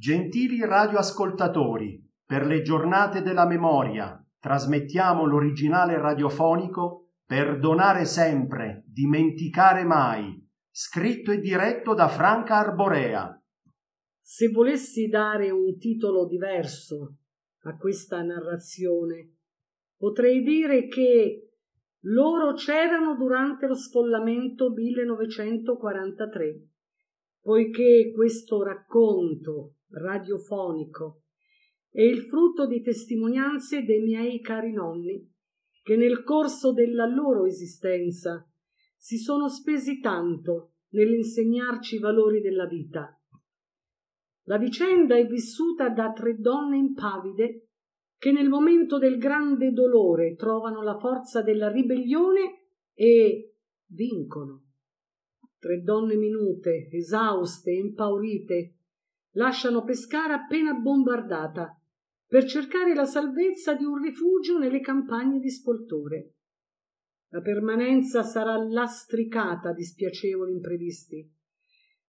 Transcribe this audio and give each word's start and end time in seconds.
Gentili 0.00 0.64
radioascoltatori, 0.64 2.02
per 2.24 2.46
le 2.46 2.62
giornate 2.62 3.20
della 3.20 3.46
memoria 3.46 4.18
trasmettiamo 4.38 5.26
l'originale 5.26 5.98
radiofonico 5.98 7.08
Perdonare 7.26 8.06
sempre, 8.06 8.82
dimenticare 8.86 9.84
mai, 9.84 10.42
scritto 10.70 11.32
e 11.32 11.38
diretto 11.38 11.92
da 11.92 12.08
Franca 12.08 12.56
Arborea. 12.56 13.38
Se 14.22 14.48
volessi 14.48 15.06
dare 15.08 15.50
un 15.50 15.76
titolo 15.76 16.26
diverso 16.26 17.16
a 17.64 17.76
questa 17.76 18.22
narrazione, 18.22 19.34
potrei 19.98 20.42
dire 20.42 20.86
che 20.86 21.50
loro 22.04 22.54
c'erano 22.54 23.16
durante 23.16 23.66
lo 23.66 23.74
sfollamento 23.74 24.70
1943, 24.70 26.62
poiché 27.42 28.12
questo 28.14 28.62
racconto 28.62 29.74
radiofonico 29.90 31.22
è 31.90 32.02
il 32.02 32.22
frutto 32.22 32.66
di 32.66 32.82
testimonianze 32.82 33.84
dei 33.84 34.00
miei 34.00 34.40
cari 34.40 34.72
nonni 34.72 35.28
che 35.82 35.96
nel 35.96 36.22
corso 36.22 36.72
della 36.72 37.06
loro 37.06 37.46
esistenza 37.46 38.48
si 38.96 39.16
sono 39.16 39.48
spesi 39.48 39.98
tanto 39.98 40.74
nell'insegnarci 40.90 41.96
i 41.96 41.98
valori 41.98 42.40
della 42.40 42.66
vita. 42.66 43.12
La 44.44 44.58
vicenda 44.58 45.16
è 45.16 45.26
vissuta 45.26 45.88
da 45.88 46.12
tre 46.12 46.36
donne 46.38 46.76
impavide 46.76 47.68
che 48.18 48.32
nel 48.32 48.48
momento 48.48 48.98
del 48.98 49.18
grande 49.18 49.72
dolore 49.72 50.34
trovano 50.36 50.82
la 50.82 50.98
forza 50.98 51.42
della 51.42 51.70
ribellione 51.70 52.66
e 52.92 53.54
vincono. 53.86 54.66
Tre 55.58 55.80
donne 55.80 56.16
minute, 56.16 56.88
esauste, 56.90 57.72
impaurite, 57.72 58.79
lasciano 59.32 59.84
Pescara 59.84 60.34
appena 60.34 60.74
bombardata 60.74 61.74
per 62.26 62.44
cercare 62.44 62.94
la 62.94 63.04
salvezza 63.04 63.74
di 63.74 63.84
un 63.84 64.00
rifugio 64.00 64.58
nelle 64.58 64.80
campagne 64.80 65.40
di 65.40 65.50
Spoltore. 65.50 66.34
La 67.30 67.40
permanenza 67.40 68.22
sarà 68.22 68.56
lastricata 68.56 69.72
di 69.72 69.84
spiacevoli 69.84 70.52
imprevisti. 70.52 71.28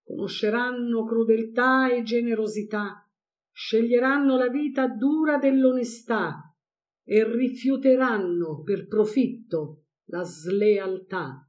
Conosceranno 0.03 1.05
crudeltà 1.05 1.91
e 1.91 2.03
generosità, 2.03 3.07
sceglieranno 3.51 4.37
la 4.37 4.49
vita 4.49 4.87
dura 4.87 5.37
dell'onestà 5.37 6.55
e 7.03 7.23
rifiuteranno 7.23 8.61
per 8.61 8.87
profitto 8.87 9.85
la 10.05 10.23
slealtà 10.23 11.47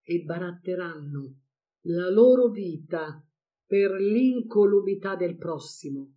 e 0.00 0.22
baratteranno 0.22 1.36
la 1.86 2.08
loro 2.10 2.48
vita 2.48 3.24
per 3.72 3.92
l'incolubità 3.92 5.16
del 5.16 5.38
prossimo. 5.38 6.12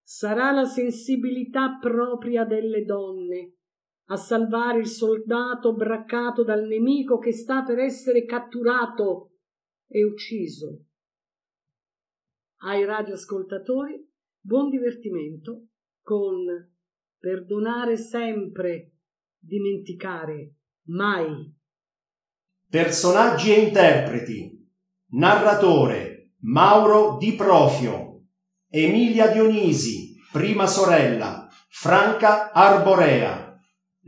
Sarà 0.00 0.52
la 0.52 0.64
sensibilità 0.64 1.76
propria 1.80 2.44
delle 2.44 2.84
donne 2.84 3.54
a 4.10 4.16
salvare 4.16 4.78
il 4.78 4.86
soldato 4.86 5.74
braccato 5.74 6.44
dal 6.44 6.68
nemico 6.68 7.18
che 7.18 7.32
sta 7.32 7.64
per 7.64 7.80
essere 7.80 8.24
catturato 8.26 9.38
e 9.88 10.04
ucciso. 10.04 10.84
Ai 12.58 12.84
radioascoltatori 12.84 14.08
buon 14.38 14.70
divertimento 14.70 15.66
con 16.00 16.44
Perdonare 17.18 17.96
sempre, 17.96 18.92
dimenticare 19.36 20.58
mai. 20.90 21.52
Personaggi 22.68 23.52
e 23.52 23.62
interpreti 23.62 24.62
Narratore 25.16 26.03
Mauro 26.46 27.16
Di 27.18 27.32
Profio, 27.32 28.24
Emilia 28.68 29.28
Dionisi, 29.28 30.14
prima 30.30 30.66
sorella, 30.66 31.48
Franca 31.70 32.52
Arborea, 32.52 33.58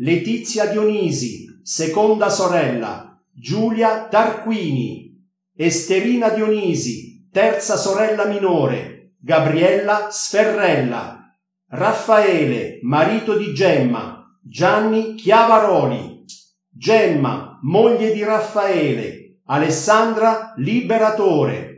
Letizia 0.01 0.67
Dionisi, 0.67 1.47
seconda 1.62 2.29
sorella, 2.29 3.19
Giulia 3.33 4.07
Tarquini, 4.08 5.19
Esterina 5.57 6.29
Dionisi, 6.29 7.27
terza 7.33 7.79
sorella 7.79 8.27
minore, 8.27 9.14
Gabriella 9.19 10.08
Sferrella, 10.11 11.35
Raffaele, 11.69 12.80
marito 12.83 13.35
di 13.39 13.55
Gemma, 13.55 14.39
Gianni 14.42 15.14
Chiavaroli, 15.14 16.27
Gemma, 16.69 17.58
moglie 17.63 18.13
di 18.13 18.23
Raffaele, 18.23 19.39
Alessandra 19.46 20.52
Liberatore, 20.58 21.76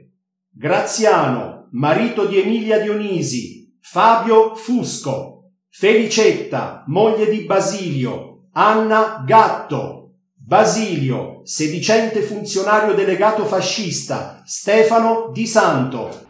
Graziano, 0.61 1.69
marito 1.71 2.25
di 2.25 2.41
Emilia 2.41 2.81
Dionisi, 2.81 3.79
Fabio 3.81 4.57
Fusco, 4.57 5.53
Felicetta, 5.71 6.83
moglie 6.89 7.31
di 7.31 7.45
Basilio, 7.45 8.49
Anna 8.55 9.23
Gatto, 9.25 10.15
Basilio, 10.35 11.43
sedicente 11.45 12.23
funzionario 12.23 12.95
delegato 12.95 13.45
fascista, 13.45 14.43
Stefano 14.45 15.31
Di 15.33 15.47
Santo. 15.47 16.27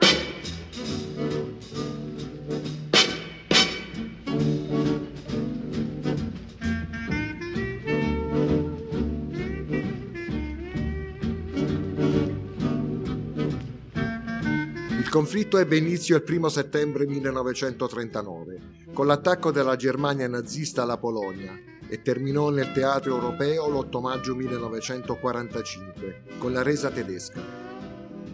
Il 15.08 15.14
conflitto 15.14 15.56
ebbe 15.56 15.78
inizio 15.78 16.16
il 16.16 16.24
1 16.28 16.50
settembre 16.50 17.06
1939 17.06 18.60
con 18.92 19.06
l'attacco 19.06 19.50
della 19.50 19.74
Germania 19.74 20.28
nazista 20.28 20.82
alla 20.82 20.98
Polonia 20.98 21.58
e 21.88 22.02
terminò 22.02 22.50
nel 22.50 22.72
teatro 22.72 23.14
europeo 23.14 23.70
l'8 23.70 24.02
maggio 24.02 24.34
1945 24.34 26.24
con 26.36 26.52
la 26.52 26.60
resa 26.60 26.91
tedesca. 26.91 27.41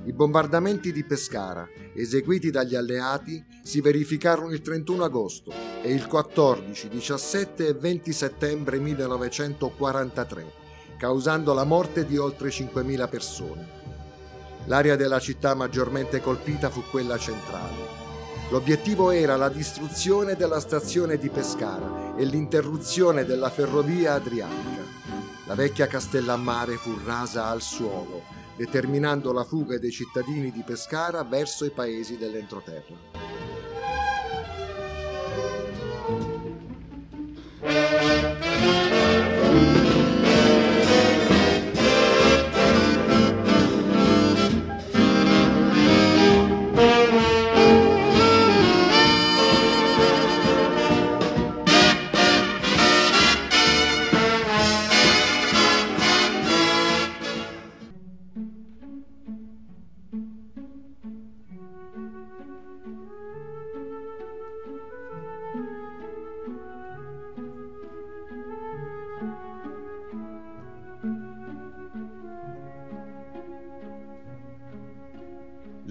I 0.05 0.13
bombardamenti 0.13 0.91
di 0.91 1.05
Pescara, 1.05 1.65
eseguiti 1.95 2.51
dagli 2.51 2.75
alleati, 2.75 3.41
si 3.63 3.81
verificarono 3.81 4.51
il 4.51 4.61
31 4.61 5.05
agosto 5.05 5.53
e 5.81 5.95
il 5.95 6.09
14, 6.09 6.89
17 6.89 7.69
e 7.69 7.75
20 7.75 8.13
settembre 8.13 8.81
1943, 8.81 10.53
causando 10.99 11.55
la 11.55 11.63
morte 11.63 12.05
di 12.05 12.17
oltre 12.17 12.49
5.000 12.49 13.09
persone. 13.09 13.84
L'area 14.67 14.97
della 14.97 15.19
città 15.19 15.55
maggiormente 15.55 16.21
colpita 16.21 16.71
fu 16.71 16.83
quella 16.91 17.19
centrale. 17.19 18.03
L'obiettivo 18.51 19.11
era 19.11 19.37
la 19.37 19.49
distruzione 19.49 20.37
della 20.37 20.61
stazione 20.61 21.19
di 21.19 21.29
Pescara 21.29 22.15
e 22.17 22.25
l'interruzione 22.25 23.25
della 23.25 23.51
ferrovia 23.51 24.15
adriatica. 24.15 24.83
La 25.47 25.55
vecchia 25.55 25.87
Castellammare 25.87 26.77
fu 26.77 26.99
rasa 27.05 27.47
al 27.47 27.61
suolo, 27.61 28.23
determinando 28.57 29.33
la 29.33 29.45
fuga 29.45 29.79
dei 29.79 29.91
cittadini 29.91 30.51
di 30.51 30.63
Pescara 30.65 31.23
verso 31.25 31.67
i 31.67 31.71
paesi 31.71 32.17
dell'entroterra. 32.17 33.23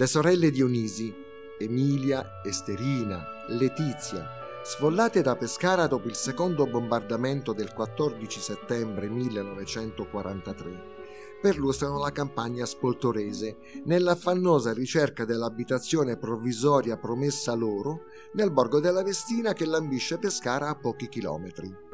Le 0.04 0.10
sorelle 0.10 0.52
Dionisi, 0.52 1.16
Emilia, 1.58 2.42
Esterina, 2.44 3.26
Letizia, 3.48 4.28
sfollate 4.62 5.22
da 5.22 5.38
Pescara 5.38 5.88
dopo 5.88 6.10
il 6.10 6.16
secondo 6.16 6.66
bombardamento 6.66 7.54
del 7.54 7.72
14 7.72 8.42
settembre 8.42 9.08
1943, 9.08 11.38
perlustrano 11.42 12.00
la 12.00 12.12
campagna 12.12 12.66
spoltorese 12.66 13.56
nell'affannosa 13.86 14.74
ricerca 14.74 15.24
dell'abitazione 15.24 16.18
provvisoria 16.18 16.98
promessa 16.98 17.54
loro 17.54 18.02
nel 18.34 18.52
borgo 18.52 18.82
della 18.82 19.04
Vestina 19.04 19.54
che 19.54 19.66
lambisce 19.66 20.18
Pescara 20.18 20.68
a 20.68 20.76
pochi 20.76 21.08
chilometri. 21.08 21.93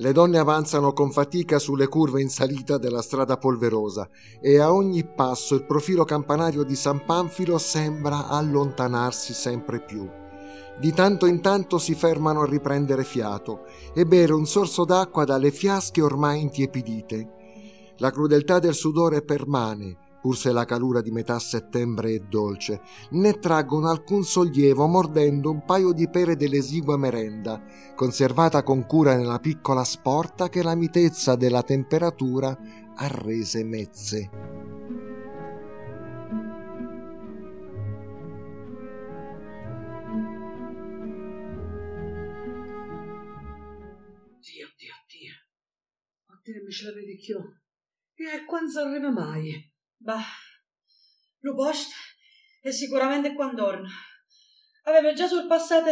Le 0.00 0.12
donne 0.12 0.38
avanzano 0.38 0.92
con 0.92 1.10
fatica 1.10 1.58
sulle 1.58 1.88
curve 1.88 2.20
in 2.20 2.28
salita 2.28 2.78
della 2.78 3.02
strada 3.02 3.36
polverosa 3.36 4.08
e 4.40 4.60
a 4.60 4.72
ogni 4.72 5.04
passo 5.04 5.56
il 5.56 5.64
profilo 5.64 6.04
campanario 6.04 6.62
di 6.62 6.76
San 6.76 7.04
Panfilo 7.04 7.58
sembra 7.58 8.28
allontanarsi 8.28 9.34
sempre 9.34 9.80
più. 9.80 10.08
Di 10.78 10.92
tanto 10.92 11.26
in 11.26 11.40
tanto 11.40 11.78
si 11.78 11.96
fermano 11.96 12.42
a 12.42 12.46
riprendere 12.46 13.02
fiato 13.02 13.64
e 13.92 14.06
bere 14.06 14.32
un 14.34 14.46
sorso 14.46 14.84
d'acqua 14.84 15.24
dalle 15.24 15.50
fiasche 15.50 16.00
ormai 16.00 16.42
intiepidite. 16.42 17.32
La 17.96 18.12
crudeltà 18.12 18.60
del 18.60 18.74
sudore 18.74 19.22
permane, 19.22 19.96
pur 20.20 20.36
se 20.36 20.52
la 20.52 20.64
calura 20.64 21.00
di 21.00 21.10
metà 21.10 21.38
settembre 21.38 22.14
è 22.14 22.18
dolce, 22.20 22.80
né 23.10 23.38
traggono 23.38 23.88
alcun 23.88 24.24
sollievo 24.24 24.86
mordendo 24.86 25.50
un 25.50 25.64
paio 25.64 25.92
di 25.92 26.08
pere 26.08 26.36
dell'esigua 26.36 26.96
merenda, 26.96 27.62
conservata 27.94 28.62
con 28.62 28.86
cura 28.86 29.16
nella 29.16 29.38
piccola 29.38 29.84
sporta 29.84 30.48
che 30.48 30.62
la 30.62 30.74
mitezza 30.74 31.36
della 31.36 31.62
temperatura 31.62 32.56
ha 32.96 33.06
rese 33.08 33.62
mezze. 33.64 34.30
Dio, 44.40 44.66
Dio, 44.76 44.94
Dio. 45.06 45.34
Oddio, 46.34 46.62
mi 46.64 46.70
ce 46.70 46.86
l'avete 46.86 47.16
più. 47.16 47.36
E 48.14 48.44
quando 48.46 48.80
arriva 48.80 49.10
mai? 49.10 49.76
Bah, 49.98 50.24
lo 51.40 51.54
posto 51.54 51.94
è 52.62 52.70
sicuramente 52.70 53.34
qua 53.34 53.50
intorno. 53.50 53.88
Aveva 54.84 55.12
già 55.12 55.26
sorpassato 55.26 55.90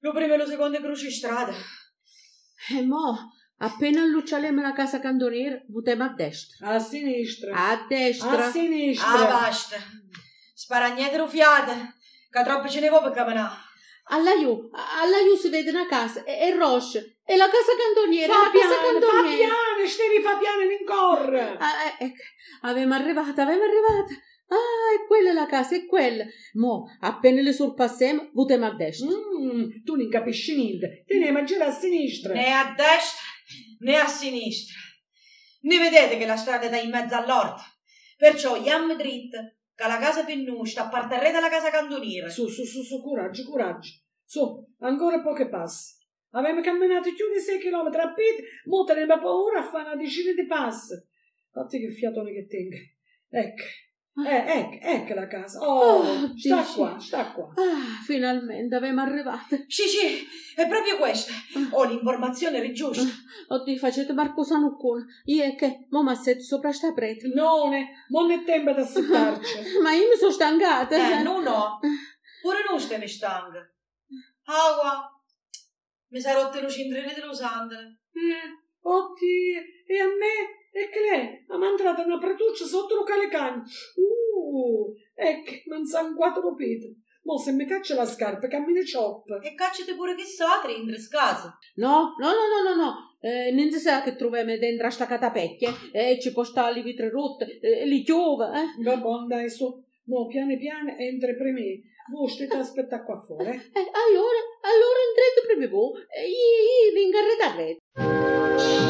lo 0.00 0.12
primo 0.12 0.34
e 0.34 0.36
lo 0.36 0.46
secondo 0.46 0.80
crucistrada. 0.80 1.52
E 2.70 2.82
mo, 2.82 3.32
appena 3.58 4.02
alluccialemo 4.02 4.60
la 4.60 4.72
casa 4.72 5.00
cantoniera, 5.00 5.60
votiamo 5.68 6.04
a 6.04 6.08
destra. 6.08 6.68
A 6.68 6.78
sinistra. 6.78 7.54
A 7.54 7.86
destra. 7.86 8.46
A 8.46 8.50
sinistra. 8.50 9.12
Ah, 9.12 9.26
basta. 9.26 9.76
Sparagnete 10.54 11.16
rufiate, 11.18 11.96
che 12.30 12.42
troppo 12.42 12.68
ce 12.68 12.80
ne 12.80 12.88
vuoi 12.88 13.02
per 13.02 13.12
camminare. 13.12 13.54
Alla 14.08 14.32
Iu, 14.32 14.70
alla 14.72 15.18
Iu 15.18 15.36
si 15.36 15.48
vede 15.48 15.70
una 15.70 15.86
casa, 15.86 16.24
e, 16.24 16.48
e 16.48 16.54
Roche, 16.54 17.15
e 17.26 17.36
la 17.36 17.46
casa 17.46 17.72
cantoniera, 17.76 18.32
Fa 18.32 18.42
la 18.44 18.50
casa 18.50 18.80
cantoniera. 18.80 19.36
piano, 19.36 19.86
stevi 19.86 20.22
fa 20.22 20.36
piano 20.36 20.62
in 20.62 20.84
corre. 20.86 21.56
Ah, 21.58 21.96
eh, 21.98 22.04
ecco, 22.04 22.22
avevamo 22.62 22.94
arrivata, 22.94 23.42
avevamo 23.42 23.64
arrivata. 23.64 24.14
Ah, 24.48 24.94
è 24.94 25.06
quella 25.08 25.32
la 25.32 25.46
casa, 25.46 25.74
è 25.74 25.86
quella. 25.86 26.24
Mo, 26.54 26.84
appena 27.00 27.42
le 27.42 27.52
sorpassiamo, 27.52 28.30
votiamo 28.32 28.66
a 28.66 28.74
destra. 28.74 29.08
Mm, 29.08 29.82
tu 29.84 29.96
non 29.96 30.08
capisci 30.08 30.54
niente. 30.54 31.02
Teniamo 31.04 31.38
a 31.38 31.42
girare 31.42 31.70
a 31.70 31.74
sinistra. 31.74 32.32
Né 32.32 32.52
a 32.52 32.74
destra 32.76 33.24
né 33.80 33.96
a 33.96 34.06
sinistra. 34.06 34.78
Ne 35.62 35.78
vedete 35.78 36.16
che 36.16 36.26
la 36.26 36.36
strada 36.36 36.68
è 36.68 36.82
in 36.82 36.90
mezzo 36.90 37.16
all'orto. 37.16 37.62
Perciò 38.16 38.56
iam 38.56 38.96
dritto, 38.96 39.38
che 39.74 39.86
la 39.86 39.98
casa 39.98 40.24
pennusta 40.24 40.84
apparterrete 40.84 41.36
alla 41.36 41.48
casa 41.50 41.70
cantoniera. 41.70 42.28
Su, 42.28 42.46
su, 42.48 42.64
su, 42.64 42.82
su, 42.82 43.02
coraggio, 43.02 43.48
coraggio. 43.48 43.90
Su, 44.24 44.64
ancora 44.78 45.20
pochi 45.20 45.48
passi. 45.48 45.94
Avevamo 46.36 46.60
camminato 46.60 47.12
più 47.14 47.32
di 47.32 47.40
6 47.40 47.58
km 47.58 47.86
a 47.98 48.12
piedi, 48.12 48.42
mo 48.66 48.84
teniamo 48.84 49.18
paura 49.20 49.60
a 49.60 49.62
fare 49.62 49.84
una 49.92 49.96
decina 49.96 50.32
di 50.32 50.46
passi. 50.46 50.94
Fatti 51.50 51.80
che 51.80 51.90
fiatone 51.90 52.32
che 52.32 52.46
tenga. 52.46 52.76
Ecco, 53.28 53.62
eh, 54.28 54.44
ecco, 54.46 54.86
ecco 54.86 55.14
la 55.14 55.26
casa. 55.26 55.58
Oh, 55.60 56.00
Oh, 56.00 56.36
sta 56.36 56.60
dici. 56.60 56.74
qua, 56.74 56.98
sta 56.98 57.32
qua. 57.32 57.46
Ah, 57.56 58.02
finalmente 58.04 58.74
avevamo 58.74 59.02
arrivato. 59.02 59.56
Sì, 59.66 59.82
sì, 59.88 60.26
è 60.54 60.66
proprio 60.68 60.98
questa. 60.98 61.32
Ho 61.70 61.84
l'informazione 61.84 62.58
era 62.58 62.70
giusta. 62.70 63.02
Oddio, 63.48 63.76
facete 63.76 64.12
Marco 64.12 64.42
Sanuccone. 64.42 65.04
Io 65.26 65.42
è 65.44 65.54
che, 65.54 65.86
mo 65.90 66.02
mi 66.02 66.10
assetto 66.10 66.42
sopra 66.42 66.72
sta 66.72 66.92
prete. 66.92 67.28
Non 67.28 67.72
è, 67.72 67.86
non 68.08 68.30
è 68.30 68.42
tempo 68.44 68.72
da 68.72 68.84
settarci. 68.84 69.58
Ma 69.82 69.92
io 69.92 70.08
mi 70.08 70.16
sono 70.16 70.32
stancata. 70.32 71.18
Eh, 71.18 71.22
no, 71.22 71.40
no. 71.40 71.78
Pure 72.42 72.58
non 72.68 72.78
stiamo 72.78 73.06
stanchi. 73.06 73.56
Ah, 74.44 75.10
Mi 76.16 76.22
sarò 76.22 76.44
rotto 76.44 76.62
lo 76.62 76.68
cindrine 76.70 77.12
dello 77.14 77.34
sandalo. 77.34 77.88
Eh, 77.88 78.48
oddio, 78.80 79.60
e 79.86 79.98
a 80.00 80.06
me? 80.06 80.34
E 80.72 80.88
che 80.88 81.00
lei? 81.00 81.44
Ha 81.46 81.58
mandato 81.58 82.00
una 82.06 82.16
pretuccia 82.16 82.64
sotto 82.64 82.94
lo 82.94 83.02
calecagno. 83.02 83.62
Uh, 83.96 84.94
ecco, 85.14 85.50
non 85.66 85.84
sa 85.84 86.10
quattro 86.14 86.54
pete. 86.54 86.96
Mo 87.24 87.36
se 87.36 87.52
mi 87.52 87.66
caccia 87.66 87.96
la 87.96 88.06
scarpa, 88.06 88.48
cammina 88.48 88.82
cioppa. 88.82 89.40
E 89.40 89.54
cacciate 89.54 89.94
pure 89.94 90.14
che 90.14 90.24
so 90.24 90.46
a 90.46 90.66
in 90.70 90.96
scasa. 90.98 91.58
No, 91.74 92.14
no, 92.18 92.28
no, 92.28 92.62
no, 92.62 92.74
no, 92.74 92.82
no. 92.82 92.94
Eh, 93.20 93.50
non 93.52 93.70
si 93.70 93.78
sa 93.78 94.00
che 94.00 94.16
troviamo 94.16 94.56
dentro 94.56 94.86
a 94.86 94.90
sta 94.90 95.04
catapecchia. 95.04 95.70
Eh, 95.92 96.18
ci 96.18 96.32
può 96.32 96.44
stare 96.44 96.76
le 96.76 96.82
vetri 96.82 97.10
rotte, 97.10 97.58
eh, 97.60 97.84
li 97.84 98.02
chiove, 98.02 98.46
eh. 98.46 98.82
Va 98.82 98.96
buon, 98.96 99.26
dai, 99.26 99.50
su. 99.50 99.84
Mo 100.04 100.26
piano 100.28 100.56
piano 100.56 100.96
entra 100.96 101.34
per 101.34 101.52
me. 101.52 101.82
Voi 102.10 102.28
state 102.28 102.54
a 102.54 102.60
aspettare 102.60 103.04
qua 103.04 103.20
fuori. 103.20 103.48
eh. 103.48 103.50
Allora, 103.50 104.40
allora 104.62 104.98
entrate 105.08 105.46
proprio 105.46 105.68
voi. 105.68 105.92
Eh, 106.08 106.28
io, 106.28 106.58
io 106.86 106.92
vengo 106.94 107.18
a 107.18 107.22
rete 107.22 107.44
a 107.44 107.54
rete. 107.56 108.86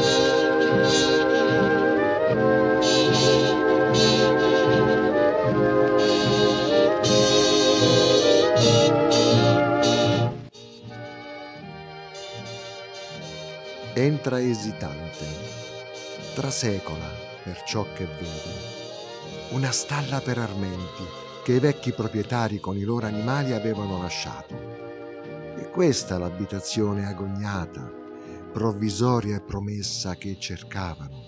Entra 13.93 14.39
esitante, 14.39 15.25
trasecola 16.35 17.09
per 17.43 17.63
ciò 17.63 17.85
che 17.93 18.05
vede. 18.05 18.75
Una 19.51 19.71
stalla 19.71 20.19
per 20.21 20.37
armenti 20.37 21.03
che 21.47 21.53
i 21.53 21.59
vecchi 21.59 21.93
proprietari 21.93 22.59
con 22.59 22.75
i 22.75 22.83
loro 22.83 23.05
animali 23.05 23.53
avevano 23.53 24.01
lasciato. 24.01 24.53
E 25.55 25.69
questa 25.69 26.17
l'abitazione 26.17 27.07
agognata, 27.07 27.89
provvisoria 28.51 29.37
e 29.37 29.39
promessa 29.39 30.15
che 30.15 30.35
cercavano. 30.37 31.23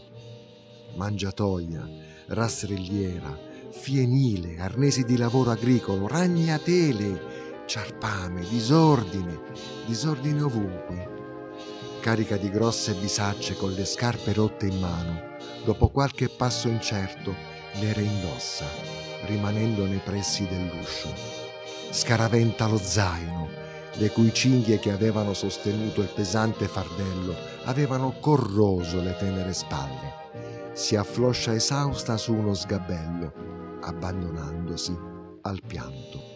Mangiatoia, 0.95 1.87
rastrelliera, 2.27 3.33
fienile, 3.69 4.59
arnesi 4.59 5.05
di 5.05 5.15
lavoro 5.15 5.51
agricolo, 5.51 6.05
ragnatele, 6.05 7.63
ciarpame, 7.65 8.41
disordine, 8.49 9.39
disordine 9.85 10.41
ovunque 10.41 11.17
carica 12.01 12.35
di 12.35 12.49
grosse 12.49 12.93
bisacce 12.93 13.55
con 13.55 13.71
le 13.71 13.85
scarpe 13.85 14.33
rotte 14.33 14.65
in 14.65 14.79
mano, 14.79 15.37
dopo 15.63 15.87
qualche 15.87 16.27
passo 16.27 16.67
incerto 16.67 17.33
le 17.79 17.93
reindossa, 17.93 18.98
rimanendo 19.29 19.85
nei 19.85 20.01
pressi 20.03 20.47
dell'uscio. 20.47 21.13
Scaraventa 21.91 22.67
lo 22.67 22.77
zaino, 22.77 23.47
le 23.93 24.09
cui 24.09 24.33
cinghie 24.33 24.79
che 24.79 24.91
avevano 24.91 25.33
sostenuto 25.33 26.01
il 26.01 26.11
pesante 26.13 26.67
fardello 26.67 27.35
avevano 27.65 28.17
corroso 28.19 29.01
le 29.01 29.15
tenere 29.17 29.53
spalle. 29.53 30.71
Si 30.73 30.95
affloscia 30.95 31.53
esausta 31.53 32.17
su 32.17 32.33
uno 32.33 32.53
sgabello, 32.53 33.79
abbandonandosi 33.81 34.97
al 35.41 35.61
pianto. 35.65 36.31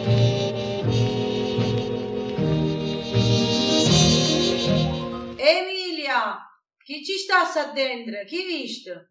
Emilia, 5.38 6.38
chi 6.84 7.04
ci 7.04 7.18
sta 7.18 7.46
sa 7.46 7.72
dentro? 7.72 8.24
Chi 8.26 8.44
visto? 8.46 9.10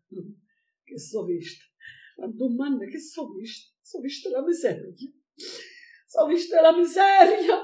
Che 0.85 0.99
so 0.99 1.25
visto. 1.25 1.65
Ma 2.19 2.27
domanda 2.27 2.85
che 2.85 3.01
so 3.01 3.33
visto? 3.33 3.72
So 3.93 4.01
visto 4.01 4.31
la 4.31 4.41
miseria. 4.41 4.95
So 6.07 6.25
visto 6.25 6.59
la 6.59 6.73
miseria. 6.73 7.57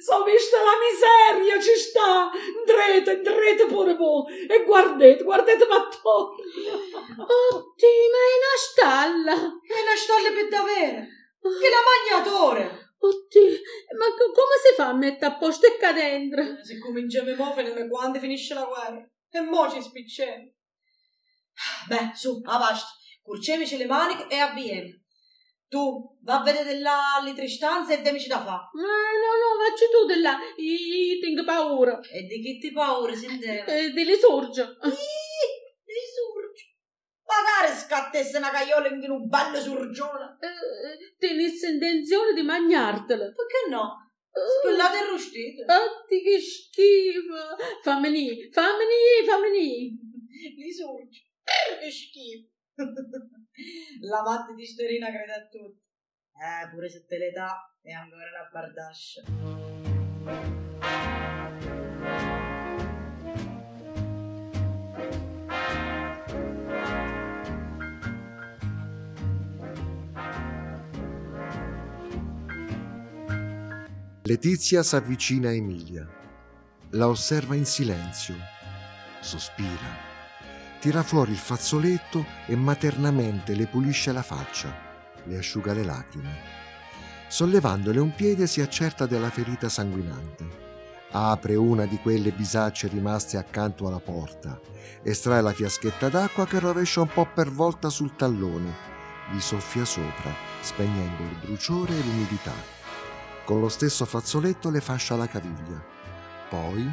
So 0.00 0.24
visto 0.24 0.56
la 0.56 0.76
miseria. 0.80 1.60
Ci 1.60 1.76
sta. 1.76 2.30
Andrete, 2.32 3.10
andrete 3.10 3.66
pure 3.66 3.94
voi. 3.94 4.46
E 4.46 4.64
guardate, 4.64 5.22
guardate 5.22 5.66
ma 5.66 5.76
attorno. 5.76 6.40
Oddio, 6.40 8.04
ma 8.12 8.20
è 8.24 8.34
una 8.40 8.56
stalla. 8.56 9.34
È 9.34 9.80
una 9.84 9.96
stalla 9.96 10.30
per 10.32 10.48
davvero. 10.48 11.04
Che 11.60 11.68
la 11.68 11.84
magnatore. 11.90 12.64
Oddio, 12.96 13.60
ma 13.98 14.06
co- 14.16 14.32
come 14.32 14.56
si 14.64 14.74
fa 14.74 14.88
a 14.88 14.94
mettere 14.94 15.34
a 15.34 15.36
posto 15.36 15.66
e 15.66 15.76
qua 15.76 15.92
dentro? 15.92 16.42
Se 16.64 16.78
cominciamo 16.78 17.30
a 17.30 17.36
muovere 17.36 17.88
quando 17.88 18.18
finisce 18.20 18.54
la 18.54 18.64
guerra. 18.64 19.06
E 19.28 19.40
mo 19.42 19.70
ci 19.70 19.82
spicciamo. 19.82 20.50
Beh, 21.88 22.12
su, 22.14 22.40
a 22.42 22.56
basta. 22.56 22.88
Curciamici 23.20 23.76
le 23.76 23.84
maniche 23.84 24.28
e 24.28 24.38
avviemo. 24.38 25.03
Tu, 25.68 26.18
va 26.22 26.40
a 26.40 26.42
vedere 26.42 26.78
là 26.78 27.20
le 27.24 27.34
tre 27.34 27.48
stanze 27.48 27.98
e 27.98 28.02
demici 28.02 28.28
da 28.28 28.38
fa. 28.38 28.70
Ma 28.72 28.82
no, 28.82 29.30
no, 29.40 29.64
facci 29.64 29.86
tu 29.90 30.06
di 30.06 30.20
là. 30.20 30.38
Io 30.56 31.18
tengo 31.20 31.44
paura. 31.44 32.00
E 32.00 32.22
di 32.22 32.40
chi 32.40 32.58
ti 32.58 32.72
paura, 32.72 33.14
sentiamo? 33.14 33.66
Eh, 33.66 33.90
delle 33.90 34.16
sorge. 34.16 34.62
Risurgi. 35.84 36.72
Magari 37.26 37.76
scattesse 37.76 38.36
una 38.36 38.50
caiola 38.50 38.88
in 38.88 39.10
un 39.10 39.26
bello 39.26 39.58
surgione. 39.58 40.36
Eh, 40.40 41.16
tenessi 41.18 41.70
intenzione 41.70 42.34
di 42.34 42.42
mangiartela. 42.42 43.24
Perché 43.24 43.68
no? 43.70 44.04
Spellate 44.34 44.98
e 44.98 45.06
rustite. 45.06 45.62
Oddio, 45.62 46.22
che 46.22 46.40
schifo! 46.40 47.56
Fammi 47.82 48.08
venire, 48.08 48.48
fammi 48.50 48.78
venire, 48.78 49.24
fammi 49.24 49.50
venire. 49.50 49.96
Li 50.56 50.72
sorge. 50.72 51.22
Che 51.80 51.90
schifo. 51.90 52.48
La 54.00 54.22
matta 54.22 54.52
di 54.52 54.66
Sterina 54.66 55.10
crede 55.10 55.32
a 55.32 55.46
tutto. 55.46 55.82
Eh, 56.34 56.68
pure 56.70 56.88
se 56.88 57.04
te 57.06 57.18
l'età 57.18 57.72
è 57.80 57.92
ancora 57.92 58.24
una 58.28 58.48
bardascia. 58.52 59.22
Letizia 74.26 74.82
s'avvicina 74.82 75.50
a 75.50 75.52
Emilia. 75.52 76.08
La 76.90 77.08
osserva 77.08 77.54
in 77.54 77.66
silenzio. 77.66 78.34
Sospira. 79.20 80.03
Tira 80.84 81.02
fuori 81.02 81.30
il 81.30 81.38
fazzoletto 81.38 82.26
e 82.44 82.54
maternamente 82.56 83.54
le 83.54 83.66
pulisce 83.66 84.12
la 84.12 84.20
faccia, 84.20 84.70
le 85.24 85.38
asciuga 85.38 85.72
le 85.72 85.82
lacrime. 85.82 86.36
Sollevandole 87.26 87.98
un 88.00 88.14
piede 88.14 88.46
si 88.46 88.60
accerta 88.60 89.06
della 89.06 89.30
ferita 89.30 89.70
sanguinante. 89.70 90.46
Apre 91.12 91.54
una 91.54 91.86
di 91.86 91.96
quelle 91.96 92.32
bisacce 92.32 92.88
rimaste 92.88 93.38
accanto 93.38 93.88
alla 93.88 93.98
porta, 93.98 94.60
estrae 95.02 95.40
la 95.40 95.54
fiaschetta 95.54 96.10
d'acqua 96.10 96.46
che 96.46 96.58
rovescia 96.58 97.00
un 97.00 97.08
po' 97.08 97.28
per 97.32 97.50
volta 97.50 97.88
sul 97.88 98.14
tallone, 98.14 98.70
vi 99.32 99.40
soffia 99.40 99.86
sopra, 99.86 100.34
spegnendo 100.60 101.22
il 101.22 101.46
bruciore 101.46 101.96
e 101.96 102.02
l'umidità. 102.02 102.52
Con 103.46 103.58
lo 103.58 103.70
stesso 103.70 104.04
fazzoletto 104.04 104.68
le 104.68 104.82
fascia 104.82 105.16
la 105.16 105.28
caviglia. 105.28 105.82
Poi 106.50 106.86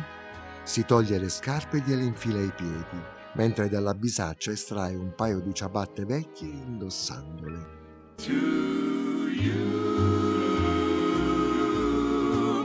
si 0.64 0.86
toglie 0.86 1.20
le 1.20 1.28
scarpe 1.28 1.80
e 1.80 1.82
gliele 1.82 2.06
infila 2.06 2.40
ai 2.40 2.54
piedi, 2.56 3.20
mentre 3.36 3.70
dalla 3.70 3.94
bisaccia 3.94 4.52
estrae 4.52 4.96
un 4.96 5.14
paio 5.16 5.40
di 5.40 5.54
ciabatte 5.54 6.06
vecchie 6.06 6.50
indossandole. 6.50 7.80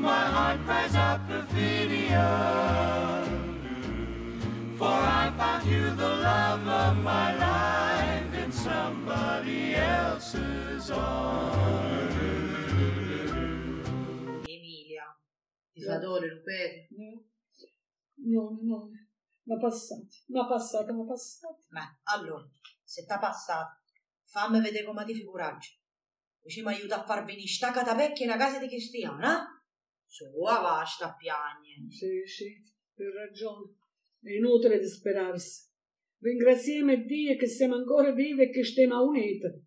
my 0.06 0.24
heart 0.30 0.58
cries 0.64 0.94
out 0.94 1.20
perfidia. 1.28 2.26
For 4.78 4.86
I 4.86 5.32
found 5.36 5.66
you 5.66 5.84
the 6.04 6.12
love 6.30 6.66
of 6.68 6.96
my 7.02 7.28
life 7.36 8.30
in 8.44 8.52
somebody 8.52 9.74
else's 9.74 10.90
arms. 10.90 12.14
Emilia. 14.46 15.06
Ti 15.74 15.82
fa 15.82 15.98
dolore, 15.98 16.28
Lupete? 16.30 16.86
No, 18.18 18.58
no, 18.62 18.90
ma 19.46 19.58
passati, 19.58 20.24
ma 20.28 20.46
passata, 20.46 20.92
ma 20.92 21.04
passata. 21.04 21.58
Beh, 21.68 22.00
allora, 22.14 22.44
se 22.82 23.04
t'ha 23.04 23.18
passato, 23.18 23.80
fammi 24.24 24.60
vedere 24.60 24.84
come 24.84 25.04
ti 25.04 25.14
figuraggi. 25.14 25.78
Così 26.40 26.62
mi 26.62 26.68
aiuta 26.68 27.02
a 27.02 27.04
far 27.04 27.24
venire 27.24 27.48
sta 27.48 27.72
catapecchia 27.72 28.24
in 28.24 28.30
una 28.30 28.38
casa 28.38 28.58
di 28.58 28.68
cristiana, 28.68 29.40
eh? 29.40 29.54
Su, 30.04 30.24
basta 30.40 31.06
a 31.06 31.16
piagne. 31.16 31.90
Sì, 31.90 32.22
sì, 32.24 32.44
hai 32.44 33.12
ragione. 33.12 33.74
È 34.20 34.30
inutile 34.30 34.78
disperarsi. 34.78 35.68
Ringraziamo 36.18 36.94
Dio 37.04 37.36
che 37.36 37.46
siamo 37.46 37.74
ancora 37.74 38.12
vivi 38.12 38.42
e 38.42 38.50
che 38.50 38.64
stiamo 38.64 39.04
uniti. 39.04 39.64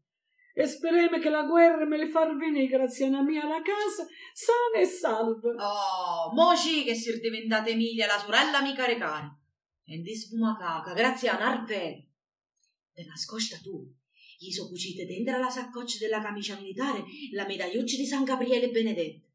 E 0.54 0.68
speriamo 0.68 1.20
che 1.20 1.30
la 1.30 1.44
guerra 1.44 1.86
me 1.86 1.98
le 1.98 2.08
far 2.10 2.36
venire 2.36 2.68
grazie 2.68 3.06
a 3.06 3.24
mia 3.24 3.44
alla 3.44 3.62
casa 3.62 4.06
sana 4.34 4.78
e 4.82 4.86
salva. 4.86 5.52
Oh, 5.52 6.34
mo 6.34 6.56
sì 6.56 6.84
che 6.84 6.96
si 6.96 7.12
è 7.12 7.18
diventata 7.18 7.70
Emilia, 7.70 8.08
la 8.08 8.18
sorella 8.18 8.58
amica 8.58 8.86
recare. 8.86 9.39
E 9.92 9.98
di 10.02 10.16
sfumacaca, 10.16 10.94
grazie 10.94 11.30
a 11.30 11.38
Narve. 11.40 12.10
Te 12.94 13.06
nascosta 13.06 13.58
tu. 13.58 13.92
Gli 14.38 14.52
so 14.52 14.68
cucite 14.68 15.06
dentro 15.08 15.40
la 15.40 15.50
saccoccia 15.50 15.98
della 15.98 16.22
camicia 16.22 16.56
militare 16.60 17.04
la 17.34 17.48
medagliuccia 17.48 17.98
di 17.98 18.06
San 18.06 18.24
Gabriele 18.24 18.70
Benedetto. 18.70 19.28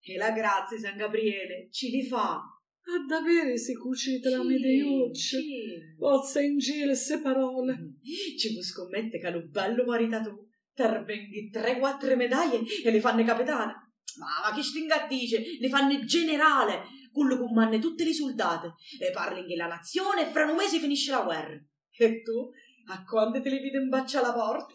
E 0.00 0.16
la 0.16 0.30
grazie 0.30 0.78
San 0.78 0.96
Gabriele 0.96 1.68
ci 1.70 1.90
li 1.90 2.02
fa. 2.06 2.36
A 2.36 3.04
davvero 3.06 3.54
si 3.58 3.74
cucite 3.74 4.30
la 4.30 4.40
Sì, 4.40 4.46
medaiuccia. 4.46 5.36
sì. 5.36 5.78
Ozza 5.98 6.40
in 6.40 6.56
giro 6.56 6.94
se 6.94 7.20
parole. 7.20 7.96
Ci 8.38 8.54
può 8.54 8.62
scommettere 8.62 9.22
che 9.22 9.30
lo 9.30 9.46
bello 9.46 9.84
maritato 9.84 10.46
per 10.72 11.04
venghi 11.04 11.50
3-4 11.52 12.16
medaglie 12.16 12.62
e 12.82 12.90
le 12.90 13.00
fanno 13.00 13.22
capitana. 13.24 13.74
Ma, 14.16 14.48
ma 14.48 14.56
che 14.56 14.62
stingattice, 14.62 15.58
le 15.60 15.68
fanno 15.68 16.02
generale, 16.04 16.82
quello 17.12 17.36
che 17.36 17.52
manne 17.52 17.78
tutte 17.78 18.04
le 18.04 18.12
soldate. 18.12 18.74
E 19.00 19.10
parli 19.10 19.44
che 19.46 19.56
la 19.56 19.66
nazione 19.66 20.22
e 20.22 20.30
fra 20.30 20.44
un 20.44 20.56
mese 20.56 20.78
finisce 20.78 21.10
la 21.10 21.22
guerra. 21.22 21.58
E 22.00 22.22
tu, 22.22 22.50
a 22.90 23.04
quante 23.04 23.40
te 23.40 23.50
le 23.50 23.60
vedi 23.60 23.76
in 23.76 23.88
baccia 23.88 24.20
alla 24.20 24.32
porta? 24.32 24.74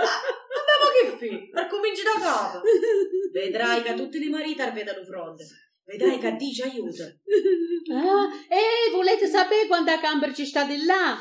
Vabbè, 0.00 0.74
ma 0.80 0.88
che 0.92 1.16
fai? 1.16 1.48
Per 1.48 1.66
cominci 1.66 2.02
da 2.02 2.20
capo. 2.20 2.60
Vedrai 3.32 3.82
che 3.82 3.94
tutti 3.94 4.22
i 4.22 4.28
mariti 4.28 4.62
vedono 4.72 5.04
fronte. 5.04 5.44
Vedrai 5.84 6.18
che 6.18 6.36
Dio 6.36 6.52
ci 6.52 6.62
aiuta. 6.62 7.04
Ah, 7.92 8.28
e 8.48 8.90
volete 8.92 9.26
sapere 9.26 9.66
quanta 9.66 9.98
camper 9.98 10.32
ci 10.32 10.44
sta 10.44 10.64
di 10.64 10.84
là? 10.84 11.18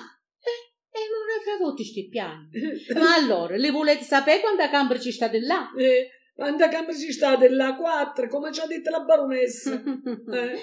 E 0.91 0.99
non 1.11 1.29
è 1.29 1.43
fra 1.43 1.65
tutti 1.65 1.83
sti 1.83 2.07
piani. 2.09 2.49
Ma 2.93 3.13
allora, 3.15 3.55
le 3.55 3.71
volete 3.71 4.03
sapere 4.03 4.41
quanta 4.41 4.69
camper 4.69 4.99
ci 4.99 5.11
sta 5.11 5.27
di 5.27 5.39
là? 5.39 5.71
Eh, 5.77 6.09
quanta 6.39 6.69
camera 6.69 6.93
ci 6.93 7.11
state 7.11 7.49
là? 7.49 7.75
Quattro, 7.75 8.27
come 8.29 8.51
ci 8.53 8.61
ha 8.61 8.65
detto 8.65 8.89
la 8.89 9.01
baronessa. 9.01 9.81
Eh. 10.31 10.57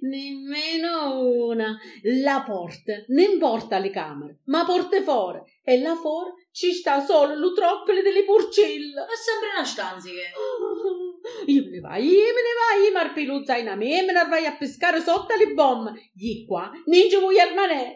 Nemmeno 0.00 1.20
una. 1.46 1.78
La 2.22 2.42
porta, 2.46 2.92
non 3.08 3.24
importa 3.32 3.78
le 3.78 3.88
camere, 3.90 4.40
ma 4.46 4.64
porte 4.66 5.00
fuori. 5.02 5.40
E 5.62 5.80
là 5.80 5.94
fuori 5.94 6.30
ci 6.52 6.72
sta 6.72 7.00
solo 7.00 7.34
l'utroppole 7.34 8.02
delle 8.02 8.24
porcelle. 8.24 8.92
Ma 8.94 9.06
sempre 9.16 9.48
una 9.56 9.64
stanziche. 9.64 10.30
Io 11.46 11.62
me 11.64 11.70
ne 11.70 11.80
vai, 11.80 12.04
io 12.04 12.10
me 12.20 12.42
ne 12.42 12.82
vai, 12.82 12.92
marpi 12.92 13.24
lo 13.24 13.42
zaino 13.46 13.70
a 13.70 13.76
me, 13.76 14.02
me 14.02 14.12
ne 14.12 14.26
vai 14.28 14.44
a 14.44 14.56
pescare 14.56 15.00
sotto 15.00 15.34
le 15.36 15.54
bombe. 15.54 15.92
Gli 16.12 16.44
qua, 16.44 16.70
non 16.84 17.00
ci 17.08 17.16
vuoi. 17.18 17.36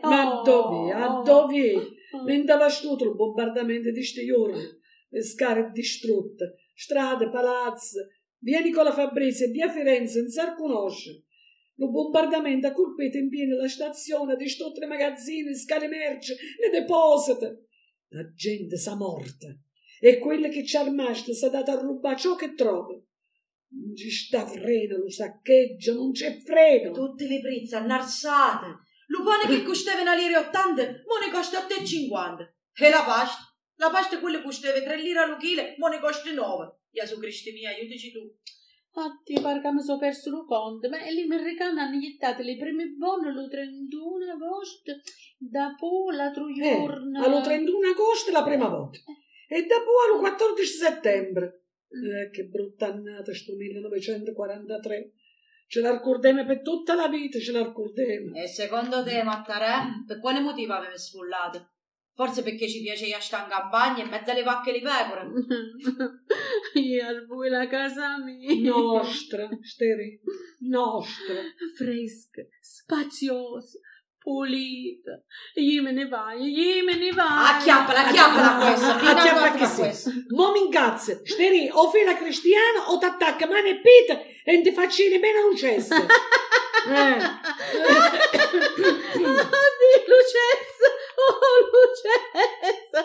Ma 0.03 0.39
Oh. 0.39 0.43
dove? 0.43 0.93
A 0.93 1.21
dove? 1.23 1.97
Mentre 2.25 2.57
va 2.57 2.71
tutto 2.71 3.05
il 3.05 3.15
bombardamento 3.15 3.91
di 3.91 4.03
sti 4.03 4.25
giorni, 4.25 4.63
le 5.11 5.23
scale 5.23 5.71
distrutte, 5.73 6.55
strade, 6.79 7.29
palazzi, 7.29 7.99
via 8.39 8.61
Nicola 8.61 8.93
Fabrizi 8.93 9.45
e 9.45 9.49
via 9.49 9.69
Firenze 9.69 10.21
non 10.21 10.29
si 10.29 10.41
riconosce. 10.41 11.25
Lo 11.75 11.91
bombardamento 11.91 12.69
ha 12.69 12.73
colpito 12.73 13.19
in 13.19 13.29
pieno 13.29 13.57
la 13.57 13.69
stazione, 13.69 14.37
distrutto 14.37 14.81
le 14.81 14.87
magazzini, 14.87 15.49
le 15.49 15.57
scale 15.57 15.89
merci, 15.89 16.35
le 16.61 16.71
depositi. 16.71 17.47
La 18.11 18.33
gente 18.33 18.77
sa 18.77 18.97
morta 18.97 19.49
e 20.01 20.19
quella 20.19 20.49
che 20.49 20.65
ci 20.65 20.77
ha 20.77 20.83
rimasto 20.83 21.35
si 21.35 21.45
è 21.45 21.51
data 21.51 21.73
a 21.73 21.81
rubare 21.81 22.17
ciò 22.17 22.37
che 22.37 22.55
trova. 22.55 22.95
Non 23.71 23.95
ci 23.95 24.11
sta 24.11 24.47
freno, 24.47 24.99
lo 24.99 25.11
saccheggio, 25.11 25.95
non 25.95 26.13
c'è 26.13 26.39
freno. 26.39 26.93
Tutte 26.93 27.27
le 27.27 27.41
prezze 27.41 27.77
annarsate. 27.77 28.67
Lo 29.09 29.23
pane 29.25 29.53
che 29.53 29.65
costava 29.65 30.01
una 30.01 30.15
lira 30.15 30.41
e 30.41 30.47
80, 30.49 30.83
mo 30.83 31.25
ne 31.25 31.33
costa 31.33 31.67
8,50. 31.67 32.49
E 32.81 32.89
la 32.89 33.03
pasta? 33.05 33.48
La 33.79 33.91
pasta 33.91 34.19
quella 34.19 34.43
costava 34.43 34.81
3 34.81 34.97
lire 35.01 35.19
al 35.21 35.37
chilo, 35.39 35.63
mo 35.79 35.89
ne 35.89 35.99
costa 36.01 36.31
9. 36.33 36.79
Gesù 36.91 37.19
Cristo 37.19 37.51
mio, 37.53 37.69
aiutaci 37.69 38.11
tu. 38.13 38.21
Oddio, 38.99 39.41
pare 39.41 39.61
che 39.61 39.71
mi 39.73 39.81
sono 39.83 39.99
perso 39.99 40.31
il 40.31 40.45
conto, 40.47 40.89
ma 40.89 40.99
gli 40.99 41.21
americani 41.21 41.79
hanno 41.79 42.01
gettato 42.01 42.43
le 42.43 42.57
prime 42.57 42.87
buone 42.97 43.29
il 43.31 43.49
31 43.49 44.33
agosto, 44.33 44.93
dopo 45.39 46.11
l'altro 46.11 46.49
Eh, 46.49 46.55
giorno. 46.55 47.23
allo 47.23 47.41
31 47.41 47.89
agosto 47.91 48.33
la 48.33 48.43
prima 48.43 48.69
volta 48.69 48.99
e 49.49 49.63
dopo 49.67 49.91
allo 50.07 50.19
14 50.19 50.67
settembre. 50.73 51.63
Eh, 51.89 52.31
che 52.31 52.45
brutta 52.45 52.87
annata 52.87 53.33
sto 53.33 53.55
1943. 53.55 55.13
Ce 55.69 55.81
la 55.81 55.93
ricordiamo 55.93 56.45
per 56.45 56.61
tutta 56.63 56.95
la 56.95 57.09
vita, 57.09 57.39
ce 57.39 57.53
la 57.53 57.63
ricordiamo. 57.63 58.35
E 58.35 58.47
secondo 58.49 59.03
te, 59.05 59.23
Mattarè, 59.23 60.05
per 60.07 60.19
quale 60.19 60.41
motivo 60.41 60.73
avevi 60.75 60.99
sfollato? 60.99 61.71
Forse 62.19 62.43
perché 62.43 62.69
ci 62.69 62.83
piaceva 62.83 63.21
stare 63.21 63.45
in 63.45 63.51
campagna 63.51 64.03
in 64.03 64.09
mezzo 64.09 64.33
alle 64.33 64.43
vacche 64.43 64.71
e 64.71 64.73
le 64.73 64.81
pecore. 64.81 65.31
Io 66.83 67.07
al 67.07 67.25
voi 67.27 67.49
la 67.49 67.69
casa 67.69 68.19
mia. 68.19 68.73
Nostra, 68.73 69.49
Steri, 69.63 70.21
nostra. 70.69 71.37
Fresca, 71.77 72.43
spaziosa, 72.61 73.79
pulita. 74.19 75.23
Io 75.61 75.81
me 75.81 75.93
ne 75.93 76.09
vai, 76.09 76.43
io 76.43 76.83
me 76.83 76.97
ne 76.97 77.13
vai. 77.13 77.55
Acchiappala, 77.55 78.07
acchiappala 78.09 78.67
questa. 78.67 78.95
Ah, 78.97 78.99
fino 78.99 79.11
a 79.11 79.15
acchiappa 79.15 79.39
quanto 79.39 79.83
che 79.83 79.93
sì. 79.93 80.11
Mo 80.31 80.51
mi 80.51 80.65
incazza, 80.65 81.21
Steri, 81.23 81.71
o 81.71 81.89
fai 81.89 82.05
la 82.05 82.17
cristiana 82.17 82.91
o 82.91 82.99
t'attacca 82.99 83.47
mani 83.47 83.71
e 83.71 83.81
pita 83.81 84.21
e 84.43 84.61
ti 84.61 84.73
facci 84.73 85.09
bene 85.21 85.41
non 85.41 85.57
cessa. 85.57 85.95
Eh. 86.89 87.21
Oddio, 89.19 89.35
Lucessa! 90.07 90.89
Lucessa! 91.73 93.05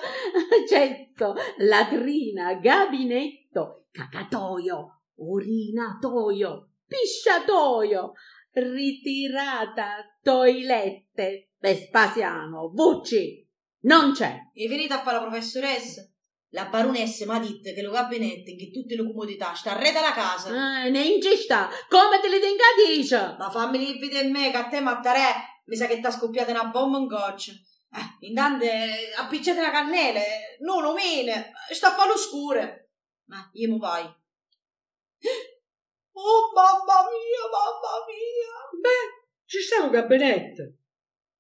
cesso, 0.68 1.34
latrina, 1.58 2.56
gabinetto, 2.56 3.86
cacatoio, 3.92 5.02
orinatoio, 5.18 6.70
pisciatoio, 6.88 8.14
ritirata, 8.52 10.18
toilette, 10.22 11.50
Vespasiano, 11.60 12.70
Bucci, 12.70 13.48
non 13.84 14.12
c'è. 14.12 14.38
E 14.54 14.68
finita 14.68 15.00
a 15.00 15.04
fare 15.04 15.18
la 15.18 15.24
professoressa? 15.24 16.06
La 16.50 16.66
baronessa 16.66 17.26
mi 17.26 17.32
ha 17.32 17.40
detto 17.40 17.74
che 17.74 17.82
lo 17.82 17.92
gabinetto 17.92 18.52
in 18.52 18.58
che 18.58 18.70
tutte 18.70 18.96
le 18.96 19.04
comodità 19.04 19.56
sta 19.56 19.76
a 19.76 19.80
rete 19.80 19.98
alla 19.98 20.12
casa. 20.12 20.50
Eh, 20.86 20.90
ne 20.90 21.20
ci 21.20 21.36
sta, 21.36 21.70
come 21.90 22.20
te 22.22 22.30
le 22.30 22.40
tenga 22.40 22.64
dice? 22.86 23.36
Ma 23.40 23.50
fammi 23.50 23.78
libide 23.80 24.22
e 24.22 24.30
me 24.30 24.52
che 24.52 24.58
a 24.58 24.68
te 24.68 24.80
mattare 24.80 25.22
mi 25.66 25.76
sa 25.76 25.88
che 25.88 26.00
t'ha 26.00 26.12
scoppiata 26.12 26.52
una 26.52 26.66
bomba 26.66 27.00
in 27.00 27.08
goccia. 27.08 27.54
Eh, 27.94 28.26
intanto 28.28 28.66
eh, 28.66 29.14
appicciate 29.16 29.60
una 29.60 29.72
cannella, 29.72 30.20
non 30.62 30.84
umine, 30.84 31.52
sta 31.72 31.94
a 31.94 31.96
fare 31.96 32.10
l'oscure. 32.10 32.90
Ma 33.26 33.50
io 33.54 33.72
mi 33.72 33.80
vai. 33.80 34.04
Oh 36.16 36.52
mamma 36.54 37.10
mia, 37.10 37.44
mamma 37.50 38.06
mia! 38.06 38.80
Beh, 38.80 39.26
ci 39.46 39.60
sta 39.62 39.82
un 39.82 39.90
gabinetto. 39.90 40.76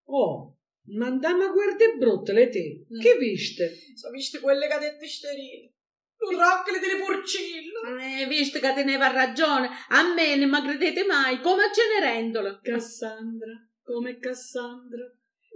Oh, 0.06 0.58
ma 0.96 1.06
andiamo 1.06 1.44
a 1.44 1.50
guardare 1.50 1.96
brutte 1.96 2.50
te. 2.50 2.86
Mm. 2.92 3.00
Che 3.00 3.18
viste? 3.18 3.72
Sono 3.96 4.14
viste 4.14 4.40
quelle 4.40 4.68
cadette 4.68 5.08
sterili. 5.08 5.72
Un 6.18 6.40
roccoli 6.40 6.80
delle 6.80 7.04
porcille. 7.04 8.22
Eh, 8.22 8.26
visto 8.26 8.60
che 8.60 8.74
teneva 8.74 9.12
ragione, 9.12 9.70
a 9.90 10.14
me 10.14 10.36
non 10.38 10.50
mi 10.50 10.62
credete 10.62 11.06
mai, 11.06 11.40
come 11.40 11.66
a 11.66 11.72
Cenerentola. 11.72 12.60
Cassandra, 12.62 13.54
come 13.84 14.18
Cassandra, 14.18 15.04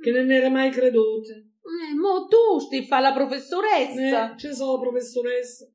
che 0.02 0.12
non 0.12 0.32
era 0.32 0.50
mai 0.50 0.70
creduta. 0.70 1.34
Eh, 1.34 1.94
mo 1.96 2.28
tu 2.28 2.60
sti 2.60 2.86
fa 2.86 3.00
la 3.00 3.14
professoressa. 3.14 4.34
Eh, 4.34 4.38
ci 4.38 4.54
sono, 4.54 4.80
professoressa. 4.80 5.66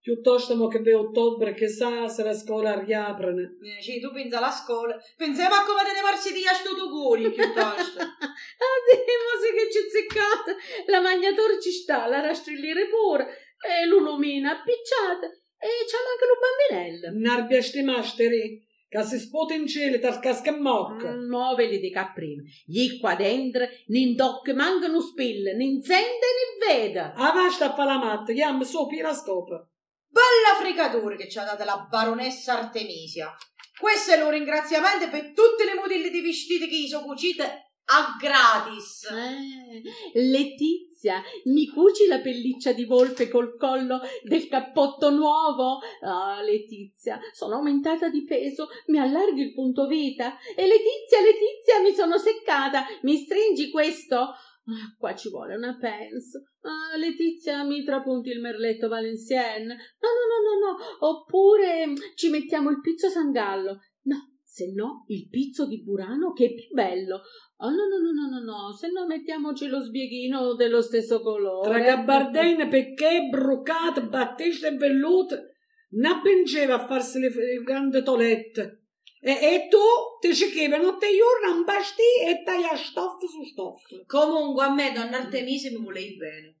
Piuttosto 0.00 0.56
mo 0.56 0.68
che 0.68 0.80
è 0.80 0.96
ottobre, 0.96 1.52
che 1.52 1.68
sa 1.68 2.08
se 2.08 2.22
la 2.22 2.32
scuola 2.32 2.78
riaprono. 2.78 3.42
Eh, 3.42 3.82
sì, 3.82 4.00
tu 4.00 4.10
pensa 4.10 4.38
alla 4.38 4.50
scuola. 4.50 4.96
Pensiamo 5.16 5.54
a 5.54 5.64
come 5.64 5.82
te 5.84 5.92
ne 5.92 6.00
parsi 6.00 6.32
di 6.32 6.46
a 6.46 6.54
sto 6.54 6.70
auguri 6.70 7.30
piuttosto. 7.30 8.00
Addio, 8.00 9.28
sì 9.42 9.52
che 9.54 9.70
ci 9.70 9.80
ziccate. 9.90 10.56
La 10.90 11.00
magnatura 11.00 11.58
ci 11.60 11.72
sta, 11.72 12.06
la 12.06 12.20
rastrillire 12.20 12.88
pure, 12.88 13.26
e 13.60 13.86
l'ulumina 13.86 14.52
appicciata, 14.52 15.26
e 15.26 15.68
c'è 15.84 15.98
anche 15.98 16.26
lo 16.26 16.38
bambinello. 16.40 17.18
Narbia 17.20 17.60
sti 17.60 17.82
masteri, 17.82 18.66
che 18.88 19.02
si 19.04 19.18
sputa 19.18 19.54
in 19.54 19.66
cielo 19.66 19.98
tal 19.98 20.18
casca 20.18 20.56
mocca. 20.56 21.10
Mm, 21.10 21.28
Mo 21.28 21.54
ve 21.54 21.66
li 21.66 21.78
dica 21.78 22.10
prima. 22.14 22.42
Gli 22.64 22.98
qua 22.98 23.14
dentro, 23.14 23.66
nin 23.88 24.14
doc 24.14 24.48
mancano 24.50 25.00
spille, 25.00 25.54
nin 25.54 25.82
sente 25.82 26.26
né 26.36 26.66
veda. 26.66 27.12
Ah, 27.14 27.32
basta 27.32 27.70
a 27.70 27.74
fare 27.74 27.90
la 27.90 27.98
matta, 27.98 28.32
chiama 28.32 28.64
su 28.64 28.88
la 29.00 29.12
scopa. 29.14 29.66
Bella 30.10 30.58
fricatura 30.58 31.16
che 31.16 31.28
ci 31.28 31.38
ha 31.38 31.44
dato 31.44 31.64
la 31.64 31.86
baronessa 31.88 32.58
Artemisia. 32.58 33.34
Questo 33.78 34.12
è 34.12 34.22
un 34.22 34.30
ringraziamento 34.30 35.08
per 35.08 35.32
tutte 35.32 35.64
le 35.64 35.74
modelle 35.74 36.10
di 36.10 36.20
vestiti 36.20 36.66
che 36.66 36.80
gli 36.80 36.88
sono 36.88 37.04
cucite 37.04 37.44
a 37.84 38.16
gratis. 38.18 39.04
Eh, 39.04 39.57
Letizia, 40.14 41.22
mi 41.44 41.66
cuci 41.68 42.06
la 42.06 42.20
pelliccia 42.20 42.72
di 42.72 42.84
volpe 42.84 43.28
col 43.28 43.56
collo 43.56 44.00
del 44.22 44.48
cappotto 44.48 45.10
nuovo? 45.10 45.78
Ah, 46.00 46.40
Letizia, 46.42 47.20
sono 47.32 47.56
aumentata 47.56 48.08
di 48.08 48.24
peso, 48.24 48.68
mi 48.86 48.98
allarghi 48.98 49.42
il 49.42 49.52
punto 49.52 49.86
vita. 49.86 50.38
E 50.56 50.66
Letizia, 50.66 51.20
Letizia, 51.20 51.80
mi 51.82 51.92
sono 51.92 52.18
seccata, 52.18 52.86
mi 53.02 53.16
stringi 53.16 53.70
questo? 53.70 54.16
Ah, 54.70 54.94
qua 54.98 55.14
ci 55.14 55.30
vuole 55.30 55.54
una 55.54 55.76
pence. 55.78 56.42
Ah, 56.60 56.96
Letizia, 56.96 57.64
mi 57.64 57.84
trapunti 57.84 58.28
il 58.28 58.40
merletto 58.40 58.88
Valenciennes. 58.88 59.76
No, 60.00 60.08
no, 60.12 60.24
no, 60.28 60.38
no, 60.42 60.72
no. 60.72 61.08
Oppure 61.08 61.86
mm, 61.86 61.94
ci 62.14 62.28
mettiamo 62.28 62.68
il 62.68 62.80
pizzo 62.80 63.08
Sangallo. 63.08 63.80
No, 64.02 64.37
se 64.58 64.72
no 64.72 65.04
il 65.06 65.28
pizzo 65.28 65.68
di 65.68 65.82
Burano 65.82 66.32
che 66.32 66.46
è 66.46 66.54
più 66.54 66.74
bello. 66.74 67.20
Oh, 67.60 67.70
no, 67.70 67.86
no, 67.86 67.98
no, 67.98 68.10
no, 68.12 68.28
no, 68.28 68.44
no, 68.44 68.72
se 68.72 68.88
no 68.88 69.06
mettiamoci 69.06 69.68
lo 69.68 69.80
sbieghino 69.80 70.54
dello 70.54 70.82
stesso 70.82 71.20
colore. 71.20 71.68
Tra 71.68 71.78
gabardine, 71.80 72.66
perché 72.66 73.28
brucate, 73.30 74.02
batteste 74.02 74.68
e 74.68 74.76
vellute, 74.76 75.54
ne 75.90 76.20
pingeva 76.22 76.74
a 76.74 76.86
farsi 76.86 77.20
le, 77.20 77.28
le 77.28 77.62
grandi 77.62 78.02
tolette. 78.02 78.86
E, 79.20 79.32
e 79.32 79.68
tu 79.68 79.78
ti 80.20 80.34
cercavi 80.34 80.82
notte 80.82 81.06
giorno 81.08 81.58
un 81.58 81.64
bastì 81.64 82.26
e 82.26 82.42
taglia 82.44 82.76
stoffa 82.76 83.26
su 83.26 83.44
stoffa. 83.44 83.96
Comunque 84.06 84.64
a 84.64 84.72
me, 84.72 84.92
donna 84.92 85.18
Artemisia, 85.18 85.70
mi 85.70 85.84
volevi 85.84 86.16
bene. 86.16 86.56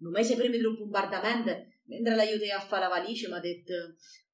Un 0.00 0.10
mese 0.10 0.36
prima 0.36 0.54
del 0.54 0.76
bombardamento, 0.76 1.50
mentre 1.84 2.14
l'aiutai 2.14 2.50
a 2.50 2.60
fare 2.60 2.82
la 2.82 2.88
valigia, 2.88 3.28
mi 3.28 3.36
ha 3.36 3.40
detto 3.40 3.72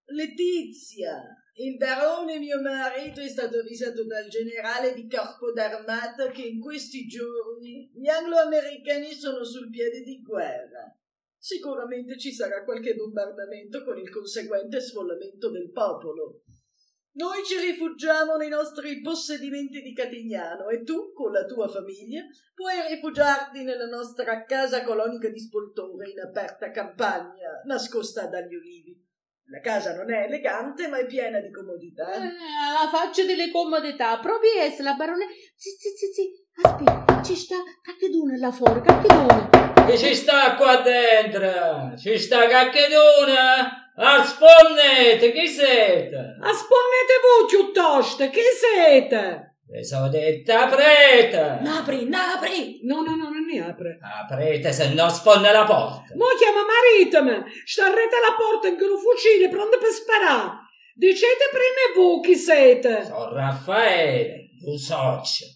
Letizia, 0.07 1.23
il 1.55 1.77
barone 1.77 2.39
mio 2.39 2.63
marito 2.63 3.21
è 3.21 3.29
stato 3.29 3.59
avvisato 3.59 4.07
dal 4.07 4.27
generale 4.29 4.95
di 4.95 5.07
corpo 5.07 5.53
d'armata 5.53 6.31
che 6.31 6.43
in 6.43 6.59
questi 6.59 7.07
giorni 7.07 7.91
gli 7.95 8.09
anglo-americani 8.09 9.13
sono 9.13 9.45
sul 9.45 9.69
piede 9.69 10.01
di 10.01 10.23
guerra. 10.23 10.97
Sicuramente 11.37 12.19
ci 12.19 12.33
sarà 12.33 12.65
qualche 12.65 12.95
bombardamento 12.95 13.85
con 13.85 13.99
il 13.99 14.09
conseguente 14.09 14.81
sfollamento 14.81 15.51
del 15.51 15.71
popolo. 15.73 16.43
Noi 17.15 17.45
ci 17.45 17.59
rifugiamo 17.59 18.37
nei 18.37 18.49
nostri 18.49 19.03
possedimenti 19.03 19.83
di 19.83 19.93
Catignano 19.93 20.69
e 20.71 20.83
tu, 20.83 21.13
con 21.13 21.33
la 21.33 21.45
tua 21.45 21.69
famiglia, 21.69 22.23
puoi 22.55 22.77
rifugiarti 22.89 23.63
nella 23.63 23.87
nostra 23.87 24.45
casa 24.45 24.83
colonica 24.83 25.29
di 25.29 25.39
Spoltore 25.39 26.09
in 26.09 26.21
aperta 26.21 26.71
campagna, 26.71 27.61
nascosta 27.67 28.27
dagli 28.29 28.55
ulivi. 28.55 29.12
La 29.53 29.61
casa 29.61 29.95
non 29.95 30.11
è 30.11 30.23
elegante, 30.23 30.89
ma 30.89 30.97
è 30.97 31.05
piena 31.05 31.39
di 31.39 31.51
comodità. 31.51 32.11
Eh, 32.15 32.21
alla 32.25 32.89
faccia 32.91 33.23
delle 33.25 33.51
comodità, 33.51 34.19
proprio 34.19 34.51
essere 34.59 34.85
la 34.85 34.95
barone. 34.95 35.27
Sì, 35.55 35.69
sì, 35.79 35.91
sì, 35.91 36.07
sì. 36.11 36.31
Aspetta, 36.63 37.21
ci 37.23 37.37
sta 37.37 37.57
caccheduna 37.83 38.39
là 38.39 38.51
fuori, 38.51 38.81
caccheduna. 38.81 39.85
Che 39.87 39.99
ci 39.99 40.15
sta 40.15 40.55
qua 40.55 40.77
dentro? 40.81 41.95
Ci 41.99 42.19
sta 42.19 42.47
caccheduna? 42.47 43.93
Asponnete, 43.95 45.33
chi 45.33 45.47
siete? 45.47 46.39
Asponnete 46.41 47.15
voi 47.21 47.47
piuttosto, 47.47 48.31
che 48.31 48.43
siete? 48.59 49.57
Sono 49.81 50.09
detta 50.09 50.65
aprete! 50.65 51.59
Napri, 51.63 52.07
napri! 52.07 52.81
No, 52.83 53.01
no, 53.01 53.17
no, 53.17 53.31
non 53.31 53.45
ne 53.45 53.65
apre. 53.65 53.99
Aprete 54.01 54.71
se 54.73 54.93
no 54.93 55.09
sponde 55.09 55.51
la 55.51 55.65
porta! 55.65 56.15
Mo 56.15 56.27
chiama 56.39 56.61
marito, 56.63 57.49
starrete 57.65 58.17
alla 58.17 58.37
porta 58.37 58.69
con 58.77 58.91
un 58.91 58.99
fucile 58.99 59.49
pronto 59.49 59.79
per 59.79 59.89
sparare. 59.89 60.51
Dicete 60.95 61.49
prima 61.51 62.05
voi 62.05 62.21
chi 62.21 62.37
siete. 62.37 63.05
Sono 63.05 63.33
Raffaele, 63.33 64.51
un 64.67 64.77
socio. 64.77 65.47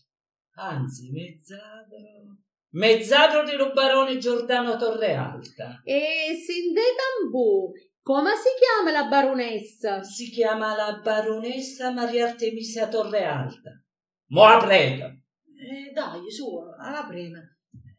Anzi, 0.55 1.11
mezzadro. 1.11 2.41
Mezzadro 2.71 3.45
di 3.45 3.55
Rubarone 3.55 4.17
Giordano 4.17 4.77
Torrealta. 4.77 5.81
E 5.85 6.35
Sinde 6.43 6.83
Bambù, 6.97 7.71
come 8.03 8.31
si 8.37 8.49
chiama 8.59 8.93
la 8.93 9.09
baronessa? 9.09 10.03
Si 10.03 10.31
chiama 10.31 10.75
la 10.75 11.01
baronessa 11.03 11.93
Maria 11.93 12.29
Artemisia 12.29 12.89
Torrealta. 12.89 13.83
Mo 14.29 14.45
aprete! 14.45 15.23
Eh, 15.57 15.93
dai, 15.93 16.31
su, 16.31 16.47
alla 16.79 17.07
prima. 17.07 17.39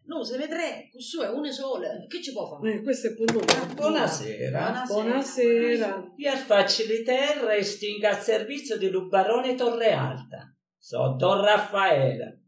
No, 0.08 0.24
se 0.24 0.38
ne 0.38 0.48
tre, 0.48 0.90
questo 0.92 1.24
è 1.24 1.30
una 1.30 1.52
sola. 1.52 1.88
Che 2.08 2.22
ci 2.22 2.34
può 2.34 2.48
fare? 2.48 2.76
Eh, 2.76 2.82
questo 2.82 3.08
è 3.08 3.14
per 3.14 3.34
noi. 3.34 3.74
Buonasera. 3.76 4.84
Buonasera. 4.88 6.14
Io 6.16 6.32
faccio 6.36 6.86
di 6.86 7.04
terra 7.04 7.54
e 7.54 7.64
stingo 7.64 8.08
al 8.08 8.20
servizio 8.20 8.78
di 8.78 8.90
Lubarone 8.90 9.56
Torrealta. 9.56 10.54
So 10.78 11.16
Don 11.18 11.44
Raffaele. 11.44 12.44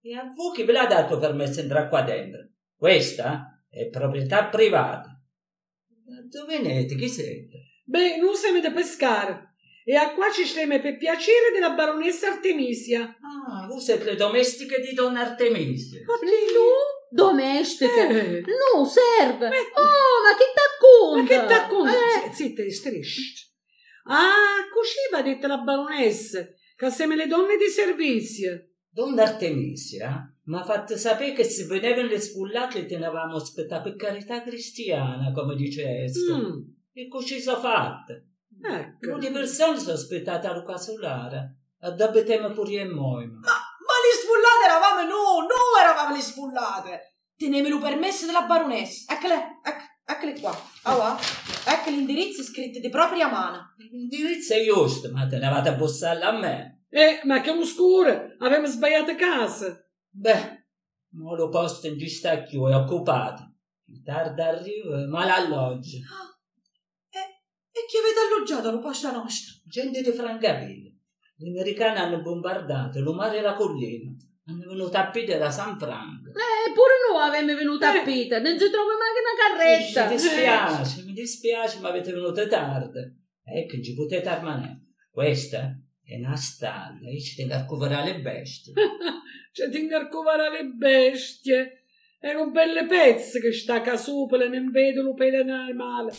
E 0.00 0.14
a 0.14 0.32
voi 0.34 0.54
chi 0.54 0.64
ve 0.64 0.72
l'ha 0.72 0.86
dato 0.86 1.18
permesso 1.18 1.54
di 1.54 1.60
entrare 1.60 1.88
qua 1.88 2.02
dentro? 2.02 2.48
Questa 2.76 3.64
è 3.68 3.88
proprietà 3.88 4.46
privata. 4.46 5.20
Da 5.86 6.20
dove 6.28 6.60
venite? 6.60 6.96
Chi 6.96 7.08
siete? 7.08 7.62
Beh, 7.84 8.18
non 8.18 8.34
siamo 8.34 8.60
da 8.60 8.72
pescare. 8.72 9.53
E 9.86 9.94
a 9.96 10.14
qua 10.14 10.30
ci 10.30 10.44
stiamo 10.44 10.80
per 10.80 10.96
piacere 10.96 11.50
della 11.52 11.70
baronessa 11.74 12.28
Artemisia. 12.32 13.02
Ah, 13.20 13.66
voi 13.66 13.80
siete 13.80 14.04
le 14.04 14.16
domestiche 14.16 14.80
di 14.80 14.94
Donna 14.94 15.20
Artemisia. 15.20 16.00
Tu? 16.06 17.14
Domestica? 17.14 18.08
Eh. 18.08 18.40
No, 18.40 18.84
serve. 18.86 19.46
Eh. 19.48 19.70
Oh, 19.74 20.22
ma 20.22 20.34
che 20.38 20.52
t'acconta? 20.54 21.20
Ma 21.22 21.26
che 21.46 21.54
t'acconta? 21.54 21.92
Eh, 21.92 22.32
Zitta, 22.32 22.62
strisci. 22.70 23.52
Ah, 24.06 24.66
così 24.72 24.96
va 25.10 25.22
detta 25.22 25.46
la 25.46 25.58
baronessa, 25.58 26.46
che 26.76 26.90
siamo 26.90 27.14
le 27.14 27.26
donne 27.26 27.56
di 27.56 27.68
servizio. 27.68 28.68
Donna 28.90 29.22
Artemisia 29.22 30.28
mi 30.44 30.56
ha 30.56 30.64
fatto 30.64 30.96
sapere 30.96 31.32
che 31.32 31.44
se 31.44 31.64
venivano 31.66 32.08
le 32.08 32.20
spullate 32.20 32.80
le 32.80 32.86
tenevamo 32.86 33.36
aspettare 33.36 33.82
per 33.82 33.96
carità 33.96 34.42
cristiana, 34.42 35.30
come 35.32 35.56
dice 35.56 36.04
esso. 36.04 36.36
Mm, 36.36 36.60
E 36.92 37.08
così 37.08 37.40
sono 37.40 37.58
fatte. 37.58 38.28
Ecco. 38.66 39.10
Molte 39.10 39.30
persone 39.30 39.78
sono 39.78 39.92
aspettate 39.92 40.46
a 40.46 40.62
casolare. 40.62 41.58
A 41.80 41.90
dobbiamo 41.90 42.50
pure 42.52 42.80
in 42.80 42.88
noi. 42.88 43.26
Ma, 43.26 43.40
ma 43.40 43.96
le 44.00 44.12
spullate 44.20 44.64
eravamo 44.64 45.00
noi, 45.08 45.46
noi 45.46 45.80
eravamo 45.80 46.14
le 46.14 46.22
spullate. 46.22 47.14
tenemelo 47.36 47.78
permesso 47.78 48.26
della 48.26 48.42
baronessa. 48.42 49.12
Eccole, 49.12 49.60
ecc- 49.62 50.00
eccole 50.06 50.40
qua. 50.40 50.56
Ah, 50.82 50.94
va. 50.94 51.18
Ecco 51.66 51.90
l'indirizzo 51.90 52.42
scritto 52.42 52.78
di 52.78 52.88
propria 52.88 53.28
mano. 53.28 53.74
L'indirizzo 53.76 54.54
è 54.54 54.64
giusto, 54.64 55.10
ma 55.10 55.26
te 55.26 55.38
ne 55.38 55.48
vado 55.48 55.70
a 55.70 56.28
a 56.28 56.38
me. 56.38 56.84
Eh, 56.88 57.20
ma 57.24 57.40
che 57.40 57.50
oscura! 57.50 58.36
Avevamo 58.38 58.66
sbagliato 58.66 59.16
casa. 59.16 59.76
Beh, 60.10 60.66
mo 61.14 61.34
lo 61.34 61.48
posto 61.48 61.88
in 61.88 61.98
ci 61.98 62.08
sta 62.08 62.40
più, 62.42 62.66
è 62.66 62.74
occupato. 62.74 63.52
Più 63.84 64.00
tardi 64.02 64.40
arrivo, 64.40 65.06
ma 65.08 65.26
l'alloggio. 65.26 65.98
E, 67.84 67.86
chi 67.86 67.96
avete 67.98 68.20
alloggiato 68.32 68.68
alla 68.68 68.78
posta 68.78 69.12
nostra? 69.12 69.52
Gente 69.66 70.00
di 70.00 70.10
Francavilla. 70.10 70.90
Gli 71.36 71.48
americani 71.48 71.98
hanno 71.98 72.22
bombardato 72.22 73.00
lo 73.00 73.12
mare 73.12 73.38
e 73.38 73.40
la 73.42 73.54
collina. 73.54 74.10
Hanno 74.46 74.68
venuto 74.68 74.96
a 74.96 75.10
piedi 75.10 75.36
da 75.36 75.50
San 75.50 75.78
Franco. 75.78 76.28
Eh, 76.30 76.72
pure 76.72 76.92
noi 77.10 77.22
avevamo 77.28 77.58
venuto 77.58 77.84
Eh. 77.84 77.88
a 77.88 78.02
Pita, 78.02 78.40
non 78.40 78.58
ci 78.58 78.70
trova 78.70 78.92
neanche 78.94 79.20
una 79.20 79.36
carretta. 79.56 80.06
Mi 80.06 80.14
dispiace, 80.14 81.02
mi 81.04 81.12
dispiace, 81.12 81.78
ma 81.80 81.88
avete 81.88 82.12
venuto 82.12 82.46
tardi. 82.46 83.00
Ecco, 83.44 83.82
ci 83.82 83.94
potete 83.94 84.28
armanere. 84.28 84.80
Questa 85.10 85.76
è 86.04 86.16
una 86.16 86.36
stalla, 86.36 87.10
io 87.10 87.20
ci 87.20 87.36
tengo 87.36 87.54
a 87.54 87.64
coverare 87.64 88.12
le 88.12 88.20
bestie. 88.20 88.72
C'è 89.52 89.68
di 89.68 89.80
ingarcovare 89.80 90.50
le 90.50 90.64
bestie. 90.64 91.84
Erano 92.20 92.50
belle 92.50 92.86
pezze 92.86 93.40
che 93.40 93.52
sta 93.52 93.80
casupole, 93.82 94.48
non 94.48 94.70
vedo 94.70 95.02
lo 95.02 95.14
pelo 95.14 95.44
male. 95.74 96.12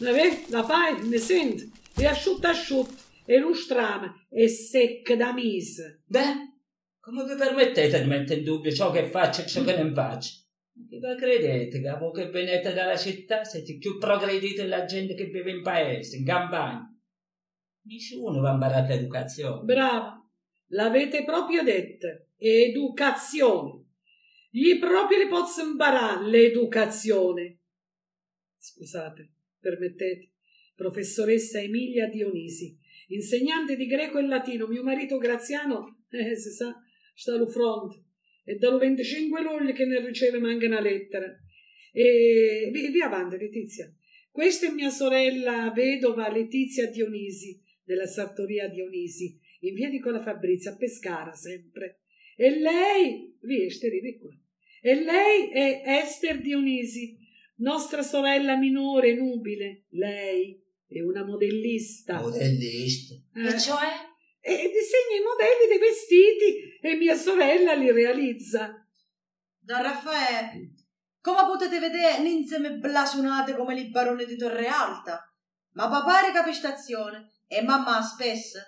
La 0.00 0.12
vedi? 0.12 0.46
La 0.48 0.64
fai? 0.64 1.06
Ne 1.06 1.18
senti? 1.18 1.70
È 1.94 2.06
asciutta 2.06 2.50
asciutta. 2.50 2.94
E 3.26 3.38
lo 3.38 3.54
strame 3.54 4.26
è 4.30 4.46
secca 4.46 5.14
da 5.14 5.32
mise. 5.32 6.02
Beh, 6.06 6.54
come 6.98 7.24
vi 7.24 7.34
permettete 7.34 8.00
di 8.00 8.08
mettere 8.08 8.40
in 8.40 8.44
dubbio 8.44 8.72
ciò 8.72 8.90
che 8.90 9.04
faccio 9.04 9.42
e 9.42 9.46
ciò 9.46 9.62
che 9.62 9.76
non 9.76 9.92
faccio? 9.92 10.38
Vi 10.72 10.98
credete 10.98 11.80
che 11.82 11.96
voi 11.98 12.12
che 12.12 12.30
venite 12.30 12.72
dalla 12.72 12.96
città 12.96 13.44
siete 13.44 13.76
più 13.76 13.98
progrediti 13.98 14.54
della 14.54 14.86
gente 14.86 15.14
che 15.14 15.26
vive 15.26 15.50
in 15.50 15.62
paese, 15.62 16.16
in 16.16 16.24
campagna? 16.24 16.86
Nessuno 17.82 18.40
va 18.40 18.50
a 18.50 18.54
imparare 18.54 18.88
l'educazione. 18.94 19.64
Brava, 19.64 20.26
l'avete 20.68 21.24
proprio 21.24 21.62
detta. 21.62 22.08
Educazione. 22.36 23.84
Gli 24.50 24.78
proprio 24.78 25.18
li 25.18 25.28
posso 25.28 25.62
imparare 25.62 26.26
l'educazione. 26.26 27.60
Scusate, 28.56 29.32
permettete. 29.60 30.30
Professoressa 30.74 31.60
Emilia 31.60 32.08
Dionisi, 32.08 32.76
insegnante 33.08 33.76
di 33.76 33.86
greco 33.86 34.18
e 34.18 34.26
latino. 34.26 34.66
Mio 34.66 34.82
marito 34.82 35.18
Graziano, 35.18 36.04
eh, 36.10 36.34
si 36.34 36.50
sa, 36.50 36.74
sta 37.14 37.34
allo 37.34 37.46
fronte. 37.46 38.04
E 38.44 38.56
dallo 38.56 38.78
25 38.78 39.42
luglio 39.42 39.72
che 39.72 39.84
ne 39.84 40.04
riceve 40.04 40.38
manca 40.38 40.66
una 40.66 40.80
lettera. 40.80 41.26
E 41.92 42.70
vi, 42.72 42.88
vi 42.88 43.02
avanti, 43.02 43.36
Letizia. 43.36 43.92
Questa 44.30 44.68
è 44.68 44.72
mia 44.72 44.90
sorella 44.90 45.70
vedova 45.74 46.30
Letizia 46.30 46.88
Dionisi, 46.88 47.60
della 47.84 48.06
sartoria 48.06 48.68
Dionisi, 48.68 49.38
in 49.60 49.74
via 49.74 49.90
di 49.90 49.98
Cola 49.98 50.20
Fabrizia, 50.20 50.70
a 50.70 50.76
Pescara 50.76 51.32
sempre. 51.32 52.00
E 52.36 52.58
lei, 52.58 53.36
vi 53.42 53.64
Esteri, 53.64 54.00
di 54.00 54.16
qua. 54.16 54.30
E 54.80 54.94
lei 54.94 55.50
è 55.50 55.82
Esther 55.84 56.40
Dionisi, 56.40 57.18
nostra 57.60 58.02
sorella 58.02 58.56
minore 58.56 59.14
nubile. 59.14 59.86
Lei 59.90 60.60
è 60.86 61.00
una 61.00 61.24
modellista. 61.24 62.20
Modellista. 62.20 63.14
Eh, 63.34 63.46
E 63.46 63.58
cioè? 63.58 64.08
e 64.42 64.52
disegna 64.52 65.18
i 65.18 65.22
modelli 65.22 65.68
dei 65.68 65.78
vestiti 65.78 66.78
e 66.80 66.96
mia 66.96 67.14
sorella 67.14 67.74
li 67.74 67.90
realizza. 67.90 68.74
Don 69.58 69.82
Raffaele, 69.82 70.72
come 71.20 71.44
potete 71.46 71.78
vedere, 71.78 72.18
non 72.18 72.26
insieme 72.26 72.72
blasonate 72.78 73.54
come 73.54 73.78
il 73.78 73.90
barone 73.90 74.24
di 74.24 74.36
Torre 74.36 74.66
Alta. 74.66 75.22
Ma 75.72 75.88
papà 75.88 76.22
era 76.24 76.32
capistazione 76.32 77.30
e 77.46 77.62
mamma 77.62 78.02
spesso 78.02 78.58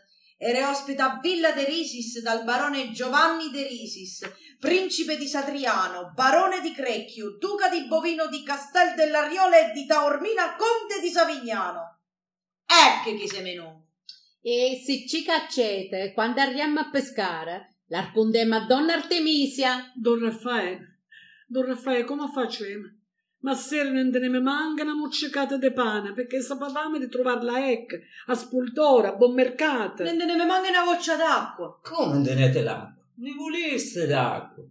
era 0.44 0.70
ospite 0.70 1.00
a 1.00 1.20
Villa 1.22 1.52
De 1.52 1.64
Risis 1.64 2.20
dal 2.20 2.42
barone 2.42 2.90
Giovanni 2.90 3.50
De 3.50 3.64
Risis, 3.64 4.28
principe 4.59 5.16
di 5.16 5.28
Satriano, 5.28 6.11
barone 6.16 6.61
di 6.61 6.72
Crecchio, 6.72 7.37
duca 7.38 7.68
di 7.68 7.87
Bovino 7.87 8.26
di 8.26 8.42
Castel 8.42 8.96
della 8.96 9.28
Riola 9.28 9.68
e 9.68 9.72
di 9.72 9.87
Taormina, 9.87 10.57
conte 10.57 11.00
di 11.00 11.11
Savignano. 11.11 12.00
Ecco 12.66 13.16
chi 13.16 13.28
sei 13.28 13.42
menù. 13.42 13.87
E 14.40 14.83
se 14.85 15.07
ci 15.07 15.22
caccete, 15.22 16.12
quando 16.12 16.40
arriviamo 16.40 16.81
a 16.81 16.90
pescare, 16.90 17.76
l'arpondemmo 17.87 18.57
a 18.57 18.66
donna 18.66 18.94
Artemisia. 18.94 19.92
Don 19.94 20.18
Raffaele, 20.18 21.02
Don 21.46 21.66
Raffaele, 21.66 22.02
come 22.02 22.28
facciamo? 22.35 23.02
Ma 23.42 23.55
sera 23.55 23.90
non 23.90 24.11
te 24.11 24.18
ne 24.18 24.28
mi 24.28 24.40
manca 24.40 24.83
una 24.83 24.94
muccicata 24.94 25.57
di 25.57 25.72
pane, 25.72 26.12
perché 26.12 26.40
sapevamo 26.40 26.98
di 26.98 27.09
trovarla 27.09 27.70
ecco, 27.70 27.96
a 28.26 28.35
spultora, 28.35 29.09
a 29.09 29.16
buon 29.16 29.35
mercato. 29.35 30.05
Non 30.05 30.16
te 30.16 30.24
ne 30.24 30.44
manca 30.44 30.68
una 30.68 30.85
goccia 30.85 31.16
d'acqua. 31.16 31.81
Come 31.83 32.14
non 32.14 32.22
tenete 32.22 32.62
l'acqua? 32.62 33.05
Ne 33.16 33.33
voleste 33.35 34.07
l'acqua? 34.07 34.64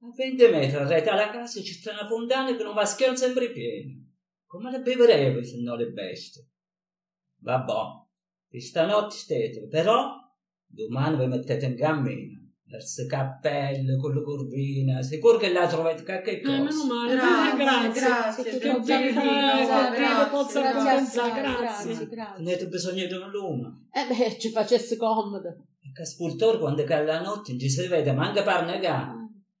A 0.00 0.12
20 0.14 0.48
metri 0.48 0.76
arrete 0.76 1.08
alla 1.10 1.30
casa 1.30 1.60
c'è 1.60 1.92
una 1.92 2.06
fontana 2.06 2.56
che 2.56 2.62
non 2.62 2.74
va 2.74 2.84
schion 2.84 3.16
sempre 3.16 3.50
piena. 3.50 3.94
Come 4.46 4.70
le 4.70 4.80
beverete 4.80 5.44
se 5.44 5.60
no 5.60 5.76
le 5.76 5.90
bestie? 5.90 6.46
Vabbè, 7.40 7.72
di 8.48 8.60
stanotte 8.60 9.14
state, 9.14 9.68
però 9.70 10.16
domani 10.66 11.18
vi 11.18 11.26
mettete 11.26 11.66
in 11.66 11.76
cammino. 11.76 12.47
Verso 12.70 13.06
cappello, 13.06 13.96
con 13.96 14.14
la 14.14 14.20
curvina, 14.20 15.00
sicuro 15.02 15.38
che 15.38 15.50
la 15.50 15.66
trovate 15.66 16.04
qualche 16.04 16.38
Eh, 16.38 16.42
cosa. 16.42 16.58
meno 16.62 16.84
male, 16.84 17.14
Grazie, 17.14 17.50
eh, 17.50 17.56
grazie. 17.56 18.00
grazie, 18.00 18.42
Che 18.42 18.48
eh, 18.50 18.58
che 18.58 18.68
grazie, 18.68 19.12
Dio 19.12 20.28
possa 20.30 20.60
grazie, 20.60 20.74
compensare, 20.76 21.40
grazie, 21.40 21.60
grazie. 21.88 22.06
grazie. 22.08 22.42
Avete 22.44 22.66
bisogno 22.68 23.06
di 23.06 23.12
una 23.14 23.26
luna. 23.28 23.68
Eh 23.90 24.06
beh, 24.06 24.38
ci 24.38 24.50
facesse 24.50 24.96
comodo. 24.96 25.48
E 25.48 25.92
che 25.94 26.04
spultore 26.04 26.58
quando 26.58 26.84
cade 26.84 27.06
la 27.06 27.22
notte 27.22 27.52
non 27.52 27.60
ci 27.60 27.70
si 27.70 27.86
vede 27.86 28.12
manca 28.12 28.42
per 28.42 28.64
negare. 28.66 29.12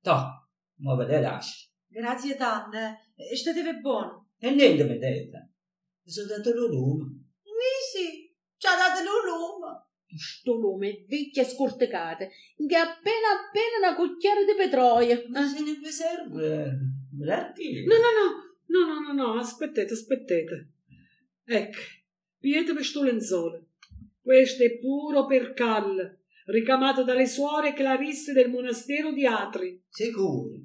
Toh, 0.02 0.48
mo 0.80 0.94
ve 0.96 1.06
le 1.06 1.20
lascio. 1.22 1.68
Grazie 1.88 2.36
tante, 2.36 3.12
e 3.16 3.34
state 3.34 3.62
buono. 3.80 4.28
E 4.38 4.50
niente 4.50 4.84
mi 4.84 4.98
dite. 4.98 5.52
Mi 6.04 6.12
sono 6.12 6.26
dato 6.26 6.52
lo 6.52 6.66
lume. 6.66 7.24
Sì, 7.90 8.30
ci 8.58 8.66
ha 8.66 8.76
dato 8.76 9.00
l'ulume. 9.02 9.86
Sto 10.16 10.54
lume, 10.54 11.04
vecchie 11.06 11.44
scorticate, 11.44 12.30
che 12.56 12.76
appena 12.76 13.28
appena 13.36 13.88
una 13.88 13.94
cucchiaia 13.94 14.44
di 14.44 14.54
petrolio. 14.56 15.24
Ma 15.28 15.46
se 15.46 15.60
ne 15.60 15.72
vi 15.74 15.90
serve, 15.90 16.78
me 17.12 17.24
la 17.26 17.52
tiri. 17.52 17.84
No, 17.84 17.94
no, 17.96 18.84
no, 18.86 18.86
no, 18.86 19.00
no, 19.00 19.12
no, 19.12 19.32
no, 19.34 19.38
aspettate, 19.38 19.92
aspettate. 19.92 20.68
Ecco, 21.44 21.78
pietevi 22.38 22.82
sto 22.82 23.02
lenzuolo. 23.02 23.66
Questo 24.20 24.62
è 24.62 24.78
puro 24.78 25.26
percal, 25.26 26.18
ricamato 26.46 27.04
dalle 27.04 27.26
suore 27.26 27.72
clarisse 27.72 28.32
del 28.32 28.50
monastero 28.50 29.12
di 29.12 29.26
Atri. 29.26 29.82
Sicuro. 29.88 30.60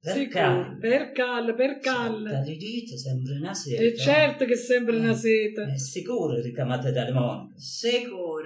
Per 0.00 0.12
Sicuro, 0.12 0.28
calma. 0.38 0.76
percal, 0.78 1.54
percal. 1.54 2.22
Le 2.44 2.56
dita 2.56 2.94
sembra 2.94 3.34
una 3.36 3.54
seta. 3.54 3.82
E 3.82 3.96
certo 3.96 4.44
che 4.44 4.54
sembra 4.54 4.94
una 4.96 5.14
seta. 5.14 5.72
È 5.72 5.78
sicuro 5.78 6.40
ricamate 6.42 6.92
dalle 6.92 7.12
monache. 7.12 7.54
Sicuro. 7.58 8.43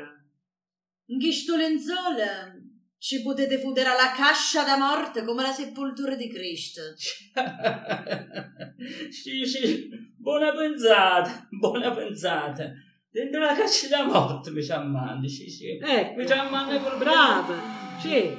In 1.10 1.18
questo 1.18 1.56
lenzuolo 1.56 2.66
ci 2.98 3.22
potete 3.22 3.58
fudere 3.58 3.88
la 3.90 4.12
cascia 4.14 4.64
da 4.64 4.76
morte 4.76 5.24
come 5.24 5.42
la 5.42 5.52
sepoltura 5.52 6.14
di 6.16 6.28
Cristo. 6.28 6.82
sì, 9.10 9.44
sì, 9.46 9.88
buona 10.16 10.52
pensata, 10.54 11.46
buona 11.50 11.94
pensata. 11.94 12.72
Dentro 13.10 13.40
la 13.40 13.54
caccia 13.54 13.88
da 13.88 14.04
morte 14.04 14.50
mi 14.50 14.62
ci 14.62 14.70
ammandi, 14.70 15.28
sì, 15.28 15.48
sì. 15.48 15.78
Ecco, 15.80 16.20
Mi 16.20 16.26
ci 16.26 16.32
ammandi 16.32 16.76
proprio. 16.76 16.98
brava, 16.98 17.96
sì. 18.00 18.30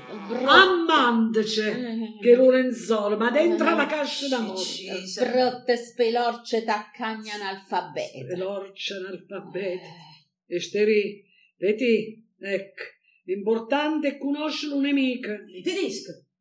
Ammandaci 0.46 1.60
Eh, 1.62 2.18
che 2.22 2.36
lo 2.36 2.52
lenzuolo, 2.52 3.18
ma 3.18 3.32
dentro 3.32 3.76
la 3.76 3.88
cascia 3.88 4.28
da 4.28 4.40
morte. 4.40 4.62
Cisa. 4.62 5.26
Brutte 5.26 5.76
spelorce 5.76 6.64
taccagna 6.64 7.34
analfabete. 7.34 8.24
Velorcia 8.26 8.96
analfabete. 8.98 9.82
Esteri, 10.46 11.26
vedi, 11.58 12.28
ecco, 12.40 12.84
l'importante 13.26 14.08
è 14.10 14.18
conoscere 14.18 14.74
un 14.74 14.82
nemico. 14.82 15.32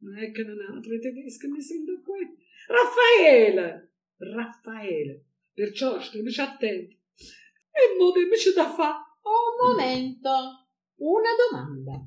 Non 0.00 0.16
è 0.18 0.30
che 0.30 0.44
non 0.44 0.58
altro 0.74 0.94
i 0.94 1.00
tedeschi 1.00 1.46
mi 1.48 1.60
sento 1.60 2.00
qui. 2.02 2.26
Raffaele! 2.68 3.92
Raffaele. 4.16 5.24
Perciò 5.52 6.00
stiamoci 6.00 6.40
attenti. 6.40 6.98
E 7.70 7.96
mo 7.98 8.12
c'è 8.12 8.52
da 8.52 8.70
fa. 8.70 9.04
Un 9.22 9.68
momento, 9.68 10.30
una 10.96 11.30
domanda. 11.50 12.00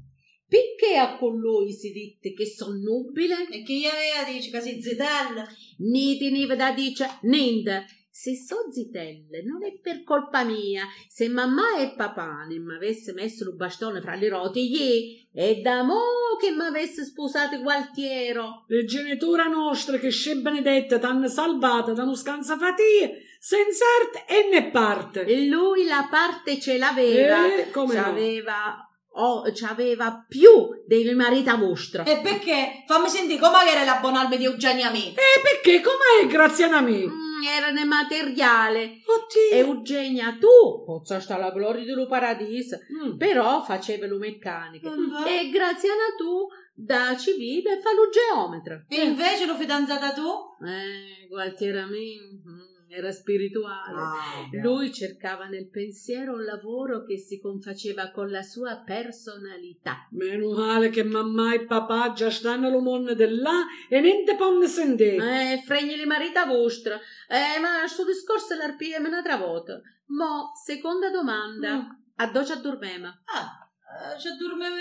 Perché 0.48 0.98
a 0.98 1.18
colui 1.18 1.72
si 1.72 1.92
dite 1.92 2.34
che 2.34 2.46
son 2.46 2.82
nubile? 2.82 3.48
E 3.50 3.64
che 3.64 3.74
gli 3.74 3.86
aveva 3.86 4.30
dice 4.30 4.52
che 4.52 4.60
si 4.60 4.82
zitella? 4.82 5.48
Ni 5.78 6.18
teneva 6.18 6.56
da 6.56 6.74
dice 6.74 7.06
niente. 7.22 7.86
Se 8.12 8.36
so 8.36 8.70
zitelle 8.70 9.42
non 9.44 9.64
è 9.64 9.74
per 9.82 10.04
colpa 10.04 10.44
mia. 10.44 10.84
Se 11.08 11.30
mamma 11.30 11.78
e 11.80 11.94
papà 11.96 12.46
non 12.48 12.64
mi 12.64 12.76
avesse 12.76 13.14
messo 13.14 13.50
il 13.50 13.56
bastone 13.56 14.02
fra 14.02 14.16
le 14.16 14.28
roti, 14.28 15.28
è 15.34 15.56
da 15.62 15.82
mo 15.84 16.02
che 16.40 16.52
mi 16.52 16.66
avesse 16.66 17.06
sposato 17.06 17.62
Gualtiero. 17.62 18.66
Le 18.68 18.84
genitori 18.84 19.50
nostre 19.50 19.98
che 19.98 20.10
sce 20.10 20.36
benedetta 20.36 21.00
t'hanno 21.00 21.28
salvata 21.28 21.94
da 21.94 22.04
uno 22.04 22.16
scansafatia, 22.16 23.12
senza 23.40 23.86
arte 24.02 24.26
e 24.28 24.50
né 24.50 24.70
parte. 24.70 25.24
E 25.24 25.48
lui 25.48 25.86
la 25.86 26.08
parte 26.12 26.60
ce 26.60 26.78
l'aveva. 26.78 27.56
Eh, 27.56 27.72
come 27.72 27.96
no? 27.96 28.02
c'aveva, 28.02 28.91
oh, 29.14 29.44
c'aveva 29.54 30.26
più 30.28 30.50
dei 30.86 31.14
marita 31.14 31.56
vostra. 31.56 32.04
E 32.04 32.20
perché? 32.22 32.84
Fammi 32.88 33.10
sentire 33.10 33.40
come 33.40 33.70
era 33.70 33.84
l'abbonarmi 33.84 34.38
di 34.38 34.46
Eugenia 34.46 34.90
me. 34.92 35.10
E 35.10 35.42
perché? 35.42 35.82
Com'è, 35.82 36.28
Graziana 36.32 36.82
mia? 36.82 37.08
Mm, 37.08 37.44
era 37.44 37.72
ne 37.72 37.86
materiale. 37.86 39.00
Oddio. 39.06 39.52
Eugenia, 39.58 40.38
tu, 40.40 40.84
pozza 40.86 41.20
sta 41.20 41.38
la 41.38 41.52
gloria 41.52 41.84
dello 41.84 42.06
paradiso, 42.08 42.78
Mm. 42.92 43.18
però 43.18 43.64
faceva 43.64 44.06
lo 44.08 44.18
meccanico. 44.18 44.90
Vabbè. 44.90 45.30
E 45.30 45.50
Graziana 45.50 46.14
tu, 46.18 46.48
da 46.74 47.16
civile, 47.18 47.80
fa 47.82 47.92
lo 47.94 48.10
geometra. 48.10 48.86
E 48.88 49.02
invece 49.04 49.46
lo 49.46 49.56
fidanzata 49.56 50.14
tu? 50.14 50.28
Eh, 50.66 51.28
Gualtiera 51.30 51.86
mio, 51.86 52.22
mm, 52.24 52.71
era 52.94 53.12
spirituale. 53.12 54.00
Ah, 54.00 54.50
Lui 54.62 54.92
cercava 54.94 55.48
nel 55.48 55.70
pensiero 55.70 56.34
un 56.34 56.44
lavoro 56.44 57.04
che 57.04 57.18
si 57.18 57.40
confaceva 57.40 58.12
con 58.12 58.30
la 58.30 58.42
sua 58.42 58.82
personalità. 58.86 60.08
Meno 60.12 60.52
male 60.54 60.90
che 60.90 61.04
mamma 61.04 61.54
e 61.54 61.66
papà 61.66 62.12
già 62.14 62.30
stanno 62.30 62.70
lo 62.70 62.82
mondo 62.82 63.14
di 63.14 63.28
là 63.36 63.66
e 63.90 64.00
niente 64.02 64.36
ponne 64.36 64.68
sentire. 64.68 65.54
Eh, 65.54 65.62
fregni 65.62 65.96
le 65.96 66.06
marita 66.06 66.46
vostra. 66.46 66.96
Eh, 67.28 67.60
ma 67.60 67.88
sto 67.88 68.06
discorso 68.06 68.56
l'RPM 68.56 69.06
un'altra 69.06 69.38
volta. 69.38 69.82
Mo, 70.08 70.52
seconda 70.62 71.10
domanda. 71.10 71.78
Mm. 71.78 71.90
A 72.16 72.28
dove 72.28 72.54
addormema? 72.54 73.24
Ah, 73.26 73.62
eh, 73.92 74.18
c'è 74.18 74.32
dorme 74.40 74.68
un 74.68 74.74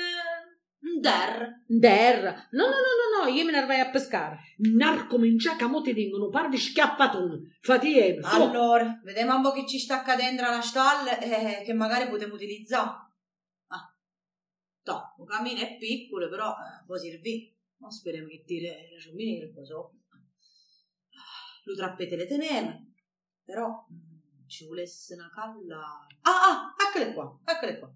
der. 0.81 1.63
Der. 1.69 2.49
No, 2.53 2.65
no, 2.67 2.79
no, 2.87 2.93
no, 3.01 3.25
no, 3.25 3.29
io 3.29 3.45
me 3.45 3.53
ne 3.53 3.67
vai 3.67 3.81
a 3.81 3.91
pescare. 3.91 4.39
Nar 4.59 5.07
comincia 5.07 5.57
che 5.57 5.67
mo 5.67 5.81
ti 5.83 5.93
dicono 5.93 6.29
par 6.29 6.49
di 6.49 6.59
schiaffatone. 6.59 7.59
Fatie. 7.61 8.19
Allora, 8.23 9.01
vediamo 9.05 9.37
un 9.37 9.43
po' 9.43 9.53
che 9.53 9.67
ci 9.67 9.79
sta 9.79 10.01
accadendo 10.01 10.43
alla 10.43 10.63
stalla 10.63 11.19
e 11.19 11.63
che 11.65 11.73
magari 11.73 12.09
potremo 12.09 12.35
utilizzare. 12.35 12.91
Ah, 13.69 13.95
no, 14.85 15.15
il 15.19 15.27
cammino 15.27 15.61
è 15.61 15.77
piccolo, 15.77 16.29
però 16.29 16.51
eh, 16.51 16.85
può 16.87 16.97
servire. 16.97 17.55
Ma 17.77 17.91
speriamo 17.91 18.29
che 18.29 18.43
tire 18.45 18.91
la 18.93 18.99
ciuminera 18.99 19.47
un 19.47 19.55
po' 19.55 19.65
sopra. 19.65 19.99
Lo 21.65 21.75
trappete 21.75 22.17
le 22.17 22.27
teneme, 22.27 22.95
però 23.45 23.87
mm, 23.91 24.49
ci 24.49 24.67
volesse 24.67 25.15
una 25.15 25.31
calla. 25.33 26.07
Ah, 26.23 26.31
ah, 26.31 26.75
eccole 26.89 27.13
qua, 27.15 27.39
eccole 27.45 27.79
qua. 27.79 27.93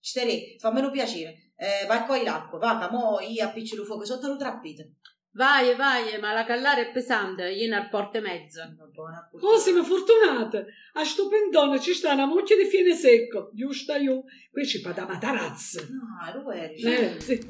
Stere, 0.00 0.56
fammelo 0.58 0.90
piacere. 0.90 1.52
Eh, 1.56 1.86
vai 1.86 2.04
qua 2.06 2.22
l'acqua, 2.22 2.58
va, 2.58 2.78
che 2.78 2.94
mo 2.94 3.20
io 3.20 3.44
appiccio 3.44 3.74
il 3.74 3.84
fuoco 3.86 4.04
sotto 4.04 4.28
lo 4.28 4.36
trappete. 4.36 4.94
Vai, 5.32 5.76
vai, 5.76 6.18
ma 6.18 6.32
la 6.32 6.44
callare 6.44 6.88
è 6.88 6.90
pesante, 6.90 7.50
io 7.50 7.68
ne 7.68 7.86
porto 7.88 8.20
mezzo. 8.20 8.62
Buona 8.92 9.30
Oh, 9.40 9.58
siamo 9.58 9.84
fortunate. 9.84 10.66
A 10.94 11.04
sto 11.04 11.28
pendone 11.28 11.78
ci 11.78 11.94
sta 11.94 12.14
una 12.14 12.26
mucchia 12.26 12.56
di 12.56 12.64
fiene 12.64 12.94
secco. 12.94 13.50
Giusto 13.54 13.94
io. 13.94 14.24
Qui 14.50 14.66
ci 14.66 14.80
fa 14.80 14.90
da 14.90 15.06
matarazzo. 15.06 15.86
No, 15.88 16.42
lo 16.42 16.50
eri. 16.50 16.82
Eh, 16.82 17.20
sì. 17.20 17.46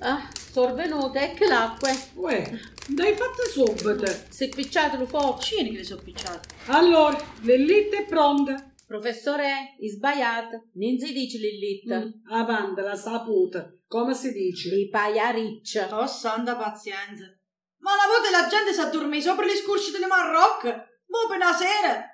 Ah, 0.00 0.28
sono 0.32 0.74
venute, 0.74 1.20
ecco 1.20 1.44
l'acqua. 1.46 1.90
Uè, 2.14 2.58
dai 2.88 3.14
fatte 3.14 3.48
subito. 3.48 4.04
È 4.04 4.48
picciato 4.48 4.96
lo 4.96 5.06
fuoco. 5.06 5.40
Cine 5.40 5.70
che 5.70 5.76
le 5.76 5.84
sono 5.84 6.02
picciate. 6.02 6.48
Allora, 6.66 7.16
l'ellite 7.42 7.98
è 7.98 8.04
pronta. 8.04 8.74
Professore, 8.86 9.74
è 9.78 9.86
sbagliato. 9.88 10.68
Non 10.74 10.98
si 10.98 11.12
dice 11.12 11.38
l'elite. 11.38 11.96
Mm, 11.96 12.32
avanti, 12.32 12.80
la 12.80 12.94
saputa. 12.94 13.68
Come 13.86 14.14
si 14.14 14.32
dice? 14.32 14.74
Di 14.74 14.88
paiariccia. 14.88 15.88
Oh, 15.98 16.06
santa 16.06 16.56
pazienza. 16.56 17.24
Ma 17.78 17.92
una 17.92 18.06
volta 18.06 18.30
la 18.30 18.48
gente 18.48 18.72
si 18.72 18.80
addorme 18.80 19.20
sopra 19.20 19.44
le 19.44 19.54
scurci 19.56 19.90
delle 19.90 20.06
Marocche. 20.06 21.00
Mo 21.08 21.28
per 21.28 21.36
una 21.36 21.52
sera. 21.52 22.04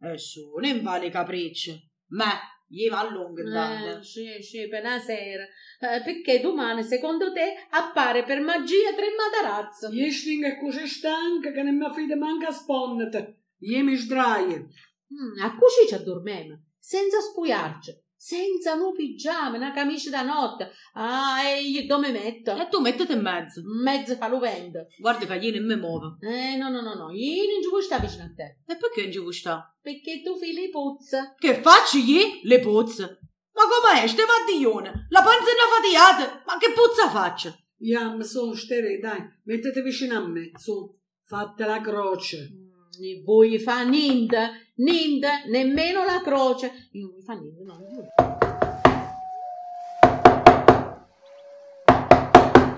E 0.00 0.18
su, 0.18 0.52
non 0.60 0.82
vale 0.82 1.10
capriccio. 1.10 1.72
Ma, 2.08 2.32
gli 2.66 2.88
va 2.88 3.00
a 3.00 3.10
lungo 3.10 3.40
Eh, 3.40 3.44
intanto. 3.46 4.02
sì, 4.02 4.42
sì, 4.42 4.68
per 4.68 4.82
una 4.84 4.98
sera. 4.98 5.44
Eh, 5.44 6.02
perché 6.02 6.40
domani, 6.40 6.82
secondo 6.82 7.32
te, 7.32 7.66
appare 7.70 8.24
per 8.24 8.40
magia 8.40 8.92
tre 8.94 9.06
matarazzo? 9.16 9.88
Io 9.92 10.10
stingo 10.10 10.56
così 10.56 10.86
stanca 10.86 11.52
che 11.52 11.62
non 11.62 11.76
mi 11.76 11.86
fide 11.94 12.14
manca 12.16 12.48
a 12.48 12.52
sponnete. 12.52 13.36
Io 13.60 13.82
mi 13.82 13.96
sdraio. 13.96 14.68
Mm, 15.12 15.40
a 15.40 15.56
così 15.56 15.86
ci 15.86 15.94
addormiamo, 15.94 16.60
senza 16.78 17.20
spuiarci, 17.20 17.98
senza 18.14 18.74
un 18.74 18.92
pigiama, 18.92 19.56
una 19.56 19.72
camicia 19.72 20.10
da 20.10 20.22
notte. 20.22 20.70
Ah, 20.94 21.42
e 21.44 21.62
io 21.62 21.86
dove 21.86 22.10
metto? 22.10 22.54
E 22.54 22.68
tu 22.68 22.80
mettete 22.80 23.14
in 23.14 23.20
mezzo. 23.20 23.62
Mezzo 23.64 24.16
fa 24.16 24.28
lo 24.28 24.38
vento. 24.38 24.86
Guarda 24.98 25.24
che 25.24 25.46
io 25.46 25.58
non 25.58 25.66
mi 25.66 25.76
muovo. 25.76 26.18
Eh, 26.20 26.56
no, 26.56 26.68
no, 26.68 26.82
no, 26.82 26.94
no, 26.94 27.10
io 27.10 27.52
non 27.52 27.62
ci 27.62 27.68
vuoi 27.68 27.82
stare 27.82 28.06
vicino 28.06 28.24
a 28.24 28.32
te. 28.34 28.58
E 28.66 28.76
perché 28.76 29.02
non 29.02 29.12
ci 29.12 29.18
vuoi 29.20 29.32
stare? 29.32 29.76
Perché 29.80 30.20
tu 30.22 30.36
fili 30.36 30.68
puzza. 30.68 31.34
Che 31.38 31.54
faccio 31.62 31.98
io? 31.98 32.40
Le 32.42 32.60
puzze. 32.60 33.20
Ma 33.52 33.62
com'è? 33.62 34.06
Ste 34.06 34.24
mattiglione? 34.24 35.06
La 35.08 35.22
panza 35.22 35.50
è 35.50 35.54
una 35.54 36.14
fatiata. 36.14 36.42
Ma 36.46 36.58
che 36.58 36.72
puzza 36.72 37.08
faccio? 37.08 37.56
Iam, 37.78 38.20
su, 38.20 38.52
stere, 38.54 38.98
dai, 38.98 39.22
mettete 39.44 39.80
vicino 39.82 40.16
a 40.18 40.28
me. 40.28 40.50
Su, 40.56 40.94
fate 41.24 41.64
la 41.64 41.80
croce. 41.80 42.67
Voi 43.24 43.58
fa 43.58 43.82
niente, 43.82 44.72
niente, 44.76 45.44
nemmeno 45.46 46.04
la 46.04 46.20
croce. 46.22 46.88
Io 46.92 47.06
non 47.06 47.14
mi 47.16 47.22
fa 47.22 47.34
niente, 47.34 47.62
no. 47.62 47.76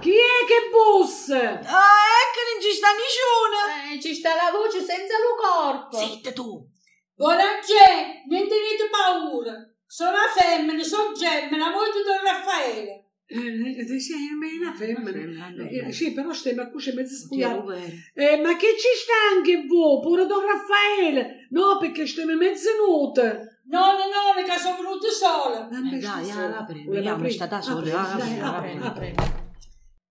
Chi 0.00 0.12
è 0.12 0.44
che 0.46 0.68
bussa? 0.70 1.60
Ah, 1.60 2.22
che 2.32 2.42
non 2.48 2.60
ci 2.60 2.72
sta 2.72 2.88
nessuno. 2.92 3.94
Eh, 3.94 4.00
ci 4.00 4.14
sta 4.14 4.34
la 4.34 4.50
voce 4.50 4.80
senza 4.80 5.14
lo 5.18 5.36
corpo. 5.36 5.98
Zitta 5.98 6.32
tu. 6.32 6.66
Buonasera, 7.14 8.24
non 8.28 8.48
tenete 8.48 8.88
paura. 8.90 9.54
Sono 9.86 10.10
una 10.10 10.28
femmina, 10.34 10.82
sono 10.82 11.12
gemma, 11.12 11.56
la 11.56 11.70
moglie 11.70 11.92
di 11.92 12.02
Don 12.02 12.22
Raffaele. 12.22 12.99
Eh, 13.32 14.00
sì, 14.00 14.12
è 14.12 14.60
una 14.60 14.74
femmina. 14.74 15.54
Eh, 15.68 15.92
sì, 15.92 16.12
però 16.12 16.32
stiamo 16.32 16.68
qui 16.68 16.92
mezzo 16.92 17.28
Chiaro, 17.28 17.60
spugliato. 17.60 17.72
Eh, 18.14 18.36
ma 18.38 18.56
che 18.56 18.74
ci 18.76 18.88
sta 18.96 19.36
anche 19.36 19.66
voi, 19.66 20.00
pure 20.00 20.26
Don 20.26 20.42
Raffaele? 20.44 21.46
No, 21.50 21.78
perché 21.78 22.08
stiamo 22.08 22.34
mezzo 22.34 22.70
nude. 22.84 23.60
No, 23.66 23.92
no, 23.92 24.04
no, 24.10 24.34
mica 24.36 24.56
sono 24.58 24.78
venuta 24.78 25.08
sola. 25.10 25.68
Eh, 25.68 25.98
dai, 25.98 26.30
ah, 26.30 26.48
la 26.48 26.64
prendo, 26.64 27.28
sta 27.28 27.46
da 27.46 27.60
sola, 27.60 27.78
Apri, 27.78 27.92
ah, 27.92 28.56
apri, 28.56 28.70
apri, 28.70 28.78
apri. 28.82 29.14
apri. 29.14 29.48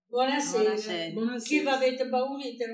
Buonasera. 0.08 0.62
Buonasera. 0.62 1.10
Buonasera. 1.12 1.62
Chi 1.62 1.68
avete 1.68 2.08
paura 2.08 2.42
di 2.42 2.56
te? 2.56 2.64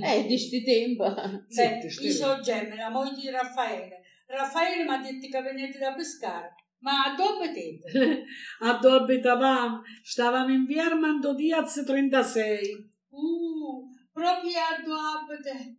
Eh, 0.00 0.26
di 0.28 0.38
sti 0.38 0.62
tempo. 0.62 1.12
Beh, 1.12 1.80
io 2.00 2.12
sono 2.12 2.40
gemma, 2.40 2.76
la 2.76 2.88
moglie 2.88 3.20
di 3.20 3.30
Raffaele. 3.30 4.00
Raffaele 4.28 4.84
mi 4.84 4.90
ha 4.90 4.98
detto 4.98 5.26
che 5.28 5.42
venite 5.42 5.78
da 5.78 5.92
pescare. 5.92 6.54
Ma 6.80 7.14
dove 7.16 7.52
siete? 7.52 8.24
A 8.60 8.78
dove 8.78 8.96
abitavamo? 8.96 9.82
Stavamo 10.02 10.52
in 10.52 10.64
via 10.64 10.84
Armando 10.86 11.34
Diaz 11.34 11.82
36. 11.84 12.92
Uh, 13.08 13.88
proprio 14.12 14.58
a 14.58 14.82
dove 14.84 15.34
abite. 15.34 15.76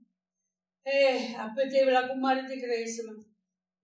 Eh, 0.82 1.36
appeteva 1.38 1.92
la 1.92 2.08
comare 2.08 2.44
di 2.46 2.60
Cresima. 2.60 3.14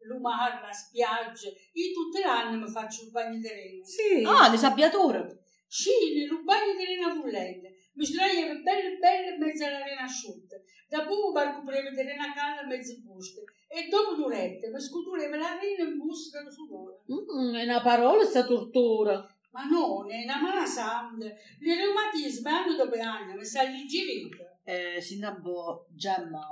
L'umar, 0.08 0.62
la 0.62 0.72
spiaggia. 0.72 1.48
Io 1.48 1.94
tutte 1.94 2.22
l'anno 2.22 2.64
mi 2.64 2.70
faccio 2.70 3.04
il 3.06 3.12
bagno 3.12 3.40
di 3.40 3.48
rena. 3.48 3.84
Sì. 3.84 4.24
Ah, 4.26 4.50
le 4.50 4.58
sabbiature. 4.58 5.44
Sì, 5.68 5.90
nel 6.16 6.44
bagno 6.44 6.76
di 6.78 6.86
rena 6.86 7.14
vullente. 7.14 7.75
Mi 7.96 8.06
sdraiavo 8.06 8.62
belle 8.62 8.98
belle 8.98 9.36
in 9.36 9.40
mezzo 9.40 9.66
alla 9.66 9.84
rena 9.84 10.04
asciutta. 10.04 10.56
Da 10.88 11.06
poco 11.06 11.32
barco 11.32 11.64
preve 11.64 11.92
di 11.92 12.02
rena 12.02 12.34
calda 12.34 12.62
in 12.62 12.68
mezzo 12.68 13.00
buste. 13.02 13.44
E 13.68 13.88
dopo 13.90 14.16
un'oretta 14.16 14.70
mi 14.70 14.80
scudureva 14.80 15.38
la 15.38 15.58
rena 15.60 15.90
in 15.90 15.98
busta 15.98 16.44
da 16.44 16.50
sudore. 16.50 17.02
Mm, 17.12 17.56
è 17.56 17.64
una 17.64 17.82
parola 17.82 18.24
sta 18.24 18.46
tortura. 18.46 19.26
Ma 19.52 19.64
non, 19.64 20.12
è 20.12 20.24
una 20.24 20.42
mala 20.42 20.66
santa. 20.66 21.26
I 21.26 21.74
reumatismi 21.74 22.50
anno 22.50 22.76
dopo 22.76 23.00
anno 23.00 23.36
mi 23.36 23.46
sta 23.46 23.62
alleggerendo. 23.62 24.60
Eh, 24.64 25.00
Sinabbo, 25.00 25.88
Gemma, 25.92 26.46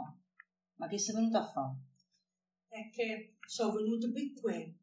ma 0.75 0.87
che 0.87 0.97
sei 0.97 1.15
venuta 1.15 1.39
a 1.39 1.45
fare? 1.45 1.75
È 2.69 2.89
che 2.89 3.35
sono 3.45 3.73
venuto 3.73 4.09
per 4.11 4.33
quello. 4.39 4.73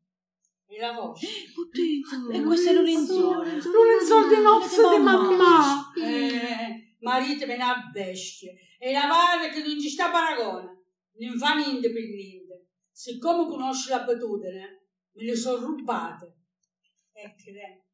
E 0.72 0.78
la 0.78 0.92
voce. 0.92 1.26
Oddio, 1.56 2.30
e 2.30 2.42
questo 2.44 2.70
è. 2.70 2.74
Non 2.74 2.86
è 2.86 4.04
soldi 4.06 4.40
nozze 4.40 4.88
di 4.88 5.02
mamma. 5.02 5.92
Eh, 6.00 6.94
marito 7.00 7.44
me 7.44 7.54
una 7.56 7.90
bestia. 7.92 8.52
E 8.78 8.92
la 8.92 9.08
vale 9.08 9.48
che 9.50 9.66
non 9.66 9.80
ci 9.80 9.88
sta 9.88 10.10
paragone. 10.10 10.84
Non 11.18 11.36
fa 11.36 11.56
niente 11.56 11.90
per 11.90 12.02
niente. 12.02 12.68
Siccome 12.92 13.48
conosce 13.50 13.90
l'abitudine, 13.90 14.86
me 15.10 15.24
le 15.24 15.34
sono 15.34 15.66
rubate. 15.66 16.36
Ecco, 17.14 17.50
eh. 17.50 17.84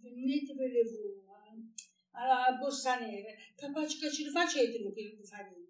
Venite 0.00 0.52
per 0.56 0.70
le 0.70 0.82
voi. 0.82 1.72
Alla 2.10 2.56
borsa 2.58 2.98
nera. 2.98 3.30
Capace 3.54 3.98
che 4.00 4.10
ce 4.12 4.24
ne 4.24 4.30
facete 4.30 4.82
un 4.82 4.92
chilo 4.92 5.14
di 5.14 5.24
farina. 5.24 5.64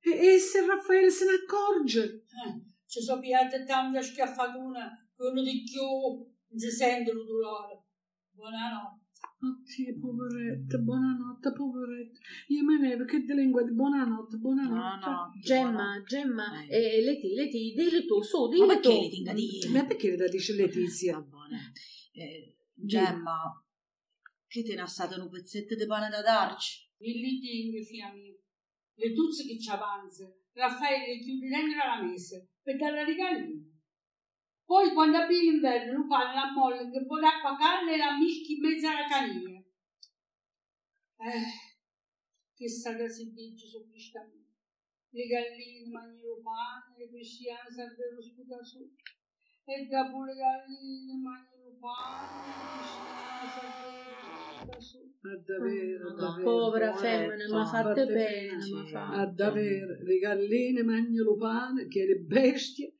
E, 0.00 0.34
e 0.34 0.38
se 0.38 0.64
Raffaele 0.64 1.10
se 1.10 1.26
ne 1.26 1.32
accorge? 1.32 2.24
Eh, 2.24 2.62
ci 2.86 3.02
sono 3.02 3.20
piate 3.20 3.62
tante 3.64 4.02
schiaffature 4.02 5.05
uno 5.18 5.42
di 5.42 5.62
più 5.62 5.82
non 5.82 6.58
si 6.58 6.70
sente 6.70 7.10
il 7.10 7.24
dolore. 7.24 7.84
Buonanotte. 8.32 9.04
Oddio, 9.38 9.98
poveretta, 10.00 10.78
buonanotte, 10.78 11.52
poveretta. 11.52 12.18
Io 12.48 12.64
mi 12.64 12.78
vedo 12.78 13.04
che 13.04 13.20
di 13.20 13.34
lingua 13.34 13.62
di 13.62 13.72
buonanotte, 13.72 14.36
buonanotte. 14.36 15.38
Gemma, 15.40 16.02
Gemma, 16.06 16.64
eh, 16.66 17.02
Leti, 17.02 17.34
Leti, 17.34 17.72
dillo 17.74 18.04
tu, 18.04 18.22
su, 18.22 18.44
Ma 18.44 18.48
dillo 18.48 18.66
perché 18.66 18.88
tu. 18.88 19.08
tinga 19.08 19.32
di... 19.32 19.60
Ma 19.72 19.84
perché 19.86 20.16
la 20.16 20.28
dice 20.28 20.54
Letizia? 20.54 21.22
Eh, 22.12 22.56
Gemma, 22.72 23.64
che 24.46 24.62
te 24.62 24.74
ne 24.74 24.80
ha 24.82 24.86
stato 24.86 25.20
un 25.20 25.28
pezzetto 25.28 25.74
di 25.74 25.86
pane 25.86 26.08
da 26.08 26.22
darci? 26.22 26.88
Il 26.98 27.20
litigio, 27.20 27.82
figlia 27.84 28.12
mia. 28.12 28.34
Le 28.94 29.12
tuzze 29.12 29.46
che 29.46 29.58
ci 29.58 29.68
avanza, 29.70 30.24
Raffaele 30.52 31.14
le 31.14 31.20
chiude 31.20 31.48
dentro 31.48 31.76
la 31.76 32.02
messa 32.02 32.42
per 32.62 32.76
dare 32.76 32.96
la 32.96 33.04
rigalina. 33.04 33.62
Poi 34.66 34.92
quando 34.92 35.18
abbi 35.18 35.38
l'inverno 35.38 35.98
lo 35.98 36.06
fa 36.08 36.26
nella 36.26 36.50
molla 36.50 36.90
che 36.90 37.06
poi 37.06 37.20
l'acqua 37.20 37.56
calda 37.56 37.92
e 37.92 37.96
la 37.96 38.18
mischi 38.18 38.54
in 38.54 38.60
mezzo 38.60 38.88
alla 38.88 39.06
canina. 39.06 39.62
Eh, 41.18 41.48
che 42.52 42.68
saga 42.68 43.06
si 43.08 43.32
dice 43.32 43.68
su 43.68 43.88
questa. 43.88 44.28
Le 45.10 45.26
galline 45.26 45.88
mangiano 45.88 46.42
pane, 46.42 46.98
le 46.98 47.08
persiane 47.08 47.70
servono 47.70 48.20
sputa 48.20 48.62
su. 48.62 48.90
E 49.68 49.86
dopo 49.86 50.24
le 50.24 50.34
galline 50.34 51.14
mangiano 51.22 51.70
pane, 51.78 52.26
le 52.42 52.66
persiane 52.74 53.46
servono 53.54 54.26
sputa 54.50 54.80
su. 54.80 54.98
A 55.26 55.36
davvero, 55.46 56.08
Ma 56.10 56.14
davvero. 56.14 56.44
povera 56.44 56.92
femmina, 56.92 57.46
mi 57.46 57.60
ha 57.60 57.66
fatte 57.66 58.06
bene, 58.06 58.60
sì. 58.60 58.72
mi 58.72 58.80
ha 58.80 58.84
fatte. 58.84 59.16
A 59.20 59.26
davvero, 59.26 60.02
le 60.02 60.18
galline 60.18 60.82
mangiano 60.82 61.36
pane, 61.36 61.86
che 61.86 62.04
le 62.04 62.18
bestie, 62.18 62.96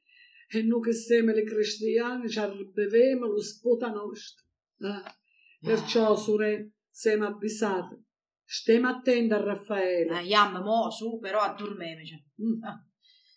e 0.48 0.62
noi 0.62 0.80
che 0.80 0.92
siamo 0.92 1.32
le 1.32 1.44
cristiane 1.44 2.28
ci 2.28 2.38
arriviamo 2.38 3.26
lo 3.26 3.40
sputa 3.40 3.88
nostro. 3.88 4.44
Eh? 4.78 5.14
Perciò, 5.60 6.14
sure, 6.16 6.72
siamo 6.90 7.26
avvisate. 7.26 8.04
Stiamo 8.44 8.88
attenti 8.88 9.32
a 9.34 9.42
Raffaele. 9.42 10.20
Eh, 10.20 10.24
Iam, 10.26 10.62
mo, 10.62 10.88
su, 10.90 11.18
però 11.18 11.40
addormemici. 11.40 12.14
Mm. 12.42 12.62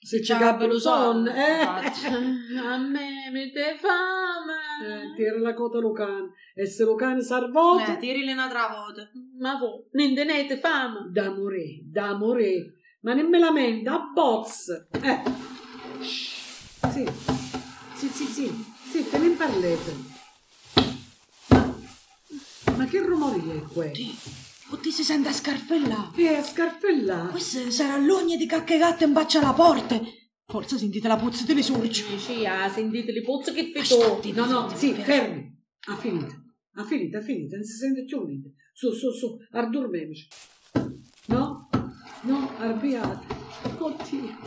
Se 0.01 0.23
ci 0.23 0.31
cappa 0.33 0.65
lo 0.65 0.79
sonno, 0.79 1.29
eh? 1.29 1.61
A 1.65 2.77
me 2.77 3.29
mi 3.33 3.51
te 3.51 3.75
fame. 3.75 5.11
Eh, 5.11 5.15
tira 5.15 5.39
la 5.39 5.53
coda 5.53 5.79
Lucano 5.79 6.31
e 6.55 6.65
se 6.65 6.85
Lucano 6.85 7.19
salvota 7.21 7.97
Eh, 7.97 7.99
tirili 7.99 8.31
un'altra 8.31 8.69
volta. 8.69 9.09
Ma 9.39 9.57
voi, 9.57 9.83
non 9.91 10.13
tenete 10.13 10.57
fame? 10.57 11.09
da 11.11 11.31
morire, 11.31 11.81
da 11.83 12.15
morire, 12.15 12.75
ma 13.01 13.13
non 13.13 13.29
me 13.29 13.39
lamenta, 13.39 13.93
a 13.95 14.11
bozz. 14.13 14.69
Eh. 14.69 15.48
Sì, 16.87 17.05
sì, 17.95 18.07
sì, 18.07 18.25
sì, 18.25 18.65
sì, 18.89 19.09
te 19.09 19.17
ne 19.17 19.29
parlete. 19.31 19.95
Ma, 21.49 21.75
ma 22.77 22.85
che 22.85 22.99
rumore 22.99 23.37
è 23.37 23.61
questo? 23.63 24.37
Oddio, 24.71 24.91
si 24.91 25.03
sente 25.03 25.29
a 25.29 25.33
scarfella. 25.33 26.13
E 26.15 26.27
a 26.27 26.43
scarfellare. 26.43 27.31
Questo 27.31 27.69
sarà 27.71 27.97
l'ogni 27.97 28.37
di 28.37 28.45
cacche 28.45 28.77
gatte 28.77 29.03
in 29.03 29.13
baccia 29.13 29.39
alla 29.39 29.53
porta. 29.53 29.99
Forse 30.45 30.77
sentite 30.77 31.07
la 31.07 31.17
puzza 31.17 31.43
delle 31.43 31.61
sorci. 31.61 32.05
Dici, 32.07 32.45
ah, 32.45 32.69
sentite 32.69 33.11
le 33.11 33.21
pozze 33.21 33.53
che 33.53 33.71
fai 33.71 33.81
Aspetti, 33.81 34.31
No, 34.31 34.45
no, 34.45 34.75
sì, 34.75 34.93
fermi. 34.93 35.57
Ha 35.87 35.95
finito, 35.95 36.33
ha 36.73 36.83
finito, 36.83 37.17
ha 37.17 37.21
finito, 37.21 37.55
non 37.55 37.63
si 37.63 37.77
sente 37.77 38.03
più 38.05 38.23
niente. 38.25 38.53
Su, 38.73 38.91
su, 38.93 39.11
su, 39.11 39.37
addormemici. 39.51 40.27
No, 41.27 41.69
no, 42.21 42.57
arbiate. 42.57 43.27
Oddio, 43.77 44.37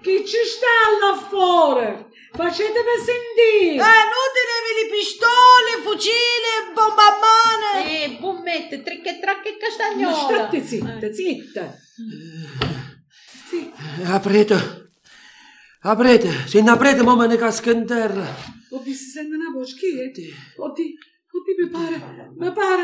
chi 0.00 0.24
ci 0.26 0.36
sta 0.44 0.66
là 1.00 1.16
fuori? 1.16 2.06
Facetemi 2.32 2.94
sentire. 3.04 3.82
Eh, 3.82 4.02
non 4.12 4.26
tenevi 4.36 4.72
di 4.82 4.90
pistole, 4.90 5.82
fucile, 5.82 6.72
bomba 6.74 7.02
a 7.06 7.18
mano. 7.18 7.88
Eh, 7.88 8.16
bommette, 8.20 8.82
tricche, 8.82 9.18
tracche 9.18 9.48
e 9.48 9.52
Ma 9.52 9.58
castagnola. 9.66 10.14
state 10.14 10.62
zitta, 10.64 10.98
Eh. 11.06 11.14
zitta. 11.14 11.74
Sì, 13.48 13.72
Aprete, 14.04 14.90
aprete, 15.82 16.30
se 16.46 16.60
ne 16.60 16.70
aprete 16.70 17.02
mo 17.02 17.16
me 17.16 17.26
ne 17.26 17.36
casco 17.36 17.70
in 17.70 17.86
terra. 17.86 18.26
oddio, 18.70 18.92
si 18.94 19.04
sente 19.08 19.34
una 19.34 19.50
voce, 19.50 19.74
chi 19.76 19.86
è? 19.98 20.60
Oddio, 20.60 20.84
oddio, 21.32 21.54
mi 21.64 21.68
pare, 21.70 21.96
mi 22.36 22.52
pare, 22.52 22.82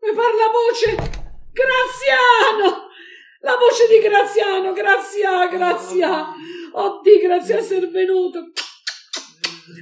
mi 0.00 0.14
pare 0.14 0.34
la 0.38 0.50
voce, 0.52 1.20
Graziano! 1.52 2.81
La 3.42 3.56
voce 3.56 3.88
di 3.90 3.98
Graziano, 3.98 4.72
Grazia, 4.72 5.48
Grazia. 5.48 6.26
Oddio, 6.72 7.18
Grazia, 7.18 7.60
sei 7.60 7.90
venuto. 7.90 8.52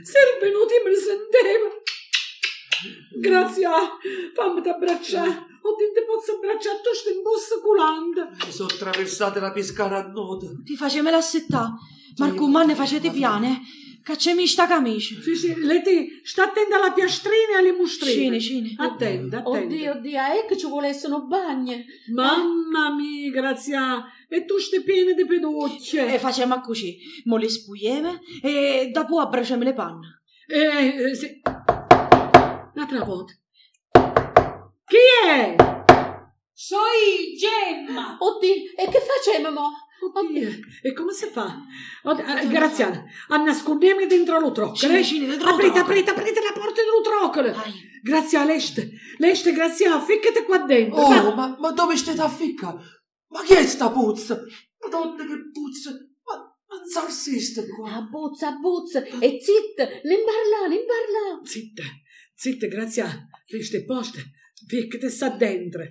Sei 0.02 0.40
venuto, 0.40 0.72
io 0.72 0.82
me 0.82 0.90
ne 0.90 0.96
sentevo. 0.96 1.82
Grazia, 3.20 3.70
fammi 4.34 4.66
abbracciare. 4.66 5.28
Oddio, 5.28 5.92
ti 5.92 6.04
posso 6.06 6.36
abbracciare, 6.36 6.80
tu 6.80 6.94
stai 6.94 7.14
in 7.14 7.22
busta 7.22 7.60
culante. 7.60 8.30
Mi 8.46 8.52
sono 8.52 8.70
attraversate 8.72 9.40
la 9.40 9.52
pescara 9.52 9.98
a 9.98 10.08
noto. 10.08 10.62
Ti 10.64 10.76
facemi 10.76 11.10
l'assettà. 11.10 11.74
Marco, 12.16 12.46
ma 12.46 12.64
ne 12.64 12.74
facete 12.74 13.10
piane? 13.10 13.60
Cacciami 14.02 14.46
sta 14.46 14.66
camicia. 14.66 15.20
Sì, 15.20 15.34
sì, 15.34 15.54
Leti, 15.58 16.20
sta 16.22 16.44
attenta 16.44 16.76
alla 16.76 16.92
piastrina 16.92 17.54
e 17.54 17.58
alle 17.58 17.72
mostrine. 17.72 18.38
Scene, 18.38 18.38
scene. 18.38 18.74
Attenta, 18.78 19.38
attenta. 19.38 19.48
Oddio, 19.48 19.92
oddio, 19.92 20.18
è 20.20 20.46
che 20.48 20.56
ci 20.56 20.66
volessero 20.66 21.26
bagne. 21.26 21.84
Mamma 22.14 22.94
mia, 22.94 23.30
Grazia, 23.30 24.04
e 24.28 24.44
tu 24.46 24.58
stai 24.58 24.82
piena 24.82 25.12
di 25.12 25.22
E 25.22 25.26
peducce. 25.26 26.18
facciamo 26.18 26.60
così. 26.60 26.98
Mo 27.24 27.36
le 27.36 27.48
spuglieme 27.48 28.20
e 28.42 28.90
dopo 28.92 29.20
abbracciamo 29.20 29.62
le 29.62 29.74
panne. 29.74 30.22
Eh, 30.46 31.10
eh, 31.10 31.14
sì. 31.14 31.40
Un'altra 32.74 33.04
volta. 33.04 33.34
Chi 34.86 34.96
è? 35.26 35.54
Soy 36.52 37.36
Gemma! 37.36 38.16
Oddio, 38.18 38.54
e 38.76 38.88
che 38.90 39.00
facciamo 39.00 39.50
mo? 39.52 39.70
Oddio, 40.02 40.48
e 40.82 40.92
come 40.94 41.12
si 41.12 41.26
fa? 41.26 41.60
Oddio, 42.04 42.24
eh, 42.24 42.48
Graziana, 42.48 43.04
a 43.28 43.36
nascondermi 43.36 44.06
dentro 44.06 44.40
lo 44.40 44.50
troccolo. 44.50 44.76
Scene, 44.76 45.02
scene, 45.02 45.26
dentro 45.26 45.48
lo 45.48 45.54
Aprite, 45.54 45.78
aprite, 45.78 46.10
aprite 46.10 46.40
la 46.40 46.52
porta 46.52 46.80
dello 46.80 47.00
troccolo. 47.02 47.50
Dai. 47.50 47.88
Grazia, 48.02 48.44
leste, 48.44 48.90
leste, 49.18 49.52
Grazia, 49.52 50.00
ficcate 50.00 50.44
qua 50.44 50.58
dentro. 50.58 51.00
Oh, 51.00 51.34
ma, 51.34 51.56
ma 51.58 51.70
dove 51.72 51.96
state 51.96 52.20
a 52.20 52.28
ficca? 52.28 52.74
Ma 53.28 53.42
chi 53.42 53.54
è 53.54 53.66
sta 53.66 53.90
puzza? 53.90 54.40
Madonna 54.82 55.24
che 55.24 55.50
puzza! 55.52 55.90
Ma, 55.90 56.34
ma 56.36 56.76
non 56.76 56.86
sarsiste 56.86 57.66
qua. 57.68 57.96
Abbuzza, 57.96 58.48
abbuzza, 58.48 59.04
e 59.04 59.38
zitta, 59.40 59.84
non 59.84 60.18
parla, 60.24 60.66
non 60.66 60.84
parla. 60.86 61.40
Zitta, 61.44 61.82
zitta, 62.34 62.66
Grazia, 62.68 63.28
leste 63.48 63.84
poste, 63.84 64.30
ficcate 64.66 65.10
sta 65.10 65.28
dentro. 65.28 65.82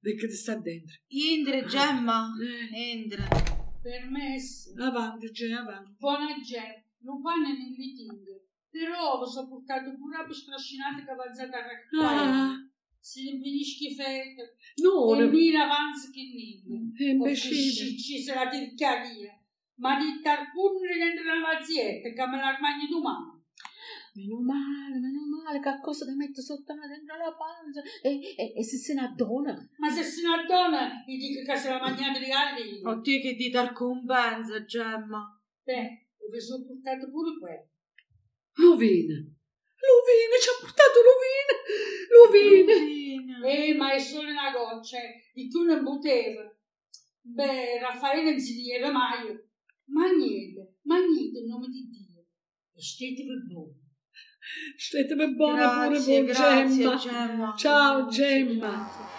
Ficcate 0.00 0.32
sta 0.32 0.54
dentro. 0.54 0.94
Indre, 1.08 1.66
Gemma. 1.66 2.28
Eh, 2.40 2.92
Indre. 2.92 3.56
Permesso. 3.82 4.72
avanti, 4.82 5.30
Gè, 5.30 5.50
avanti. 5.52 5.94
Buona 5.98 6.34
Gemma, 6.40 6.82
non 7.00 7.20
fanno 7.22 7.48
nel 7.48 7.72
litigio. 7.76 8.42
Però 8.70 9.22
vi 9.24 9.30
sono 9.30 9.48
portato 9.48 9.94
pure 9.96 10.18
la 10.26 10.32
strascinata 10.32 11.04
cavalzata 11.04 11.56
a 11.56 11.66
raccogliere. 11.66 12.30
Ah, 12.38 12.68
Si 13.00 13.22
finisce 13.40 13.94
freddo. 13.94 14.42
no, 14.82 15.14
E 15.14 15.26
mi 15.28 15.54
avanza 15.54 16.10
che 16.10 16.20
niente. 16.22 17.04
è 17.04 17.08
imbecille. 17.10 17.96
Ci 17.96 18.20
sarà 18.22 18.44
la 18.44 18.50
tirchiaria. 18.50 19.32
Ma 19.76 19.96
di 19.98 20.20
tarpune 20.20 20.96
dentro 20.98 21.24
la 21.24 21.38
mazietta 21.40 22.10
che 22.10 22.26
me 22.26 22.36
la 22.36 22.54
rimane 22.54 22.86
domani. 22.90 23.36
Meno 24.14 24.40
male, 24.40 24.98
meno 24.98 25.17
male, 25.48 25.60
che 25.60 25.80
cosa 25.80 26.04
da 26.04 26.14
mettere 26.14 26.42
sotto 26.42 26.74
la 26.74 26.86
dentro 26.86 27.16
la 27.16 27.34
panza. 27.34 27.82
E, 28.02 28.20
e, 28.36 28.52
e 28.56 28.64
se 28.64 28.76
se 28.76 28.94
ne 28.94 29.00
addona. 29.02 29.56
Ma 29.78 29.90
se 29.90 30.02
si 30.02 30.22
ne 30.22 30.44
donna, 30.46 31.02
gli 31.06 31.16
dico 31.16 31.50
che 31.50 31.56
se 31.56 31.70
la 31.70 31.80
mangiata 31.80 32.18
di 32.18 32.26
gallina. 32.26 32.90
Oddio 32.90 33.20
che 33.20 33.34
dite 33.34 33.58
al 33.58 33.72
compenso, 33.72 34.64
Gemma. 34.64 35.40
Beh, 35.64 36.06
vi 36.30 36.40
sono 36.40 36.64
portato 36.64 37.10
pure 37.10 37.38
quello. 37.38 37.68
Lovina, 38.58 39.14
Lovina, 39.14 40.34
ci 40.40 40.48
ha 40.50 40.58
portato 40.60 40.98
Lovina, 41.08 41.54
Lovina. 42.12 43.46
Eh, 43.46 43.74
ma 43.74 43.92
è 43.92 43.98
solo 43.98 44.30
una 44.30 44.50
goccia, 44.50 44.98
di 45.32 45.48
cui 45.48 45.64
non 45.64 45.84
poteva. 45.84 46.42
Beh, 47.20 47.78
Raffaele 47.78 48.30
non 48.30 48.40
si 48.40 48.54
diceva 48.54 48.90
mai. 48.90 49.38
Ma 49.90 50.10
niente, 50.10 50.76
ma 50.82 50.98
niente 50.98 51.38
in 51.38 51.46
nome 51.46 51.68
di 51.68 51.88
Dio. 51.88 52.26
E 52.74 52.80
state 54.76 55.14
per 55.16 55.34
buona 55.34 55.68
pure 55.84 55.88
Grazie, 55.90 56.16
voi, 56.22 56.26
grazie, 56.26 56.76
Gemma. 56.82 56.96
Gemma. 56.96 57.54
Ciao, 57.56 58.02
Grazie, 58.04 58.24
Gemma. 58.44 58.68
grazie. 58.68 59.16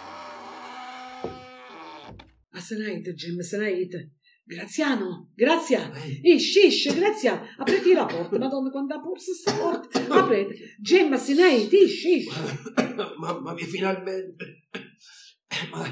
Ah, 2.52 2.60
se 2.60 2.76
n'aite, 2.76 3.14
Gemma, 3.14 3.42
se 3.42 3.56
n'aite. 3.58 4.10
Graziano, 4.44 5.30
Grazia, 5.36 5.92
Eh, 5.94 6.20
ish, 6.34 6.56
ish, 6.56 6.92
Grazia, 6.94 7.40
apriti 7.56 7.92
la 7.92 8.04
porta, 8.04 8.36
madonna, 8.36 8.68
quando 8.70 8.94
ha 8.94 9.00
porta 9.00 9.32
sta 9.32 9.52
porta, 9.52 10.00
aprite. 10.08 10.56
Gemma, 10.80 11.16
se 11.16 11.34
n'aite, 11.34 11.76
ish, 11.76 12.04
ish. 12.04 12.26
Mamma 13.16 13.52
mia, 13.54 13.64
finalmente. 13.66 14.66
Ma, 15.70 15.86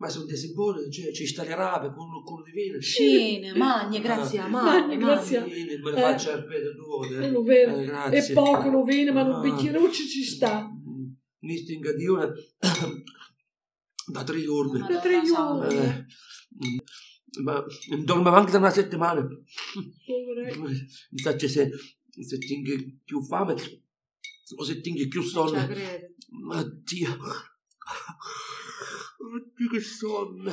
Ma 0.00 0.08
sono 0.08 0.24
dei 0.24 0.52
buoni, 0.54 0.90
cioè, 0.90 1.12
ci 1.12 1.26
sta 1.26 1.42
le 1.44 1.54
rape 1.54 1.92
con 1.94 2.08
un 2.08 2.22
culo 2.24 2.42
di 2.42 2.52
vino. 2.52 2.80
Scene, 2.80 3.52
magna, 3.54 3.98
grazie, 4.00 4.38
Ah. 4.38 4.48
magna, 4.48 4.86
Magna, 4.86 4.96
grazie. 4.96 5.44
Vieni, 5.44 5.76
me 5.78 5.90
Eh. 5.90 6.00
faccio 6.00 6.30
al 6.30 6.46
pedo 6.46 6.72
due. 6.72 7.18
È 7.18 7.30
lo 7.30 7.42
vero. 7.42 7.76
Eh, 7.76 7.82
È 7.82 7.86
grazie. 7.86 8.32
poco 8.34 8.70
lo 8.70 8.82
viene, 8.82 9.12
ma 9.12 9.22
un 9.24 9.32
Ah. 9.34 9.40
bicchieruccio 9.40 10.02
ci 10.06 10.24
sta. 10.24 10.70
Mi 11.42 11.56
stinga 11.58 11.92
di 11.92 12.06
una 12.06 12.32
da 14.06 14.24
tre 14.24 14.40
giorni. 14.42 14.78
Da 14.88 15.00
tre 15.00 15.22
giorni. 15.22 15.76
Eh, 15.76 16.06
ma 17.42 17.62
dormo 18.02 18.30
anche 18.30 18.52
da 18.52 18.58
una 18.58 18.70
settimana. 18.70 19.20
Poveretto. 20.06 20.60
Mi 21.10 21.18
sa 21.18 21.34
che 21.34 21.46
se, 21.48 21.70
se 22.08 22.38
tinghi 22.38 23.00
più 23.04 23.22
fame 23.22 23.54
o 24.56 24.64
se 24.64 24.80
tinghi 24.80 25.08
più 25.08 25.20
sonno. 25.20 25.66
credo. 25.66 26.06
Oddio. 26.52 27.18
Oddio 29.32 29.68
che 29.70 29.80
sonno. 29.80 30.52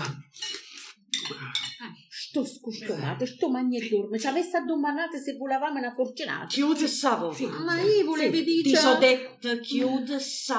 Sto 2.10 2.46
scuscolato, 2.46 3.26
sto 3.26 3.50
magna 3.50 3.80
e 3.80 3.90
dorme. 3.90 4.20
Se 4.20 4.28
avesse 4.28 4.58
addomanate 4.58 5.18
se 5.20 5.36
volavamo 5.36 5.80
una 5.80 5.94
fortunata. 5.94 6.46
Chiude 6.46 6.88
sta 6.88 7.18
bocca. 7.18 7.60
Ma 7.64 7.82
io 7.82 8.06
volevi 8.06 8.44
Ti 8.44 8.62
dire... 8.62 8.78
so 8.78 8.98
detto, 8.98 9.60
chiude 9.60 10.18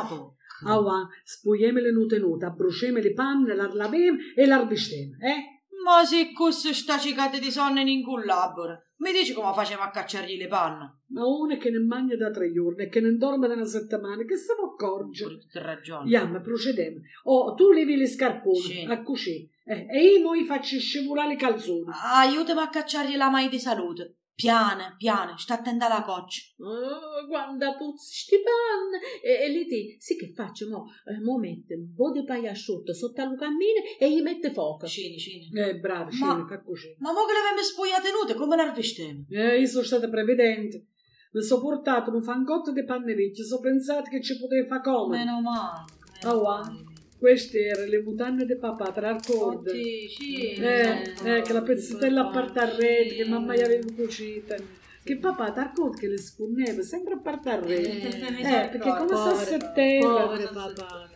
bocca. 0.08 0.36
Aua, 0.64 1.08
spogliamo 1.22 1.78
le 1.78 1.92
nutenute, 1.92 2.46
abbruciamo 2.46 2.98
le 2.98 3.12
panne, 3.12 3.54
la 3.54 3.72
lavem 3.72 4.18
e 4.34 4.46
la 4.46 4.60
rivestiamo, 4.60 5.12
eh? 5.20 5.62
Ma 5.84 6.04
se 6.04 6.32
questo 6.32 6.72
sta 6.72 6.98
cicate 6.98 7.38
di 7.38 7.52
sonno 7.52 7.78
in 7.80 8.02
collabora, 8.02 8.76
mi 8.98 9.12
dici 9.12 9.32
come 9.32 9.52
facciamo 9.54 9.82
a 9.82 9.90
cacciargli 9.90 10.36
le 10.36 10.46
panne? 10.46 10.96
Ma 11.08 11.24
uno 11.26 11.56
che 11.56 11.70
ne 11.70 11.78
mangia 11.78 12.16
da 12.16 12.30
tre 12.30 12.52
giorni 12.52 12.82
e 12.84 12.88
che 12.88 13.00
ne 13.00 13.16
dorme 13.16 13.48
da 13.48 13.54
una 13.54 13.64
settimana, 13.64 14.24
che 14.24 14.36
se 14.36 14.54
ne 14.58 14.66
accorge? 14.66 15.24
Tutte 15.24 15.62
ragioni. 15.62 16.14
Andiamo, 16.14 16.40
procediamo. 16.40 16.96
Oh, 17.24 17.54
tu 17.54 17.70
levi 17.72 17.96
le 17.96 18.06
scarpone 18.06 18.58
Sì. 18.58 18.84
a 18.88 19.02
cucire 19.02 19.48
eh, 19.64 19.86
e 19.88 20.02
io 20.02 20.22
mo 20.22 20.34
gli 20.34 20.44
faccio 20.44 20.78
scivolare 20.78 21.34
i 21.34 21.36
calzoni. 21.36 21.84
Aiutami 22.14 22.60
a 22.60 22.68
cacciargli 22.68 23.16
la 23.16 23.30
mai 23.30 23.48
di 23.48 23.58
salute. 23.58 24.17
Piano, 24.38 24.94
piano, 24.96 25.36
sta 25.36 25.54
attenta 25.54 25.86
alla 25.86 26.04
coccia. 26.04 26.42
Oh, 26.58 27.26
guarda 27.26 27.74
puzzi 27.74 28.14
sti 28.14 28.36
panni. 28.36 29.02
E, 29.20 29.44
e 29.44 29.48
lì 29.48 29.66
ti, 29.66 29.96
sì 29.98 30.14
che 30.14 30.32
faccio, 30.32 30.68
mo, 30.68 30.84
eh, 31.06 31.20
mo 31.20 31.38
mette 31.38 31.74
un 31.74 31.92
po' 31.92 32.12
di 32.12 32.22
paia 32.22 32.52
asciutto 32.52 32.94
sotto 32.94 33.20
al 33.20 33.36
cammino 33.36 33.80
e 33.98 34.08
gli 34.08 34.22
mette 34.22 34.52
fuoco. 34.52 34.86
Cini, 34.86 35.18
cini. 35.18 35.50
Eh, 35.52 35.80
bravo, 35.80 36.04
Ma- 36.04 36.10
scene, 36.12 36.46
fa 36.46 36.60
cucire. 36.60 36.94
Ma 37.00 37.10
mo 37.10 37.24
che 37.24 37.32
le 37.32 37.38
avevamo 37.40 37.62
spogliate 37.62 38.10
nude, 38.12 38.34
come 38.34 38.54
le 38.54 38.64
rivestiamo? 38.68 39.24
Eh, 39.28 39.58
io 39.58 39.66
sono 39.66 39.82
stata 39.82 40.08
prevedente. 40.08 40.86
Mi 41.32 41.42
sono 41.42 41.60
portato 41.60 42.14
un 42.14 42.22
fangotto 42.22 42.70
di 42.70 42.84
panne 42.84 43.14
vecchie, 43.14 43.44
so 43.44 43.58
pensato 43.58 44.08
che 44.08 44.22
ci 44.22 44.38
potevo 44.38 44.68
fare 44.68 44.82
comodo. 44.82 45.16
Meno 45.16 45.40
male. 45.40 45.84
meno 46.22 46.36
Oh, 46.36 46.42
male. 46.44 46.84
Queste 47.18 47.64
erano 47.64 47.88
le 47.88 48.00
mutande 48.00 48.46
di 48.46 48.56
papà, 48.56 48.92
tra 48.92 49.10
le 49.10 49.18
corde. 49.26 49.70
Oddio, 49.70 50.08
sì. 50.08 50.52
Eh, 50.52 51.14
eh, 51.24 51.42
che 51.42 51.52
la 51.52 51.62
pezzettella 51.62 52.28
a 52.28 52.30
parte 52.30 52.58
a 52.60 52.76
rete 52.76 53.16
che 53.16 53.24
mamma 53.24 53.56
gli 53.56 53.60
aveva 53.60 53.84
cucita. 53.94 54.54
Che 55.02 55.16
papà 55.16 55.50
ti 55.50 55.58
racconta 55.58 55.98
che 55.98 56.06
le 56.08 56.18
sponneva 56.18 56.82
sempre 56.82 57.14
a 57.14 57.18
parte 57.18 57.50
a 57.50 57.58
rete. 57.58 58.08
Eh, 58.08 58.68
perché 58.68 58.88
come 58.96 59.16
sta 59.16 59.30
a 59.30 59.34
settembre. 59.34 60.00
Povero 60.00 60.50
papà, 60.52 61.10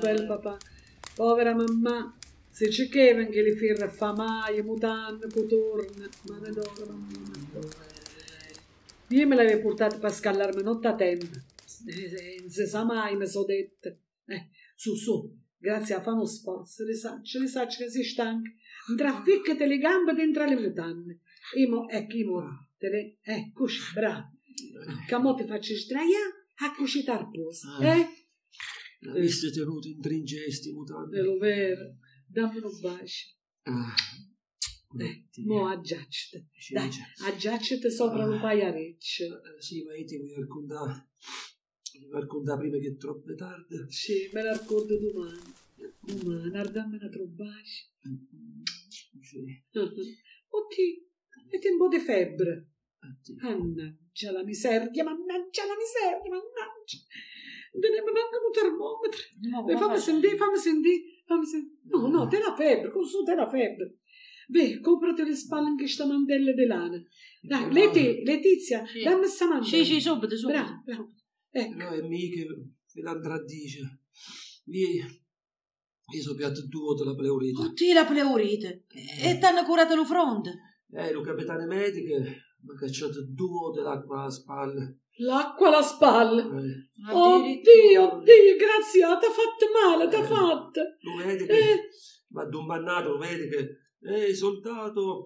bello 0.00 0.26
papà. 0.26 0.56
Povera 1.14 1.54
mamma. 1.54 2.14
Se 2.48 2.68
c'è 2.68 2.88
che 2.88 3.28
che 3.30 3.42
le 3.42 3.54
firre 3.54 3.88
famaie, 3.88 4.62
mutande, 4.62 5.26
cotorne. 5.32 6.08
Ma 6.28 6.38
ne 6.38 6.50
d'oro, 6.50 6.86
mamma. 6.86 7.88
Io 9.08 9.26
me 9.26 9.34
l'avevo 9.34 9.62
portato 9.62 9.98
per 9.98 10.12
scallarmi 10.12 10.62
notte 10.62 10.86
a 10.86 10.94
tempo. 10.94 11.26
Eh, 11.86 12.36
Non 12.40 12.50
si 12.50 12.66
sa 12.66 12.84
mai, 12.84 13.16
mi 13.16 13.26
sono 13.26 13.46
detto. 13.46 13.88
Eh, 14.26 14.48
su, 14.80 14.94
su, 14.96 15.38
grazie 15.58 15.94
a 15.94 16.00
fare 16.00 16.16
uno 16.16 16.24
sforzo, 16.24 16.84
le 16.84 16.94
sacce, 16.94 17.38
le 17.38 17.48
sacce 17.48 17.84
che 17.84 17.90
si 17.90 18.02
stanca. 18.02 18.50
Traficcate 18.96 19.66
le 19.66 19.76
gambe 19.76 20.14
dentro 20.14 20.46
le 20.46 20.58
mutande. 20.58 21.20
E 21.54 21.68
mo, 21.68 21.86
ecco, 21.86 22.16
io 22.16 22.30
mo, 22.30 22.68
te 22.78 22.88
le, 22.88 23.18
eh, 23.20 23.50
così, 23.52 23.78
bravo. 23.92 24.38
Che 25.06 25.16
mo 25.18 25.34
ti 25.34 25.44
faccio 25.44 25.74
sdraiare 25.74 26.46
a 26.64 26.74
cucita 26.74 27.18
al 27.18 27.30
posto, 27.30 27.78
eh? 27.82 28.08
Aveste 29.10 29.50
tenuto 29.50 29.86
in 29.86 30.00
tringesti 30.00 30.72
mutande. 30.72 31.20
È 31.20 31.38
vero. 31.38 31.96
Dammi 32.26 32.60
un 32.60 32.80
bacio. 32.80 33.26
Ah, 33.64 33.94
Eh, 34.98 35.26
mo 35.44 35.68
aggiacciate. 35.68 36.48
Sì, 36.56 36.72
Dai, 36.72 36.90
sopra 37.90 38.24
un 38.24 38.40
paiareccio. 38.40 39.24
Eh, 39.24 39.60
Sì, 39.60 39.82
ma 39.84 39.94
io 39.94 40.06
ti 40.06 40.16
voglio 40.16 40.40
raccontare. 40.40 41.08
Ti 42.00 42.06
voglio 42.06 42.20
raccontare 42.20 42.60
prima 42.60 42.78
che 42.78 42.88
è 42.88 42.96
troppo 42.96 43.34
tardi. 43.34 43.76
Sì, 43.88 44.30
me 44.32 44.42
la 44.42 44.52
ricordo 44.52 44.98
domani. 44.98 45.38
Domani, 46.00 46.70
dammi 46.72 46.96
una 46.96 47.08
bacio. 47.26 47.86
Sì, 49.20 49.62
Oddio, 50.52 50.92
e 51.52 51.58
te 51.58 51.68
un 51.70 51.76
po' 51.76 51.88
di 51.88 51.98
febbre. 51.98 52.68
metti. 53.00 53.34
Mannaggia 53.34 54.32
la 54.32 54.42
miseria, 54.42 55.04
mannaggia 55.04 55.64
la 55.66 55.76
miseria, 55.76 56.30
mannaggia. 56.30 56.98
Non 57.72 57.90
ne 57.90 58.02
manca 58.02 58.36
un 58.44 58.52
termometro. 58.52 59.20
Ma 59.50 59.72
Eh, 59.72 59.76
fammi 59.76 59.98
sentire, 59.98 60.36
fammi 60.36 60.56
sentire, 60.58 61.02
fammi 61.26 61.46
sentire. 61.46 61.80
No, 61.84 62.08
no, 62.08 62.26
te 62.28 62.38
la 62.38 62.54
febbre, 62.56 62.90
con 62.90 63.04
su 63.04 63.22
te 63.22 63.34
la 63.34 63.48
febbre. 63.48 63.98
Beh, 64.48 64.80
comprati 64.80 65.22
le 65.22 65.36
spalle 65.36 65.68
anche 65.68 65.86
sta 65.86 66.04
mantella 66.06 66.52
di 66.52 66.66
lana. 66.66 67.00
Dai, 67.42 67.72
Leti, 67.72 68.22
Letizia, 68.24 68.84
Sì. 68.86 69.02
dammi 69.02 69.26
sta 69.26 69.46
mantella. 69.46 69.84
Sì, 69.84 69.84
sì, 69.84 70.00
subito, 70.00 70.36
subito. 70.36 70.58
Bravo, 70.60 70.82
bravo. 70.84 71.08
Ecco. 71.50 71.76
No, 71.76 71.88
è 71.88 72.00
mica 72.02 72.44
filandra 72.86 73.42
dice. 73.42 73.80
Io, 74.66 74.86
io 76.12 76.22
so 76.22 76.34
piatto 76.34 76.66
due 76.66 76.94
della 76.94 77.14
pleurite. 77.14 77.60
Oddio, 77.62 77.94
la 77.94 78.04
pleurite. 78.04 78.84
E 79.22 79.38
t'hanno 79.38 79.64
curato 79.64 79.94
lo 79.94 80.04
fronte. 80.04 80.54
Eh, 80.92 81.12
lo 81.12 81.20
capitano 81.22 81.66
medico 81.66 82.16
mi 82.18 82.74
ha 82.74 82.78
cacciato 82.78 83.24
due 83.28 83.72
dell'acqua 83.74 84.20
alla 84.20 84.30
spalla. 84.30 84.94
L'acqua 85.18 85.68
alla 85.68 85.82
spalla. 85.82 86.42
Eh, 86.42 87.12
Oddio, 87.12 88.12
oddio, 88.14 88.56
grazie, 88.56 89.00
t'ha 89.00 89.30
fatto 89.30 89.66
male, 89.72 90.08
t'ha 90.08 90.22
fatto. 90.22 90.80
lo 91.00 91.14
medico 91.24 91.52
Eh. 91.52 91.88
mi 92.28 92.40
ha 92.40 92.44
domandato, 92.46 93.12
lo 93.12 93.18
medico. 93.18 93.56
Ehi, 94.02 94.34
soldato, 94.34 95.24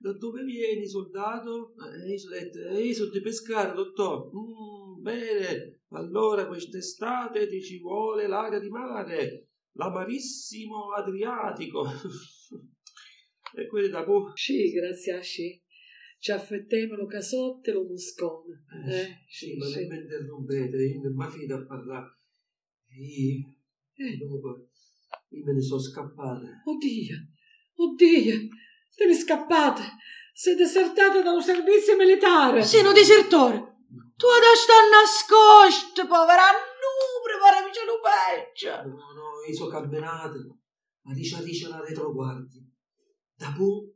da 0.00 0.12
dove 0.12 0.44
vieni, 0.44 0.86
soldato? 0.86 1.74
Eh, 1.74 2.12
io 2.12 2.18
sono 2.18 2.36
detto, 2.36 2.58
eh, 2.60 2.80
io 2.84 2.94
sono 2.94 3.10
di 3.10 3.20
pescare, 3.20 3.74
dottore. 3.74 4.30
Mm, 4.30 5.02
bene, 5.02 5.80
allora 5.88 6.46
quest'estate 6.46 7.48
ti 7.48 7.60
ci 7.60 7.80
vuole 7.80 8.28
l'aria 8.28 8.60
di 8.60 8.68
mare, 8.68 9.48
l'amarissimo 9.72 10.92
Adriatico. 10.92 11.84
e 13.56 13.66
quelli 13.66 13.88
da 13.88 14.04
po'. 14.04 14.30
Sì, 14.34 14.70
grazie 14.70 15.14
a 15.14 15.22
sì. 15.22 15.60
Ci 16.20 16.32
affettiamo 16.32 16.94
lo 16.96 17.06
casotto 17.06 17.70
e 17.70 17.72
lo 17.72 17.84
muscone. 17.84 18.64
Eh, 18.88 19.24
Sì, 19.28 19.56
ma 19.56 19.66
non 19.68 19.86
mi 19.86 19.96
interrompete, 19.98 20.76
io 20.76 21.00
non 21.02 21.14
mi 21.14 21.30
fido 21.30 21.56
a 21.56 21.66
parlare. 21.66 22.16
Io, 22.90 23.54
Eh. 23.94 24.16
dopo, 24.16 24.68
io 25.28 25.44
me 25.44 25.52
ne 25.52 25.60
sono 25.60 25.80
scappato. 25.80 26.44
Oddio, 26.64 27.16
oddio, 27.74 28.48
te 28.98 29.06
ne 29.06 29.14
scappate. 29.14 29.82
Sei 30.32 30.56
desertata 30.56 31.22
dallo 31.22 31.40
servizio 31.40 31.96
militare. 31.96 32.64
Sei 32.64 32.84
un 32.84 32.92
desertore. 32.92 33.76
Tu 34.18 34.26
adesso 34.26 34.66
stai 34.66 34.90
nascosto, 34.90 36.06
povera 36.08 36.50
nu, 36.50 36.92
preparamici 37.22 37.80
lo 37.86 37.98
peggio. 38.02 38.74
No, 38.82 39.12
no, 39.14 39.26
io 39.46 39.54
sono 39.54 39.70
camminato, 39.70 40.58
ma 41.02 41.14
dice 41.14 41.36
a 41.36 41.42
dice 41.42 41.68
la 41.68 41.80
retroguardia. 41.80 42.60
Dopo, 43.34 43.94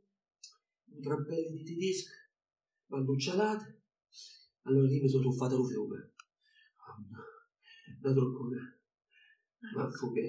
un 0.95 1.01
trappello 1.03 1.51
di 1.51 1.65
tedesco, 1.65 2.15
mi 2.87 2.99
hanno 2.99 3.11
uccialato, 3.11 3.65
allora 4.63 4.87
lì 4.87 5.01
mi 5.01 5.09
sono 5.09 5.25
tuffato 5.25 5.57
lo 5.57 5.65
fiume. 5.65 6.13
Da 8.01 8.13
troppo, 8.13 8.49
ma 9.75 9.91
fu 9.91 10.13
che... 10.13 10.21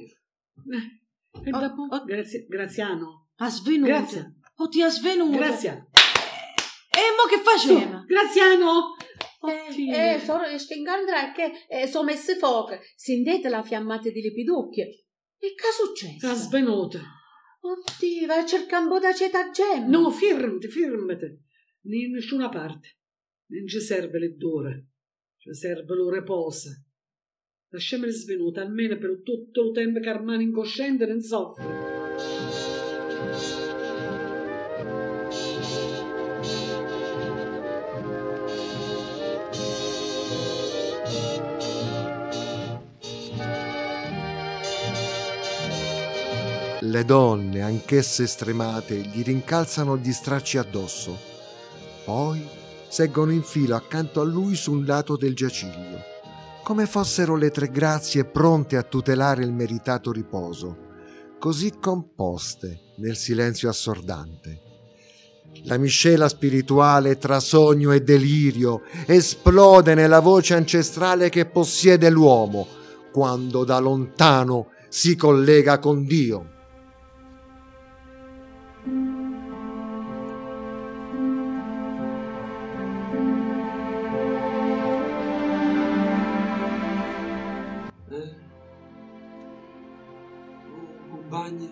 E 1.46 1.50
Oh, 1.52 1.60
dopo? 1.60 1.88
oh. 1.90 2.04
Grazie, 2.04 2.46
Graziano. 2.48 3.30
Ha 3.38 3.50
svenuto. 3.50 3.88
Grazie. 3.88 4.36
Oddio, 4.56 4.86
ha 4.86 4.90
svenuto. 4.90 5.38
Grazie. 5.38 5.88
E 6.90 7.02
mo 7.18 7.28
che 7.28 7.38
Su, 7.38 7.74
facciamo? 7.76 8.04
Graziano. 8.06 8.96
Eh, 9.46 9.72
Oddio. 9.72 9.96
eh, 9.96 10.22
sono 10.24 10.58
stingandra 10.58 11.32
che 11.32 11.52
eh, 11.68 11.88
sono 11.88 12.06
messe 12.06 12.38
fuoco. 12.38 12.78
Sentite 12.96 13.50
la 13.50 13.64
fiammata 13.64 14.10
di 14.10 14.22
lepidocchie. 14.22 14.86
E 15.38 15.54
che 15.56 15.68
è 15.68 15.72
successo? 15.72 16.18
Sta 16.18 16.34
svenuta. 16.36 17.00
Oddio, 17.62 18.28
vai 18.28 18.40
a 18.40 18.46
cercare 18.46 18.84
un 18.84 18.90
po' 18.90 19.00
d'aceta 19.00 19.50
gemma. 19.50 19.88
No, 19.88 20.10
fermati, 20.12 20.68
fermati. 20.68 21.26
In 21.86 22.12
nessuna 22.12 22.50
parte. 22.50 22.98
Non 23.48 23.68
ci 23.68 23.80
serve 23.82 24.20
le 24.20 24.36
dure. 24.36 24.88
Ci 25.38 25.54
serve 25.54 25.96
lo 25.96 26.10
riposo. 26.10 26.70
Lasciamoli 27.70 28.12
svenuta, 28.12 28.62
almeno 28.62 28.98
per 28.98 29.22
tutto 29.24 29.64
il 29.64 29.74
tempo 29.74 30.00
che 30.00 30.16
rimane 30.16 30.44
incosciente 30.44 31.06
non 31.06 31.22
soffre. 31.22 32.73
Le 46.94 47.06
donne, 47.06 47.64
anch'esse 47.64 48.28
stremate, 48.28 48.94
gli 48.98 49.24
rincalzano 49.24 49.98
gli 49.98 50.12
stracci 50.12 50.60
addosso. 50.60 51.18
Poi 52.06 52.48
seggono 52.88 53.32
in 53.32 53.42
fila 53.42 53.78
accanto 53.78 54.22
a 54.22 54.24
lui 54.24 54.54
su 54.54 54.74
un 54.74 54.86
lato 54.86 55.18
del 55.18 55.34
giaciglio, 55.34 56.04
come 56.62 56.86
fossero 56.86 57.36
le 57.36 57.50
tre 57.50 57.72
grazie 57.72 58.26
pronte 58.26 58.78
a 58.78 58.84
tutelare 58.84 59.44
il 59.44 59.52
meritato 59.52 60.12
riposo, 60.12 60.78
così 61.40 61.80
composte 61.80 62.94
nel 62.98 63.16
silenzio 63.16 63.70
assordante. 63.70 64.62
La 65.64 65.78
miscela 65.78 66.30
spirituale 66.30 67.18
tra 67.18 67.40
sogno 67.40 67.92
e 67.92 68.04
delirio 68.04 68.84
esplode 69.08 69.96
nella 69.96 70.20
voce 70.20 70.54
ancestrale 70.54 71.30
che 71.30 71.48
possiede 71.48 72.12
l'uomo 72.12 72.68
quando 73.12 73.64
da 73.64 73.80
lontano 73.80 74.68
si 74.90 75.16
collega 75.16 75.80
con 75.80 76.06
Dio. 76.06 76.53
Eh? 78.86 78.90
Oh, 90.68 91.08
compagna, 91.10 91.70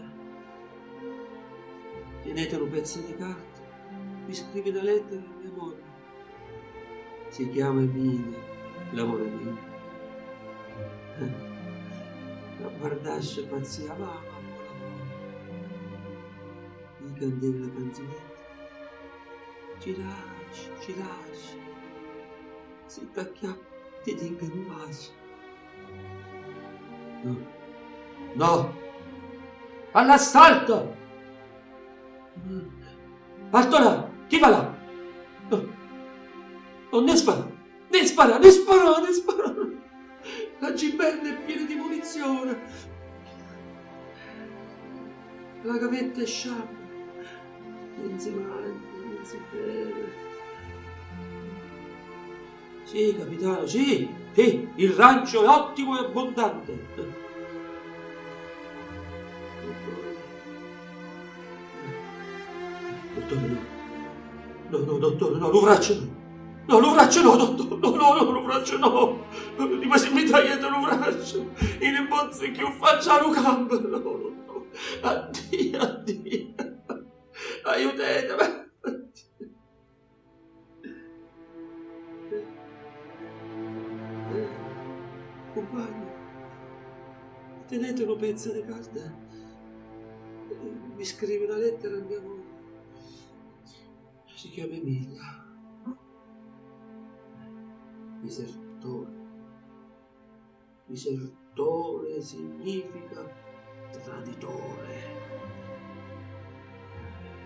tenete 2.24 2.56
un 2.56 2.70
pezzo 2.70 3.02
di 3.02 3.14
carta, 3.18 3.62
mi 4.26 4.34
scrivi 4.34 4.70
una 4.70 4.82
lettera 4.82 5.22
a 5.22 5.42
mia 5.42 5.52
moglie. 5.54 5.84
Si 7.28 7.50
chiama 7.50 7.82
Emilia, 7.82 8.40
l'amore 8.92 9.26
mio. 9.26 9.58
Eh, 11.20 11.50
La 12.62 12.70
guardasce 12.70 13.44
pazzia, 13.48 13.94
mamma, 13.96 14.31
candevi 17.22 17.60
la 17.60 17.70
canzonetta. 17.72 18.40
Ci 19.78 19.96
lasci, 19.98 20.70
ci 20.80 20.98
lasci. 20.98 21.60
Si 22.88 23.10
tacchia, 23.14 23.56
ti 24.04 24.16
dico 24.16 24.46
un 24.46 24.66
bacio. 24.68 25.12
No. 27.22 27.38
No! 28.34 28.76
All'assalto! 29.92 30.96
Alto 33.52 33.78
là! 33.78 34.10
Chi 34.28 34.40
va 34.40 34.50
là? 34.50 34.78
No. 35.50 35.64
Non 36.92 37.04
ne 37.04 37.16
spara! 37.16 37.48
Ne 37.90 38.06
spara! 38.06 38.40
Ne 38.40 38.50
spara! 38.50 39.00
Ne 39.00 39.14
spara! 39.14 39.54
La 40.60 40.74
giberna 40.74 41.30
è 41.30 41.44
piena 41.44 41.66
di 41.66 41.76
munizione! 41.76 42.62
La 45.64 45.78
gavetta 45.78 46.22
è 46.22 46.26
sciabola! 46.26 46.81
Non 47.98 48.20
si 48.20 48.30
mangia, 48.30 49.04
non 49.04 49.20
si 49.24 49.40
beve. 49.52 50.30
Sì, 52.84 53.16
capitano, 53.18 53.66
sì, 53.68 54.10
sì, 54.34 54.68
il 54.76 54.92
rancio 54.92 55.44
è 55.44 55.48
ottimo 55.48 55.98
e 55.98 56.06
abbondante. 56.06 56.80
Dottore, 63.14 63.48
no. 63.48 63.70
No, 64.70 64.78
no, 64.86 64.98
dottore, 64.98 65.38
no, 65.38 65.50
l'uvraccio 65.50 65.94
no. 65.96 66.20
No, 66.66 66.80
l'uvraccio 66.80 67.22
no, 67.22 67.36
dottore, 67.36 67.80
no, 67.80 67.96
no, 67.96 68.14
no, 68.14 68.32
l'uvraccio 68.32 68.78
no. 68.78 69.26
Di 69.80 69.88
questi 69.88 70.14
mitragliette 70.14 70.68
l'uvraccio. 70.68 71.50
I 71.80 71.90
nebozzi 71.92 72.52
che 72.52 72.64
facciano 72.78 73.30
campo. 73.32 73.80
No, 73.80 73.98
no, 73.98 74.32
no. 74.46 74.66
Addio, 75.02 75.80
addio. 75.80 76.71
Aiutatemi. 77.64 78.60
Compagno, 85.54 86.12
tenete 87.68 88.04
un 88.04 88.18
pezzo 88.18 88.52
di 88.52 88.64
carta. 88.64 89.14
Mi 90.96 91.06
scrive 91.06 91.46
una 91.46 91.58
lettera 91.58 91.98
a 91.98 92.02
mia 92.02 92.22
moglie. 92.22 92.50
Si 94.36 94.50
chiama 94.50 94.74
Emilia. 94.74 95.46
Disertore. 98.22 99.12
Disertore 100.86 102.22
significa 102.22 103.30
traditore. 103.92 105.21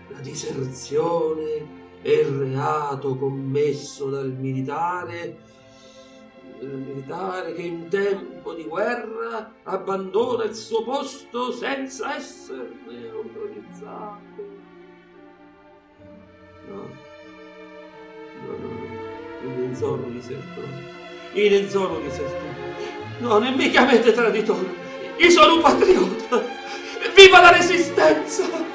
La 0.08 0.20
diserzione 0.20 1.84
è 2.02 2.10
il 2.10 2.26
reato 2.26 3.16
commesso 3.16 4.08
dal 4.08 4.32
militare 4.32 5.54
il 6.60 6.68
militare 6.68 7.52
che 7.54 7.62
in 7.62 7.88
tempo 7.88 8.54
di 8.54 8.64
guerra 8.64 9.52
abbandona 9.64 10.44
il 10.44 10.54
suo 10.54 10.82
posto 10.84 11.52
senza 11.52 12.16
esserne 12.16 13.10
autorizzato. 13.10 14.44
No, 16.68 16.88
no, 18.42 18.56
no, 18.56 18.68
no. 18.68 19.50
io 19.50 19.66
non 19.66 19.74
sono 19.74 20.08
disertore. 20.08 20.94
Io 21.34 21.60
non 21.60 21.68
sono 21.68 22.00
disertore. 22.00 22.74
No, 23.18 23.38
non 23.38 23.54
mi 23.54 23.70
chiamate 23.70 24.12
traditore. 24.12 24.84
Io 25.18 25.30
sono 25.30 25.56
un 25.56 25.60
patriota. 25.60 26.42
Viva 27.14 27.40
la 27.40 27.52
resistenza! 27.52 28.65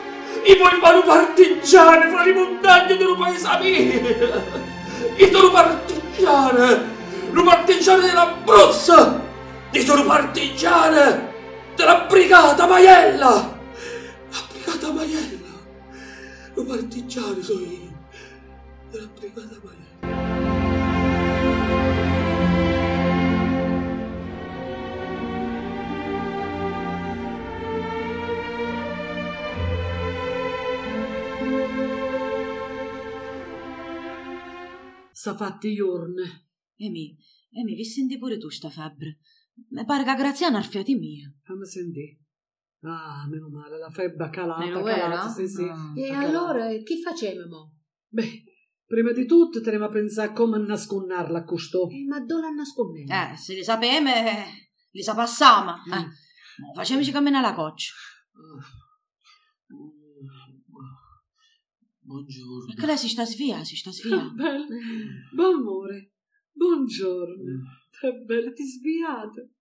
Io 0.44 0.58
voglio 0.58 1.00
un 1.00 1.06
partigiano 1.06 2.10
fra 2.10 2.24
le 2.24 2.34
montagne 2.34 2.98
del 2.98 3.16
paese 3.18 3.58
mio! 3.60 5.16
Io 5.18 5.32
sono 5.32 5.48
un 5.48 5.54
partigiano! 5.54 7.00
Un 7.32 7.44
partigiano 7.44 8.02
dell'Abruzzo! 8.02 9.22
Io 9.72 9.82
sono 9.84 10.02
un 10.02 10.08
partigiano 10.08 11.30
della 11.76 12.06
brigata 12.10 12.68
Maiella! 12.68 13.60
La 14.32 14.40
brigata 14.52 14.92
Maiella! 14.92 15.50
Un 16.56 16.66
partigiano 16.66 17.42
sono 17.42 17.60
io! 17.60 18.00
Della 18.90 19.08
brigata 19.18 19.60
Maiella! 19.64 19.71
S'ha 35.22 35.36
fatti 35.36 35.76
giorni. 35.76 36.24
Emi, 36.78 37.16
Emi, 37.52 37.76
vi 37.76 37.86
senti 37.86 38.18
pure 38.18 38.40
tu 38.40 38.50
sta 38.50 38.72
febbre? 38.72 39.20
Mi 39.70 39.86
pare 39.86 40.04
che 40.04 40.16
Graziana 40.16 40.58
ha 40.58 40.62
arfiati 40.62 40.96
mia. 40.96 41.32
Fammi 41.44 41.64
sentire. 41.64 42.22
Ah, 42.82 43.28
meno 43.30 43.48
male, 43.50 43.78
la 43.78 43.92
febbre 43.92 44.26
ha 44.26 44.30
calato, 44.32 44.66
Meno 44.66 44.82
calato, 44.82 45.30
sì, 45.30 45.48
sì. 45.48 45.62
Ah. 45.62 45.94
E 45.96 46.10
allora 46.10 46.66
che 46.70 47.00
facevamo? 47.04 47.78
Beh, 48.08 48.44
prima 48.84 49.12
di 49.12 49.28
tutto 49.28 49.62
teniamo 49.62 49.86
a 49.86 49.90
pensare 49.90 50.34
come 50.34 50.58
nasconnarla 50.58 51.38
a 51.38 51.44
questo. 51.44 51.88
Eh, 51.88 52.04
ma 52.08 52.20
dove 52.20 52.42
la 52.42 52.50
nascondendo? 52.50 53.14
Eh, 53.14 53.38
se 53.38 53.54
li 53.54 53.64
sapeme, 53.64 54.28
eh, 54.28 54.46
li 54.90 55.04
sa 55.04 55.14
passama. 55.14 55.84
Mm. 55.88 55.92
Eh. 55.92 56.04
Mo 56.64 56.74
Facemici 56.74 57.12
camminare 57.12 57.46
la 57.46 57.54
coccia. 57.54 57.94
Buongiorno. 62.12 62.66
Perché 62.66 62.86
lei 62.86 62.98
si 62.98 63.08
sta 63.08 63.26
svia, 63.26 63.64
si 63.64 63.78
sta 63.78 63.92
svia. 63.92 64.20
Bello. 64.36 64.66
Buon 65.34 65.60
amore. 65.62 66.12
Buongiorno. 66.52 67.62
Che 67.90 68.12
bello, 68.26 68.52
ti 68.52 68.64
sviate. 68.66 69.54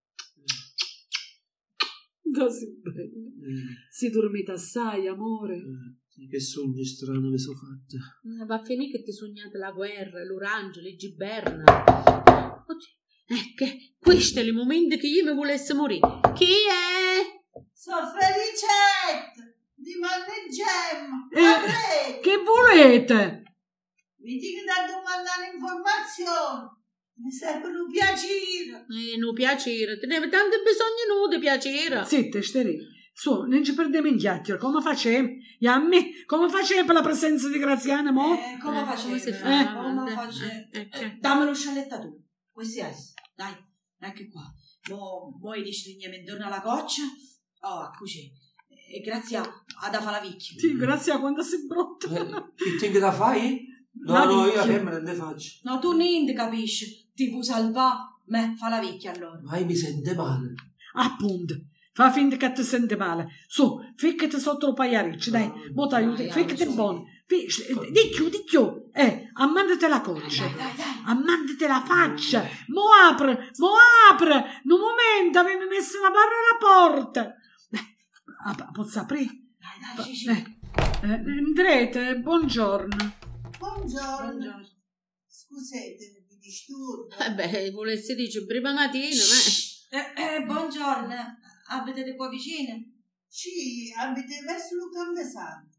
Da 2.22 2.51
si 2.51 2.66
bello. 2.82 3.30
Si 3.88 4.11
dormita 4.11 4.55
assai, 4.55 5.07
amore. 5.07 5.59
Eh, 5.59 6.28
che 6.28 6.40
sogni 6.40 6.84
strani 6.84 7.30
mi 7.30 7.38
sono 7.38 7.57
fatte. 7.57 7.96
Eh, 7.96 8.46
Va 8.46 8.57
a 8.57 8.64
finire 8.64 8.98
che 8.98 9.05
ti 9.05 9.12
sognate 9.12 9.57
la 9.57 9.70
guerra, 9.70 10.24
l'orange, 10.24 10.80
le 10.80 10.96
giberna. 10.96 11.62
Eh, 13.26 13.55
che 13.55 13.94
questo 13.96 14.40
è 14.40 14.42
il 14.42 14.55
momento 14.55 14.96
che 14.96 15.07
io 15.07 15.24
mi 15.24 15.34
volesse 15.36 15.72
morire. 15.72 16.20
Chi 16.34 16.46
è? 16.46 17.62
Sono 17.72 18.07
Felicette 18.09 19.49
di 19.81 19.95
Mannegem. 19.99 21.28
Eh, 21.33 22.20
che 22.20 22.37
volete? 22.43 23.43
Mi 24.22 24.37
dico 24.37 24.61
da 24.64 24.87
domandare 24.87 25.51
informazioni. 25.55 26.68
Mi 27.20 27.31
servono 27.33 27.87
piacere. 27.91 28.87
Eh, 28.89 29.16
no 29.18 29.33
piacere, 29.33 29.99
teneva 29.99 30.26
tanto 30.28 30.57
bisogno 30.62 31.05
no 31.20 31.28
di 31.28 31.39
piacere. 31.39 32.05
Zitta, 32.05 32.41
steri. 32.43 32.78
Su, 33.12 33.43
non 33.43 33.62
ci 33.62 33.74
perdiamo 33.74 34.07
in 34.09 34.16
chiacchiere. 34.16 34.59
Come 34.59 34.81
facciamo? 34.81 35.28
Yammi, 35.59 36.24
come 36.24 36.49
facciamo 36.49 36.85
per 36.87 36.95
la 36.95 37.03
presenza 37.03 37.49
di 37.49 37.59
Graziana, 37.59 38.11
mo? 38.11 38.33
Eh, 38.35 38.57
come 38.59 38.81
Eh, 38.81 38.85
facevi? 38.85 39.09
come 39.09 39.18
si 39.20 39.28
Eh. 39.28 39.33
fa? 39.35 39.72
Come 39.74 40.11
Eh, 40.11 40.14
facevi? 40.14 40.68
eh, 40.72 40.89
eh, 40.91 41.05
Eh. 41.05 41.16
Dammi 41.20 41.45
lo 41.45 41.55
scialetta 41.55 41.99
tu. 42.01 42.09
Questi 42.51 42.81
è. 42.81 42.91
Dai, 43.35 43.53
ecco 43.99 44.22
qua. 44.31 44.43
Mo, 44.95 45.37
mo 45.39 45.55
i 45.55 45.62
ristringiamo 45.62 46.14
intorno 46.14 46.47
alla 46.47 46.62
coccia. 46.62 47.03
Oh, 47.62 47.91
così. 47.99 48.31
E 48.91 49.01
grazie 49.01 49.36
a, 49.36 49.43
ad 49.82 49.95
Afalavicchio. 49.95 50.59
Sì, 50.59 50.76
grazie 50.76 51.12
a 51.12 51.20
quando 51.20 51.43
sei 51.43 51.66
brutto. 51.66 52.09
Eh, 52.11 52.91
Che 52.91 52.99
da 52.99 53.12
fai? 53.12 53.68
No, 54.05 54.24
no, 54.24 54.47
io 54.47 54.55
la 54.55 54.64
femmina 54.64 54.91
non 54.93 55.03
ne 55.03 55.14
faccio. 55.14 55.59
No, 55.62 55.78
tu 55.78 55.93
niente 55.93 56.32
capisci. 56.32 57.09
Ti 57.14 57.30
vuoi 57.30 57.45
salvare? 57.45 57.99
Me, 58.26 58.55
fa 58.57 58.68
la 58.68 58.80
vecchia 58.80 59.12
allora. 59.12 59.41
Ma 59.43 59.59
mi 59.61 59.74
sente 59.74 60.14
male. 60.14 60.55
Appunto. 60.95 61.55
Fa 61.93 62.11
finta 62.11 62.36
che 62.36 62.53
ti 62.53 62.62
senti 62.62 62.95
male. 62.97 63.28
Su, 63.49 63.78
ficcati 63.97 64.38
sotto 64.38 64.68
il 64.68 64.74
pagliariccio, 64.74 65.30
dai. 65.30 65.51
Mo 65.74 65.86
t'aiuti, 65.86 66.26
Dai, 66.28 66.32
ficcati 66.32 66.66
buono. 66.72 67.05
Fi- 67.26 67.47
Di 67.47 68.09
più, 68.14 68.28
di 68.28 68.43
più. 68.45 68.88
Eh, 68.93 69.28
ammandate 69.34 69.88
la 69.88 70.01
coccia. 70.01 70.45
Dai, 70.45 70.55
dai, 70.55 70.72
dai. 70.76 70.86
Ammandate 71.05 71.66
la 71.66 71.82
faccia. 71.84 72.47
Mo 72.68 72.82
apre, 73.09 73.51
mo 73.59 73.70
apre. 74.11 74.61
In 74.64 74.70
un 74.70 74.78
momento 74.80 75.38
avevi 75.41 75.66
messo 75.66 76.01
la 76.01 76.11
barra 76.11 76.36
alla 76.41 76.95
porta. 76.97 77.34
Ah, 78.43 78.70
posso 78.72 79.01
aprire? 79.01 79.26
Dai, 79.59 79.95
dai, 79.97 80.05
sì, 80.05 80.16
sì. 80.16 80.28
Eh, 80.30 81.09
eh, 81.09 81.38
Andrete, 81.38 82.16
buongiorno. 82.20 82.97
Buongiorno. 83.59 84.30
Buongiorno. 84.30 84.68
Scusate, 85.26 86.24
vi 86.26 86.38
disturbo. 86.38 87.14
Eh 87.16 87.34
beh, 87.34 87.70
volessi 87.70 88.14
dire 88.14 88.47
prima 88.47 88.72
mattina, 88.72 89.14
ma... 89.14 89.99
Eh, 89.99 90.36
eh, 90.36 90.45
buongiorno. 90.45 91.14
Abitete 91.68 92.16
qua 92.16 92.30
vicino? 92.30 92.82
Ci 93.28 93.93
abite 93.99 94.41
verso 94.41 94.74
il 94.74 94.91
Campesanto. 94.91 95.76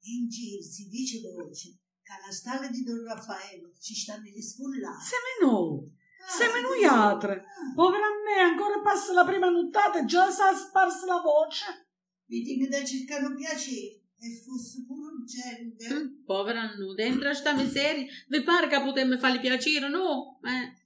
In 0.00 0.28
giro 0.28 0.62
si 0.62 0.88
dice 0.88 1.20
voce 1.20 1.78
che 2.02 2.12
alla 2.12 2.32
stalla 2.32 2.66
di 2.66 2.82
Don 2.82 3.04
Raffaello 3.04 3.70
ci 3.80 3.94
stanno 3.94 4.24
gli 4.24 4.40
sfollati. 4.40 5.04
Siamo 5.04 5.52
noi. 5.52 6.02
Ah, 6.24 6.28
Siamo 6.28 6.56
sì, 6.56 6.60
noi 6.62 6.78
sì. 6.78 6.84
altre. 6.84 7.34
Ah, 7.36 7.72
Povera 7.74 8.06
me, 8.24 8.40
ancora 8.40 8.80
passa 8.80 9.12
la 9.12 9.24
prima 9.24 9.48
nottata 9.48 10.00
e 10.00 10.04
già 10.06 10.30
si 10.30 10.40
è 10.40 10.56
sparsa 10.56 11.06
la 11.06 11.20
voce. 11.20 11.83
Vi 12.26 12.42
dico 12.42 12.66
da 12.68 12.84
cercare 12.84 13.34
piacere 13.34 14.00
e 14.18 14.42
fosse 14.44 14.84
pure 14.86 15.12
urgente. 15.12 15.92
Mm, 15.92 16.24
Povera 16.24 16.74
nu, 16.76 16.94
dentro 16.94 17.28
a 17.28 17.34
sta 17.34 17.54
miseria, 17.54 18.06
vi 18.28 18.42
pare 18.42 18.68
che 18.68 18.80
potremmo 18.80 19.18
fargli 19.18 19.40
piacere, 19.40 19.88
no? 19.88 20.40
Eh, 20.42 20.82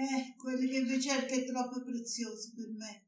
Eh, 0.00 0.34
quello 0.36 0.66
che 0.68 0.82
vi 0.82 1.00
cerca 1.00 1.34
è 1.34 1.44
troppo 1.44 1.82
prezioso 1.82 2.52
per 2.54 2.68
me. 2.70 3.04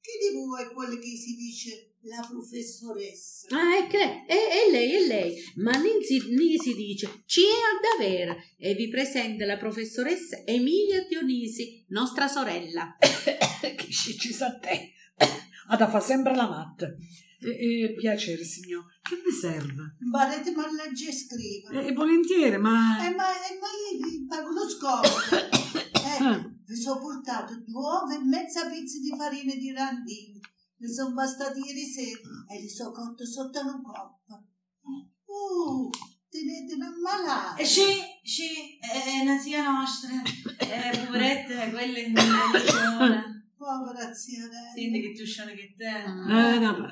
Che 0.00 0.12
di 0.20 0.34
voi 0.34 0.62
è 0.62 0.72
quello 0.72 0.98
che 0.98 1.16
si 1.16 1.36
dice 1.36 1.94
la 2.02 2.26
professoressa? 2.28 3.46
Ah, 3.50 3.84
è, 3.84 3.86
che, 3.88 4.24
è, 4.26 4.66
è 4.66 4.70
lei, 4.70 4.92
è 4.92 5.06
lei, 5.06 5.42
ma 5.56 5.72
non 5.72 6.02
si, 6.02 6.18
ni 6.34 6.58
si 6.58 6.74
dice 6.74 7.22
ci 7.26 7.42
è 7.42 7.44
a 7.44 7.96
davvero 7.96 8.36
e 8.56 8.74
vi 8.74 8.88
presenta 8.88 9.44
la 9.44 9.58
professoressa 9.58 10.44
Emilia 10.44 11.04
Dionisi, 11.06 11.84
nostra 11.88 12.26
sorella. 12.26 12.96
che 13.60 13.90
ci 13.90 14.32
sa 14.32 14.58
te. 14.58 14.92
Ada 15.68 15.88
fa 15.88 16.00
sempre 16.00 16.34
la 16.34 16.48
matta. 16.48 16.86
E, 17.40 17.82
e 17.82 17.94
piacere, 17.94 18.42
signor. 18.42 18.84
Che 19.02 19.16
vi 19.16 19.30
serve? 19.30 19.96
Barete 20.10 20.50
ma 20.52 20.66
legge 20.72 21.08
e 21.08 21.12
scrive. 21.12 21.86
E, 21.86 21.92
volentieri, 21.92 22.58
ma... 22.58 23.06
Eh, 23.06 23.14
ma, 23.14 23.30
eh, 23.30 23.58
ma 23.60 23.68
io 23.68 24.08
vi 24.08 24.26
pago 24.26 24.50
lo 24.50 24.68
sconto. 24.68 25.08
Ecco, 25.36 26.50
vi 26.66 26.76
sono 26.76 27.00
portato 27.00 27.54
due 27.54 27.80
uova 27.80 28.14
e 28.14 28.18
mezza 28.24 28.68
pizza 28.68 28.98
di 28.98 29.14
farina 29.16 29.54
di 29.54 29.72
randini. 29.72 30.40
Ne 30.78 30.88
sono 30.88 31.12
bastati 31.12 31.60
ieri 31.60 31.84
sera 31.84 32.44
e 32.50 32.60
li 32.60 32.68
sono 32.68 32.92
cotte 32.92 33.26
sotto 33.26 33.60
una 33.60 33.80
coppa. 33.82 34.42
Uh, 35.24 35.90
tenete 36.30 36.74
un 36.74 37.00
malato. 37.02 37.60
Eh, 37.60 37.64
sì, 37.66 37.84
sì, 38.22 38.78
è 38.80 39.20
una 39.22 39.38
zia 39.38 39.70
nostra. 39.70 40.10
Eh, 40.58 41.04
poveretta, 41.04 41.70
quella 41.70 41.98
in 41.98 42.14
religione. 42.14 43.37
Povera 43.58 44.14
zia 44.14 44.46
Rena. 44.46 44.72
Senti 44.72 45.00
che 45.00 45.12
tu 45.12 45.26
sono 45.26 45.50
che 45.50 45.74
te. 45.76 45.84
Eh, 45.84 46.58
no, 46.60 46.88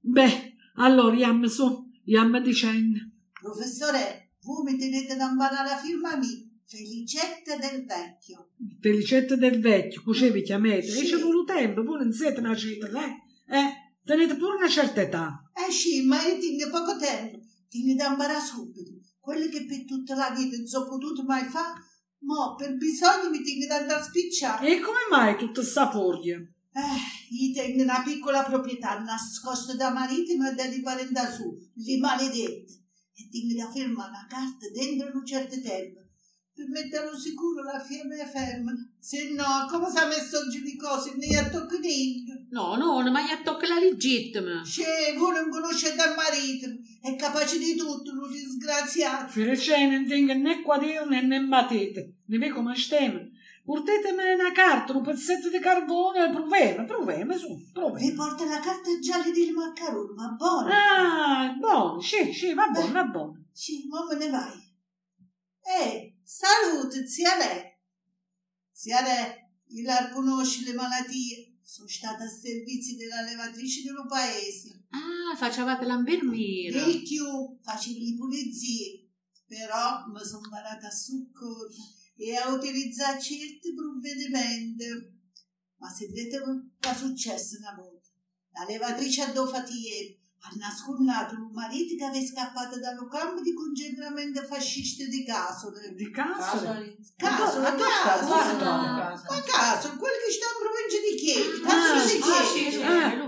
beh. 0.00 0.56
Allora, 0.76 1.16
iamma 1.16 1.48
su, 1.48 1.90
iamma 2.04 2.38
dicendo. 2.40 3.00
Professore, 3.32 4.30
voi 4.42 4.72
mi 4.72 4.78
tenete 4.78 5.16
da 5.16 5.28
imparare 5.28 5.68
la 5.68 5.76
firma 5.76 6.16
mia. 6.16 6.38
Felicetta 6.66 7.56
del 7.56 7.84
vecchio. 7.84 8.50
Felicetta 8.80 9.34
del 9.34 9.60
vecchio, 9.60 10.02
cucevi 10.02 10.42
chiamate. 10.42 10.82
Sì. 10.82 11.04
E 11.04 11.08
c'è 11.08 11.18
voluto 11.18 11.52
tempo, 11.52 11.82
voi 11.82 11.98
non 11.98 12.12
siete 12.12 12.38
una 12.38 12.54
cita, 12.54 12.86
eh? 12.86 13.56
Eh, 13.56 13.92
tenete 14.04 14.36
pure 14.36 14.56
una 14.56 14.68
certa 14.68 15.00
età. 15.00 15.50
Eh 15.52 15.70
sì, 15.72 16.02
ma 16.06 16.22
io 16.22 16.38
tengo 16.38 16.70
poco 16.70 16.96
tempo. 16.96 17.40
Tengo 17.68 17.94
da 17.94 18.10
imparare 18.10 18.40
subito. 18.40 18.92
Quello 19.18 19.48
che 19.48 19.64
per 19.66 19.84
tutta 19.84 20.14
la 20.14 20.30
vita 20.30 20.56
non 20.56 20.66
so 20.66 20.86
potuto 20.86 21.24
mai 21.24 21.44
fare, 21.44 21.80
mo 22.24 22.54
per 22.56 22.76
bisogno 22.76 23.30
mi 23.30 23.42
tengo 23.42 23.66
da 23.66 23.76
andare 23.76 24.00
a 24.00 24.04
spicciare. 24.04 24.66
E 24.66 24.80
come 24.80 25.00
mai 25.10 25.36
tutta 25.36 25.62
sta 25.62 25.90
foglia? 25.90 26.36
Eh, 26.36 27.34
io 27.36 27.54
tengo 27.54 27.82
una 27.82 28.02
piccola 28.02 28.42
proprietà 28.42 28.98
nascosta 28.98 29.74
da 29.74 29.92
marito 29.92 30.32
e 30.32 30.36
da 30.36 30.64
parenti 30.82 31.14
su, 31.36 31.56
li 31.74 31.98
maledetti. 31.98 32.82
E 33.16 33.28
tengo 33.30 33.62
da 33.62 33.70
firmare 33.70 34.10
una 34.10 34.26
carta 34.28 34.68
dentro 34.72 35.10
un 35.14 35.24
certo 35.24 35.60
tempo 35.60 36.02
per 36.54 36.68
metterlo 36.68 37.18
sicuro 37.18 37.64
la 37.64 37.80
femmina 37.80 38.26
femmina. 38.26 38.74
Se 38.98 39.30
no, 39.30 39.66
come 39.68 39.90
si 39.90 39.98
è 39.98 40.06
messo 40.06 40.48
giù 40.48 40.62
di 40.62 40.76
cose, 40.76 41.14
ne 41.16 41.36
ha 41.36 41.50
tocco 41.50 41.78
niente. 41.78 42.43
No, 42.54 42.76
no, 42.76 43.10
ma 43.10 43.20
gli 43.20 43.42
tocca 43.42 43.66
la 43.66 43.80
legittima. 43.80 44.62
Cioè, 44.62 45.16
voi 45.18 45.34
non 45.34 45.50
conoscete 45.50 46.00
il 46.00 46.14
marito, 46.14 46.68
è 47.02 47.16
capace 47.16 47.58
di 47.58 47.74
tutto, 47.74 48.12
lui 48.12 48.30
disgraziato. 48.30 49.32
Felice 49.32 49.86
non 49.88 50.06
tengo 50.06 50.34
né 50.34 50.62
quaderno 50.62 51.20
né 51.20 51.40
matite. 51.40 52.18
Ne 52.26 52.38
vedo 52.38 52.54
come 52.54 52.76
stiamo. 52.76 53.18
Portatemi 53.64 54.34
una 54.38 54.52
carta, 54.52 54.92
un 54.96 55.02
pezzetto 55.02 55.48
di 55.48 55.58
carbone, 55.58 56.30
proveme, 56.30 56.84
proveme, 56.84 57.36
su, 57.36 57.48
Vi 57.56 57.70
proveme. 57.72 58.12
porta 58.12 58.44
la 58.44 58.60
carta 58.60 58.98
gialla 59.00 59.24
del 59.32 59.52
maccarone, 59.52 60.12
ma 60.14 60.28
buono. 60.36 60.68
Ah, 60.70 61.56
buono, 61.58 61.98
sì, 62.00 62.32
sì, 62.32 62.54
va 62.54 62.68
buono, 62.68 62.92
va 62.92 63.04
buono. 63.04 63.46
Sì, 63.52 63.86
ma 63.88 64.04
me 64.06 64.16
ne 64.24 64.30
vai. 64.30 64.72
Eh, 65.80 66.18
salute, 66.22 67.04
zia 67.06 67.36
Re. 67.36 67.80
Zia 68.70 69.00
Re, 69.00 69.50
io 69.68 69.84
la 69.86 70.10
conosci 70.12 70.64
le 70.66 70.74
malattie. 70.74 71.48
Sono 71.74 71.88
stata 71.88 72.22
a 72.22 72.28
servizio 72.28 72.96
della 72.96 73.22
levatrice 73.22 73.82
del 73.82 74.06
paese. 74.06 74.84
Ah, 74.90 75.34
facevate. 75.34 75.84
Di 76.84 77.02
più, 77.02 77.58
facevo 77.60 77.98
le 77.98 78.14
pulizie. 78.14 79.10
Però 79.44 80.06
mi 80.06 80.24
sono 80.24 80.44
imparata 80.44 80.86
a 80.86 80.90
soccorrere 80.92 81.82
e 82.14 82.36
a 82.36 82.52
utilizzare 82.52 83.20
certi 83.20 83.74
provvedimenti. 83.74 84.84
Ma 85.78 85.88
sapete 85.90 86.38
cosa 86.40 86.92
è 86.92 86.94
successo 86.94 87.56
una 87.58 87.74
volta? 87.74 88.08
La 88.52 88.66
levatrice 88.68 89.22
a 89.22 89.32
Dofatieri 89.32 90.22
ha 90.44 90.52
nascondato 90.58 91.34
un 91.36 91.50
marito 91.52 91.96
che 91.96 92.04
aveva 92.04 92.26
scappato 92.26 92.78
dallo 92.78 93.06
campo 93.08 93.40
di 93.40 93.54
concentramento 93.54 94.42
fascista 94.44 95.04
di 95.04 95.24
Casole. 95.24 95.94
Di 95.96 96.10
casa? 96.10 96.50
Casole? 96.52 96.98
Casole. 97.16 97.70
Dove 97.70 97.80
sta? 97.80 99.32
Ma 99.32 99.40
Casole, 99.40 99.96
quello 99.96 100.18
che 100.20 100.32
sta 100.36 100.46
in 100.52 100.60
provincia 100.60 101.00
di 101.00 101.14
Chieti. 101.16 101.64
Ah, 101.64 101.68
Casole 101.68 102.04
di 102.04 102.20
Chieti. 102.20 102.76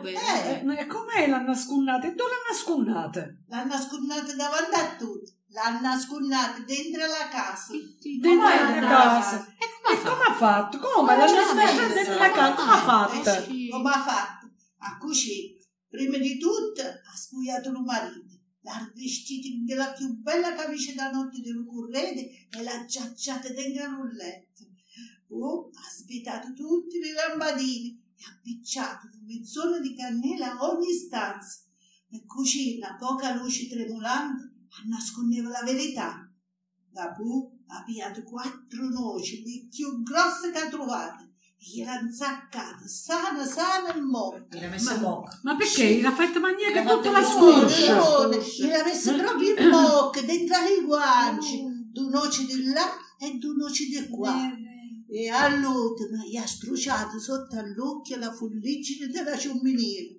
vedo. 0.00 0.72
Eh, 0.72 0.80
E 0.82 0.86
com'è 0.86 1.26
l'hanno 1.28 1.46
nascondata? 1.46 2.06
E 2.06 2.12
dove 2.12 2.30
l'hanno 2.30 2.50
nascondata? 2.50 3.20
l'hanno 3.48 3.72
nascondata 3.72 4.34
davanti 4.34 4.74
a 4.76 4.96
tutti. 4.96 5.34
L'hanno 5.56 5.80
nascondata 5.80 6.58
dentro 6.66 7.00
la 7.06 7.28
casa. 7.30 7.72
Dentro 8.20 8.42
la 8.42 8.86
casa. 8.86 9.46
E 9.56 9.64
E 9.92 10.02
come 10.02 10.24
ha 10.28 10.34
fatto? 10.34 10.78
Come? 10.78 11.16
Ma 11.16 11.16
L'hanno 11.16 11.32
c'è 11.32 11.38
nasconda 11.38 11.66
sempre 11.66 11.94
dentro 11.94 12.18
la 12.18 12.30
casa? 12.30 12.54
Come 12.54 12.72
ha 12.72 12.76
fatto? 12.76 13.30
Eh 13.30 13.68
come 13.70 13.90
ha 13.90 14.02
fatto? 14.02 14.46
A 14.80 14.98
cucire. 14.98 15.55
Prima 15.96 16.18
di 16.18 16.36
tutto 16.36 16.82
ha 16.82 17.16
spugliato 17.16 17.70
il 17.70 17.80
marito. 17.80 18.38
L'ha 18.60 18.92
vestito 18.94 19.46
in 19.46 19.64
la 19.74 19.94
più 19.94 20.14
bella 20.18 20.54
camicia 20.54 20.92
da 20.92 21.10
notte 21.10 21.40
del 21.40 21.64
correde 21.64 22.48
e 22.50 22.62
l'ha 22.62 22.84
giacciata 22.84 23.48
dentro 23.48 24.02
un 24.02 24.08
letto. 24.10 24.64
Poi 25.26 25.70
ha 25.72 25.90
svitato 25.90 26.52
tutti 26.52 26.98
i 26.98 27.12
lampadini 27.12 27.98
e 28.14 28.24
ha 28.28 28.38
picciato 28.42 29.08
un 29.10 29.24
mezz'ora 29.24 29.80
di 29.80 29.94
cannella 29.94 30.58
a 30.58 30.70
ogni 30.70 30.92
stanza. 30.92 31.62
E 32.10 32.78
la 32.78 32.96
poca 32.98 33.34
luce 33.34 33.66
tremolante 33.66 34.52
nascondeva 34.88 35.48
la 35.48 35.62
verità. 35.62 36.30
Da 36.90 37.10
poi 37.12 37.64
ha 37.68 37.82
pigliato 37.84 38.22
quattro 38.22 38.90
noci, 38.90 39.42
le 39.42 39.68
più 39.70 40.02
grosse 40.02 40.50
che 40.50 40.58
ha 40.58 40.68
trovato, 40.68 41.25
gliel'ha 41.66 41.98
insaccata, 42.00 42.86
sana, 42.86 43.44
sana 43.44 43.94
e 43.94 44.00
morta. 44.00 44.58
Ha 44.58 44.68
messo 44.68 44.98
poco. 45.00 45.28
Ma 45.42 45.56
perché? 45.56 46.00
L'ha 46.00 46.12
fatta 46.12 46.38
mangiare 46.38 46.84
tutta 46.84 47.10
la. 47.10 47.20
Leone, 47.66 48.38
gliel'ha 48.38 48.84
messo 48.84 49.16
proprio 49.16 49.56
in 49.56 49.70
bocca, 49.70 50.22
dentro 50.22 50.56
le 50.62 50.84
guance, 50.84 51.62
due 51.90 52.08
noci 52.08 52.46
di 52.46 52.64
là 52.64 52.86
e 53.18 53.36
due 53.38 53.54
noci 53.56 53.88
di 53.88 54.08
qua. 54.08 54.34
E 55.08 55.28
all'ultima 55.28 56.24
gli 56.24 56.36
ha 56.36 56.46
struciato 56.46 57.18
sotto 57.18 57.56
all'occhio 57.58 58.16
la 58.16 58.32
fullicina 58.32 59.06
della 59.06 59.36
ciumminiera. 59.36 60.14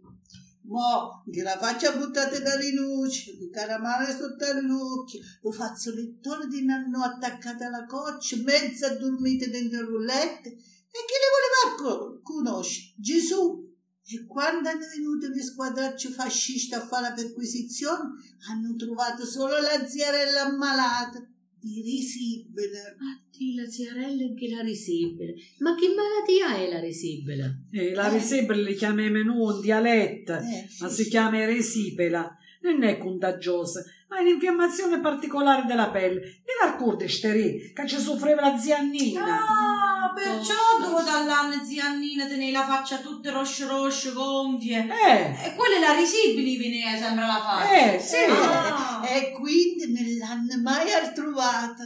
Mo, 0.63 1.23
che 1.31 1.43
la 1.43 1.57
faccia 1.57 1.95
buttate 1.95 2.41
dalle 2.41 2.73
luci, 2.73 3.37
di 3.37 3.49
caramale 3.49 4.11
sotto 4.11 4.43
all'occhio, 4.45 5.21
lo 5.41 5.51
fazzolettone 5.51 6.47
di 6.47 6.65
nannò 6.65 7.03
attaccato 7.03 7.63
alla 7.63 7.85
coccia, 7.85 8.35
mezza 8.43 8.87
addormita 8.87 9.47
dentro 9.47 9.79
il 9.79 10.03
letto. 10.03 10.49
E 10.97 11.05
chi 11.05 11.17
le 11.21 11.29
voleva 11.35 11.75
co- 11.77 12.19
conoscere? 12.23 12.93
Gesù. 12.97 13.65
E 14.09 14.25
quando 14.25 14.69
hanno 14.69 14.85
venuto 14.95 15.27
gli 15.27 15.41
squadracci 15.41 16.07
fascisti 16.09 16.73
a 16.73 16.79
fare 16.85 17.09
la 17.09 17.13
perquisizione, 17.13 18.13
hanno 18.49 18.73
trovato 18.77 19.25
solo 19.25 19.59
la 19.59 19.85
ziarella 19.85 20.45
ammalata 20.45 21.19
di 21.59 21.81
risibile. 21.81 22.95
Matti, 22.97 23.53
la 23.55 23.67
ziarella 23.69 24.23
e 24.23 24.33
che 24.33 24.47
la 24.49 24.61
risibile. 24.61 25.33
Ma 25.59 25.75
che 25.75 25.87
malattia 25.89 26.55
è 26.57 26.69
la 26.71 26.79
risibile? 26.79 27.63
Eh, 27.71 27.93
la 27.93 28.09
Eh. 28.09 28.13
risibile 28.17 28.63
li 28.63 28.75
chiamiamo 28.75 29.17
in 29.19 29.61
dialetto, 29.61 30.33
Eh, 30.37 30.67
ma 30.79 30.87
sì, 30.87 31.03
si 31.03 31.09
chiama 31.09 31.41
eresipela. 31.41 32.33
Non 32.61 32.83
è 32.83 32.97
contagiosa, 32.97 33.83
ma 34.07 34.17
è 34.17 34.21
un'infiammazione 34.21 34.99
particolare 34.99 35.65
della 35.65 35.89
pelle. 35.89 36.21
E 36.21 36.53
l'arcurde 36.61 37.07
sterì, 37.07 37.73
che 37.73 37.87
ci 37.87 37.99
soffriva 37.99 38.41
la 38.41 38.57
ziannina. 38.57 39.25
Ah, 39.25 40.13
perciò 40.13 40.53
dopo 40.79 41.01
dall'anno 41.01 41.63
zia 41.63 41.85
Annina 41.85 42.25
tenere 42.27 42.51
la 42.51 42.65
faccia 42.65 42.99
tutta 42.99 43.31
roscia 43.31 43.67
roscia, 43.67 44.11
gonfie. 44.11 44.87
Eh, 44.87 45.45
E 45.49 45.55
quella 45.55 45.75
è 45.75 45.79
la 45.79 45.93
risibili 45.93 46.57
viene 46.57 46.97
sembra 46.97 47.27
la 47.27 47.41
faccia. 47.41 47.93
eh, 47.93 47.99
sì. 47.99 48.15
Ah. 48.29 49.07
E 49.07 49.31
quindi 49.33 49.91
non 49.91 50.17
l'hanno 50.17 50.61
mai 50.61 50.87
trovata. 51.13 51.83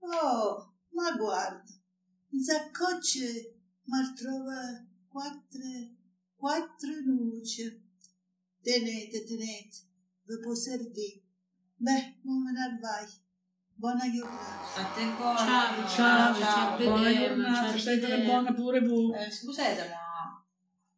Oh, 0.00 0.74
ma 0.92 1.12
guarda, 1.12 1.62
in 2.30 2.40
saccocce 2.42 3.54
mi 3.84 4.14
trova 4.14 4.60
quattro, 5.08 5.60
quattro 6.36 6.90
luci. 7.04 7.88
Tenete, 8.62 9.24
tenete, 9.24 9.76
vi 10.26 10.38
può 10.42 10.54
servire. 10.54 11.19
Beh, 11.82 12.20
non 12.24 12.42
me 12.42 12.52
ne 12.52 12.78
vai. 12.78 13.06
Buona 13.74 14.04
giornata. 14.12 14.74
A 14.76 14.94
te 14.94 15.00
ancora. 15.00 15.36
Ciao, 15.36 15.88
Ciao, 15.88 16.34
ciao, 16.38 16.78
ci 16.78 16.84
buona 16.84 17.14
giornata, 17.14 17.72
ci 17.72 17.78
state 17.78 18.22
buona 18.24 18.52
pure 18.52 18.80
voi. 18.80 19.14
Eh, 19.14 19.30
scusate, 19.30 19.88
ma 19.88 20.44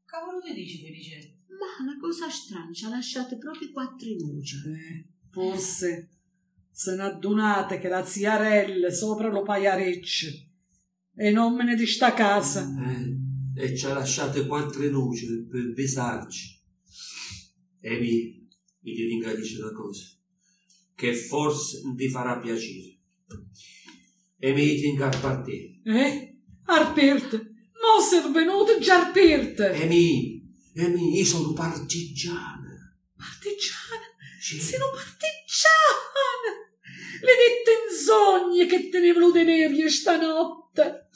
cavolo 0.04 0.40
ti 0.40 0.52
dici 0.52 0.82
Felice? 0.82 1.38
Ma 1.46 1.84
una 1.84 1.96
cosa 2.00 2.28
strana, 2.28 2.72
ci 2.72 2.84
ha 2.84 2.88
lasciato 2.88 3.38
proprio 3.38 3.70
quattro 3.70 4.08
noci. 4.18 4.56
Eh, 4.56 5.06
forse 5.30 6.10
se 6.72 6.96
ne 6.96 7.02
adunate 7.04 7.78
che 7.78 7.88
la 7.88 8.04
ziarella 8.04 8.90
sopra 8.90 9.28
lo 9.28 9.42
paiareccio 9.42 10.26
e 11.14 11.30
non 11.30 11.54
me 11.54 11.62
ne 11.62 11.76
di 11.76 11.86
sta 11.86 12.12
casa. 12.12 12.68
Eh, 12.88 13.20
e 13.54 13.76
ci 13.76 13.86
ha 13.86 13.92
lasciate 13.92 14.46
quattro 14.48 14.82
noci 14.90 15.46
per 15.48 15.72
besarci. 15.72 16.60
E 17.80 18.00
mi, 18.00 18.48
mi 18.80 18.94
ti 18.94 19.04
ringradio 19.04 19.64
una 19.64 19.72
cosa, 19.72 20.06
che 20.94 21.14
forse 21.14 21.80
ti 21.96 22.08
farà 22.08 22.38
piacere. 22.38 22.98
E 24.38 24.52
mi 24.52 24.74
ti 24.76 24.86
incarpa 24.86 25.40
te. 25.40 25.80
Eh? 25.84 26.38
Arperte? 26.64 27.36
Non 27.36 28.02
sei 28.02 28.30
venuto 28.32 28.78
già 28.78 29.06
arperte. 29.06 29.72
E 29.72 29.86
mi, 29.86 30.42
e 30.74 30.88
mi, 30.88 31.16
io 31.16 31.24
sono 31.24 31.52
partigiana. 31.52 32.96
Partigiana? 33.16 34.10
Sì. 34.40 34.60
Sono 34.60 34.86
partigiana! 34.90 36.22
Le 37.20 37.32
dette 37.36 37.70
in 37.70 37.96
sogni 37.96 38.66
che 38.66 38.88
tenevano 38.88 39.30
de 39.30 39.44
nervi 39.44 39.88
stanotte. 39.88 41.08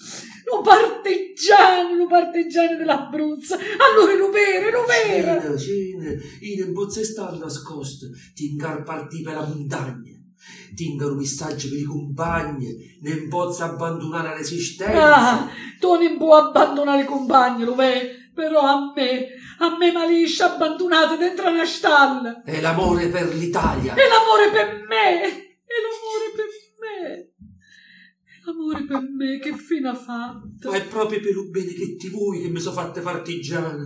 Lo 0.46 0.60
partigiano, 0.62 1.96
lo 1.96 2.06
partigiano 2.06 2.76
dell'Abruzzo. 2.76 3.54
Allora 3.54 4.14
lo 4.14 4.30
vero, 4.30 4.70
lo 4.70 4.84
vero. 4.86 5.58
Cina, 5.58 5.58
cina, 5.58 6.10
io 6.40 6.64
non 6.64 6.72
posso 6.72 7.02
stare 7.02 7.36
nascosto, 7.36 8.06
ti 8.32 8.52
incarparti 8.52 9.22
per 9.22 9.34
la 9.34 9.44
montagna. 9.44 10.14
Tinga 10.74 11.06
un 11.06 11.16
messaggio 11.16 11.68
per 11.68 11.78
i 11.78 11.82
compagni, 11.82 12.98
non 13.02 13.28
posso 13.28 13.64
abbandonare 13.64 14.28
la 14.28 14.36
resistenza. 14.36 15.16
Ah, 15.16 15.48
tu 15.80 15.94
non 15.94 16.16
puoi 16.16 16.40
abbandonare 16.40 17.02
i 17.02 17.06
compagni, 17.06 17.64
lo 17.64 17.74
vero. 17.74 18.14
Però 18.32 18.60
a 18.60 18.92
me, 18.94 19.28
a 19.58 19.76
me 19.76 19.90
maliscia 19.90 20.54
abbandonate 20.54 21.16
dentro 21.16 21.48
una 21.48 21.64
stalla. 21.64 22.42
E 22.44 22.60
l'amore 22.60 23.08
per 23.08 23.34
l'Italia. 23.34 23.94
E 23.94 24.08
l'amore 24.08 24.50
per 24.52 24.84
me! 24.86 25.22
E 25.24 25.74
l'amore 25.82 26.32
per 26.36 26.46
me! 26.78 27.30
E 28.46 28.52
l'amore 28.52 28.84
per 28.84 29.02
me 29.02 29.38
che 29.40 29.56
fine 29.56 29.88
ha 29.88 29.94
fatto? 29.94 30.70
Ma 30.70 30.76
è 30.76 30.86
proprio 30.86 31.18
per 31.18 31.30
il 31.30 31.50
bene 31.50 31.72
che 31.72 31.96
ti 31.96 32.08
vuoi 32.08 32.42
che 32.42 32.48
mi 32.48 32.60
sono 32.60 32.76
fatte 32.76 33.00
partigiana. 33.00 33.84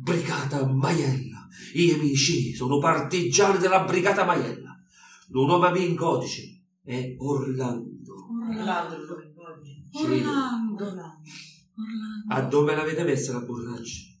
Brigata 0.00 0.66
Maiella. 0.66 1.46
Io 1.74 1.94
amici 1.96 2.54
sono 2.54 2.78
partigiani 2.78 3.58
della 3.58 3.84
Brigata 3.84 4.24
Maiella. 4.24 4.80
Il 5.28 5.34
nome 5.34 5.70
mio 5.70 5.86
in 5.86 5.96
codice 5.96 6.62
è 6.82 7.14
Orlando. 7.18 8.14
Orlando 8.48 8.96
lo. 8.96 9.32
Orlando! 9.94 10.84
Orlando. 10.84 10.84
Orlando! 10.84 11.14
A 12.28 12.40
dove 12.42 12.74
l'avete 12.74 13.04
messa 13.04 13.34
la 13.34 13.40
borraccia? 13.40 14.12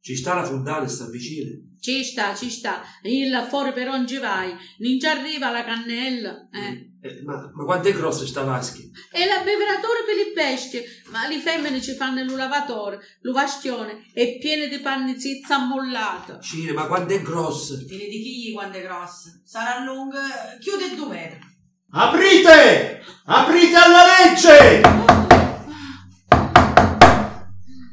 Ci 0.00 0.16
sta 0.16 0.34
la 0.34 0.44
fondale, 0.44 0.86
sta 0.86 1.08
vicino. 1.08 1.50
Ci 1.80 2.04
sta, 2.04 2.34
ci 2.34 2.48
sta. 2.48 2.82
Il 3.02 3.34
fuori 3.48 3.72
per 3.72 3.88
ci 4.06 4.18
vai. 4.18 4.50
Non 4.50 5.00
ci 5.00 5.06
arriva 5.06 5.50
la 5.50 5.64
cannella. 5.64 6.48
Eh. 6.50 6.89
Eh, 7.02 7.22
ma, 7.24 7.50
ma 7.54 7.64
quanto 7.64 7.88
è 7.88 7.92
grossa 7.92 8.26
sta 8.26 8.42
vasca? 8.42 8.78
E 9.10 9.26
l'abbeveratore 9.26 10.04
per 10.04 10.14
le 10.16 10.32
bestie. 10.34 10.84
Ma 11.10 11.26
le 11.26 11.38
femmine 11.38 11.80
ci 11.80 11.94
fanno 11.94 12.20
il 12.20 12.34
lavatore, 12.34 13.00
lo 13.22 13.32
vastione. 13.32 14.04
È 14.12 14.38
pieno 14.38 14.66
di 14.66 14.78
pannizizza 14.80 15.56
ammollata. 15.56 16.40
Cine, 16.40 16.72
ma 16.72 16.86
quanto 16.86 17.14
è 17.14 17.22
grossa? 17.22 17.76
Te 17.76 17.96
ne 17.96 18.08
dichi 18.08 18.52
quando 18.52 18.76
è 18.76 18.82
grossa. 18.82 19.30
Sarà 19.44 19.82
lunga. 19.82 20.20
Chiude 20.60 20.94
due 20.94 21.08
metri. 21.08 21.48
Aprite! 21.92 23.02
Aprite 23.24 23.74
alla 23.74 24.04
legge! 24.22 24.80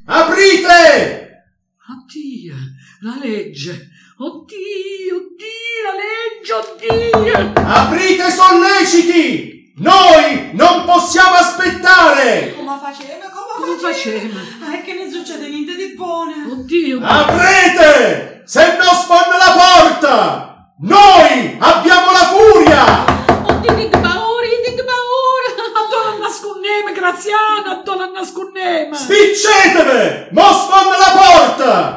Aprite! 0.06 1.46
Oddio, 1.90 2.56
la 3.02 3.18
legge! 3.20 3.90
Oddio, 4.20 5.16
oddio, 5.16 5.80
la 5.86 5.94
legge, 6.02 6.54
oddio! 6.54 7.54
Aprite 7.68 8.32
solleciti! 8.32 9.74
Noi 9.78 10.50
non 10.54 10.86
possiamo 10.86 11.36
aspettare! 11.36 12.56
Come 12.56 12.80
faceva? 12.82 13.26
Come 13.30 13.54
Come 13.60 13.78
faceva? 13.78 14.18
faceva? 14.20 14.40
Ah, 14.66 14.74
è 14.80 14.84
che 14.84 14.94
non 14.94 15.12
succede 15.12 15.48
niente 15.50 15.76
di 15.76 15.94
buono. 15.96 16.32
Oddio, 16.52 17.00
Aprite! 17.04 18.42
Se 18.46 18.76
no 18.78 18.86
spanna 18.96 19.38
la 19.38 19.54
porta! 19.56 20.74
Noi 20.80 21.56
abbiamo 21.60 22.12
la 22.12 22.26
furia! 22.34 23.06
Oddio, 23.54 23.74
di 23.76 23.88
paura, 23.88 24.48
di 24.66 24.82
paura. 24.82 25.50
Addono 25.78 26.16
a 26.16 26.18
nascondeme, 26.18 26.92
Graziano, 26.92 27.70
addono 27.70 28.02
a 28.02 28.08
nascondeme! 28.08 28.96
Spiccetevi! 28.96 30.30
Mo 30.32 30.52
spanna 30.54 30.98
la 30.98 31.14
porta! 31.22 31.97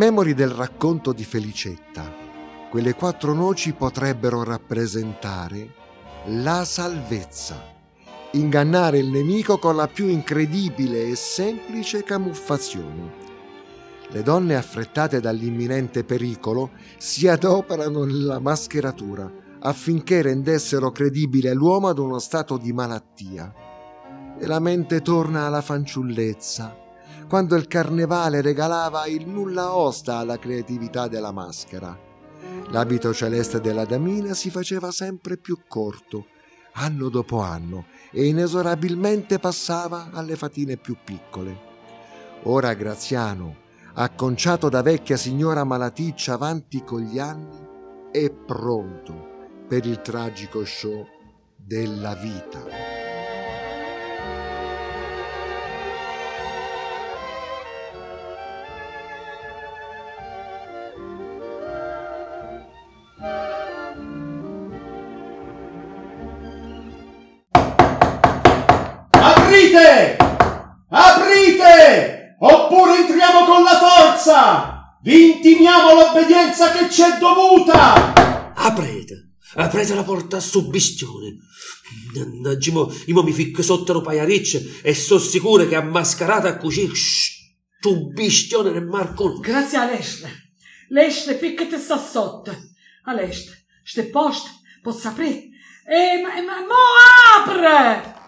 Memori 0.00 0.32
del 0.32 0.48
racconto 0.48 1.12
di 1.12 1.24
Felicetta. 1.24 2.10
Quelle 2.70 2.94
quattro 2.94 3.34
noci 3.34 3.74
potrebbero 3.74 4.42
rappresentare 4.42 5.74
la 6.28 6.64
salvezza. 6.64 7.62
Ingannare 8.30 8.96
il 8.96 9.08
nemico 9.08 9.58
con 9.58 9.76
la 9.76 9.88
più 9.88 10.06
incredibile 10.06 11.06
e 11.08 11.16
semplice 11.16 12.02
camuffazione. 12.02 13.12
Le 14.08 14.22
donne 14.22 14.56
affrettate 14.56 15.20
dall'imminente 15.20 16.02
pericolo 16.02 16.70
si 16.96 17.28
adoperano 17.28 18.04
nella 18.04 18.38
mascheratura 18.38 19.30
affinché 19.58 20.22
rendessero 20.22 20.90
credibile 20.92 21.52
l'uomo 21.52 21.88
ad 21.88 21.98
uno 21.98 22.18
stato 22.20 22.56
di 22.56 22.72
malattia. 22.72 23.52
E 24.38 24.46
la 24.46 24.60
mente 24.60 25.02
torna 25.02 25.44
alla 25.44 25.60
fanciullezza, 25.60 26.88
quando 27.30 27.54
il 27.54 27.68
carnevale 27.68 28.40
regalava 28.40 29.06
il 29.06 29.24
nulla 29.24 29.76
osta 29.76 30.16
alla 30.16 30.36
creatività 30.36 31.06
della 31.06 31.30
maschera. 31.30 31.96
L'abito 32.70 33.14
celeste 33.14 33.60
della 33.60 33.84
damina 33.84 34.34
si 34.34 34.50
faceva 34.50 34.90
sempre 34.90 35.36
più 35.36 35.60
corto, 35.68 36.26
anno 36.72 37.08
dopo 37.08 37.38
anno, 37.38 37.84
e 38.10 38.26
inesorabilmente 38.26 39.38
passava 39.38 40.08
alle 40.10 40.34
fatine 40.34 40.76
più 40.76 40.96
piccole. 41.04 41.56
Ora 42.42 42.74
Graziano, 42.74 43.58
acconciato 43.94 44.68
da 44.68 44.82
vecchia 44.82 45.16
signora 45.16 45.62
malaticcia 45.62 46.32
avanti 46.32 46.82
con 46.82 47.02
gli 47.02 47.20
anni, 47.20 47.64
è 48.10 48.28
pronto 48.28 49.28
per 49.68 49.86
il 49.86 50.00
tragico 50.00 50.64
show 50.64 51.06
della 51.54 52.16
vita. 52.16 52.99
Aprite! 69.70 70.16
Aprite! 70.88 72.36
oppure 72.40 72.98
entriamo 72.98 73.44
con 73.44 73.62
la 73.62 73.78
forza! 73.78 74.98
Vi 75.00 75.34
intimiamo 75.34 75.94
l'obbedienza 75.94 76.72
che 76.72 76.90
ci 76.90 77.02
è 77.02 77.18
dovuta! 77.18 78.52
Aprete, 78.54 79.34
aprete 79.54 79.94
la 79.94 80.02
porta 80.02 80.38
a 80.38 80.40
sto 80.40 80.62
bestione. 80.62 81.36
Mannaggia, 82.14 82.72
mo, 82.72 82.92
io 83.06 83.22
mi 83.22 83.32
ficco 83.32 83.62
sotto 83.62 83.92
lo 83.92 84.00
paiariccio 84.00 84.60
e 84.82 84.92
so 84.92 85.20
sicuro 85.20 85.68
che 85.68 85.76
ha 85.76 85.82
mascarato 85.82 86.48
a 86.48 86.56
cucire 86.56 86.92
sto 86.94 88.08
bestione 88.08 88.72
nel 88.72 88.86
marco. 88.86 89.38
Grazie 89.38 89.78
a 89.78 89.84
Lestre. 89.84 90.54
Lestre, 90.88 91.38
ficcate 91.38 91.78
sta 91.78 91.96
sotto. 91.96 92.50
A 93.04 93.14
Lestre, 93.14 93.66
ste 93.84 94.02
poste, 94.06 94.50
posso 94.82 95.06
aprire? 95.06 95.48
Eh, 95.86 96.20
ma, 96.22 96.34
ma, 96.42 96.60
mo 96.66 96.74
apre! 97.44 98.18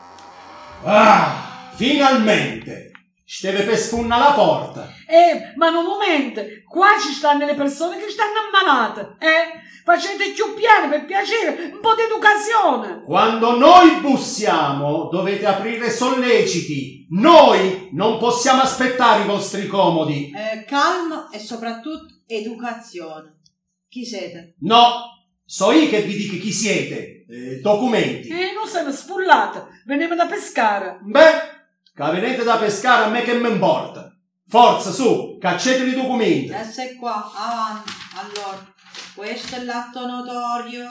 Ah, 0.85 1.71
finalmente! 1.75 2.91
Steve 3.25 3.63
per 3.63 3.79
sfunna 3.79 4.19
la 4.19 4.33
porta. 4.33 4.93
Eh, 5.07 5.55
ma 5.57 5.69
un 5.69 5.85
momento, 5.85 6.43
qua 6.69 6.91
ci 7.01 7.13
stanno 7.13 7.47
le 7.47 7.55
persone 7.55 7.97
che 7.97 8.11
stanno 8.11 8.41
ammalate, 8.47 9.17
eh? 9.19 9.61
Facete 9.85 10.33
più 10.33 10.55
piano, 10.55 10.89
per 10.89 11.07
piacere, 11.07 11.71
un 11.73 11.81
po' 11.81 11.95
di 11.95 12.03
educazione. 12.03 13.03
Quando 13.05 13.57
noi 13.57 14.01
bussiamo, 14.01 15.09
dovete 15.11 15.47
aprire 15.47 15.91
solleciti. 15.91 17.07
Noi 17.11 17.89
non 17.93 18.19
possiamo 18.19 18.63
aspettare 18.63 19.23
i 19.23 19.27
vostri 19.27 19.67
comodi. 19.67 20.31
Eh, 20.31 20.65
calma 20.65 21.31
e 21.31 21.39
soprattutto 21.39 22.21
educazione. 22.27 23.41
Chi 23.89 24.05
siete? 24.05 24.55
No, 24.61 25.27
so 25.45 25.73
io 25.73 25.89
che 25.89 26.03
vi 26.03 26.17
dico 26.17 26.37
chi 26.37 26.53
siete. 26.53 27.25
Eh, 27.29 27.61
documenti. 27.61 28.29
Eh, 28.29 28.53
non 28.55 28.69
siamo 28.69 28.93
spullate, 28.93 29.65
veniamo 29.87 30.15
da 30.15 30.27
pescare. 30.27 30.99
Beh, 31.03 31.51
che 31.95 32.11
venite 32.11 32.43
da 32.43 32.57
pescare 32.57 33.05
a 33.05 33.09
me 33.09 33.23
che 33.23 33.35
mi 33.35 33.51
importa. 33.51 34.11
Forza, 34.49 34.91
su, 34.91 35.39
caccete 35.41 35.85
i 35.85 35.95
documenti. 35.95 36.53
E 36.53 36.65
sei 36.65 36.97
qua, 36.97 37.31
avanti. 37.35 37.91
Allora, 38.17 38.75
questo 39.15 39.57
è 39.57 39.63
l'atto 39.63 40.07
notorio. 40.07 40.87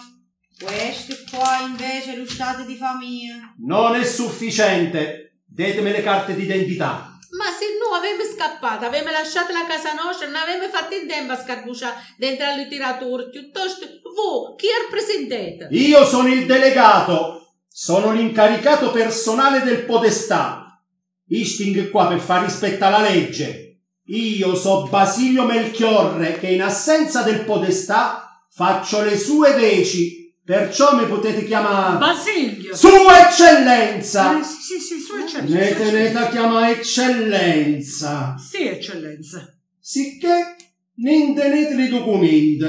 Questo 0.59 1.15
qua 1.29 1.59
invece 1.61 2.13
è 2.13 2.17
lo 2.17 2.27
stato 2.27 2.63
di 2.63 2.75
famiglia. 2.75 3.53
Non 3.59 3.95
è 3.95 4.03
sufficiente. 4.03 5.41
Datemi 5.45 5.91
le 5.91 6.01
carte 6.01 6.35
d'identità. 6.35 7.17
Ma 7.31 7.45
se 7.45 7.65
noi 7.79 7.97
avevamo 7.97 8.29
scappato, 8.29 8.85
avevamo 8.85 9.11
lasciato 9.11 9.53
la 9.53 9.65
casa 9.65 9.93
nostra, 9.93 10.27
non 10.27 10.35
avevamo 10.35 10.69
fatto 10.69 10.95
in 10.95 11.07
tempo 11.07 11.31
a 11.31 11.41
scarbuciare 11.41 11.95
dentro 12.17 12.45
la 12.45 12.55
letteratura, 12.55 13.29
piuttosto 13.29 13.85
voi 14.13 14.55
chi 14.57 14.67
rappresentate? 14.81 15.67
Io 15.71 16.05
sono 16.05 16.27
il 16.27 16.45
delegato. 16.45 17.40
Sono 17.73 18.11
l'incaricato 18.11 18.91
personale 18.91 19.63
del 19.63 19.85
podestà. 19.85 20.83
Isting 21.27 21.89
qua 21.89 22.07
per 22.07 22.19
far 22.19 22.43
rispettare 22.43 22.91
la 22.91 23.09
legge. 23.09 23.79
Io 24.07 24.55
so 24.55 24.87
Basilio 24.89 25.45
Melchiorre 25.45 26.37
che 26.37 26.47
in 26.47 26.61
assenza 26.61 27.21
del 27.21 27.45
podestà 27.45 28.45
faccio 28.51 29.01
le 29.03 29.17
sue 29.17 29.53
veci, 29.53 30.35
perciò 30.43 30.97
mi 30.97 31.05
potete 31.05 31.45
chiamare 31.45 31.97
Basilio! 31.97 32.75
Sua 32.75 33.29
Eccellenza. 33.29 34.37
Eh, 34.37 34.43
sì, 34.43 34.61
sì, 34.61 34.79
sì, 34.79 34.99
sua 34.99 35.21
eccellenza. 35.21 35.75
Sua 35.75 35.85
tenete 35.85 36.17
a 36.17 36.27
chiamare 36.27 36.71
Eccellenza. 36.73 38.35
Sì, 38.37 38.67
eccellenza. 38.67 39.57
Sicché 39.79 40.55
ne 40.95 41.33
tenete 41.33 41.81
i 41.81 41.87
documenti. 41.87 42.67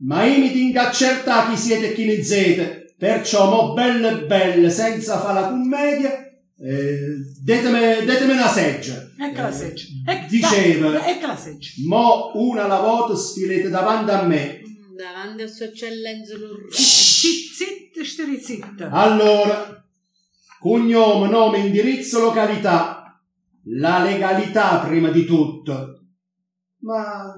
Ma 0.00 0.24
io 0.24 0.38
mi 0.38 0.52
tengo 0.52 0.80
a 0.80 0.88
accertare 0.88 1.54
chi 1.54 1.56
siete 1.56 1.90
e 1.90 1.94
chi 1.94 2.04
ne 2.04 2.22
siete. 2.22 2.77
Perciò, 2.98 3.48
mo 3.48 3.72
belle 3.74 4.26
belle, 4.26 4.70
senza 4.70 5.20
fare 5.20 5.40
la 5.40 5.48
commedia, 5.48 6.18
eh, 6.58 6.98
detemi, 7.40 8.04
detemi 8.04 8.32
una 8.32 8.48
seggia. 8.48 9.08
Ecco 9.16 9.40
la 9.40 9.52
seggia. 9.52 9.84
Ecco, 10.04 10.26
Diceva. 10.28 11.06
Ecco 11.06 11.26
la 11.28 11.36
seggia. 11.36 11.70
Mo 11.86 12.32
una 12.34 12.64
alla 12.64 12.80
volta 12.80 13.14
sfilete 13.14 13.68
davanti 13.68 14.10
a 14.10 14.22
me. 14.22 14.60
Mm, 14.66 14.96
Davanti 14.96 15.42
a 15.42 15.46
sua 15.46 15.66
eccellenza 15.66 16.36
l'urlo. 16.36 16.68
Zitta, 16.72 17.54
zitta, 17.54 18.04
stare 18.04 18.40
zitta. 18.40 18.90
Allora, 18.90 19.80
cognome, 20.58 21.28
nome, 21.28 21.58
indirizzo, 21.58 22.18
località. 22.20 23.22
La 23.76 24.02
legalità 24.02 24.78
prima 24.78 25.10
di 25.10 25.24
tutto. 25.24 26.00
Ma 26.80 27.32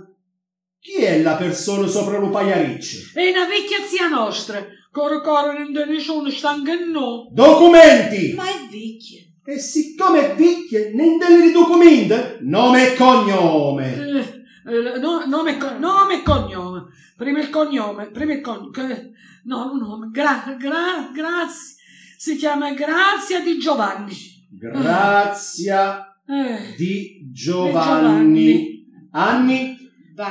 chi 0.79 1.03
è 1.03 1.21
la 1.21 1.35
persona 1.35 1.87
sopra 1.87 2.19
lo 2.19 2.31
paiariccio? 2.31 3.19
È 3.19 3.29
una 3.29 3.47
vecchia 3.47 3.85
zia 3.87 4.09
nostra. 4.09 4.65
Coro 4.93 5.21
coro 5.21 5.53
non 5.53 5.73
da 5.73 5.85
nessuno 5.85 6.31
stanca 6.31 6.73
no. 6.75 7.29
Documenti! 7.33 8.33
Ma 8.35 8.45
è 8.45 8.67
vecchia. 8.71 9.21
E 9.45 9.59
siccome 9.59 10.33
è 10.33 10.35
vecchia, 10.37 10.81
ne 10.93 11.17
delle 11.17 11.53
documenti? 11.53 12.15
Nome 12.41 12.93
e 12.93 12.97
cognome. 12.97 13.95
Eh, 13.95 14.19
eh, 14.75 14.99
no- 14.99 15.25
nome, 15.27 15.53
e 15.53 15.57
co- 15.59 15.79
nome 15.79 16.15
e 16.21 16.23
cognome. 16.23 16.87
Prima 17.17 17.39
il 17.41 17.51
cognome, 17.51 18.11
prima 18.11 18.33
il 18.33 18.41
cognome. 18.41 19.11
No, 19.45 19.71
un 19.73 19.79
nome. 19.79 20.09
Gra, 20.11 20.57
gra, 20.59 21.11
grazie. 21.15 21.77
Si 22.19 22.37
chiama 22.37 22.73
Grazia 22.75 23.41
di 23.41 23.59
Giovanni. 23.59 24.15
Grazia 24.51 26.05
Eh, 26.27 26.75
di 26.77 27.29
Giovanni. 27.33 27.73
Giovanni. 27.73 29.09
Anni? 29.13 29.77
Beh, 30.15 30.25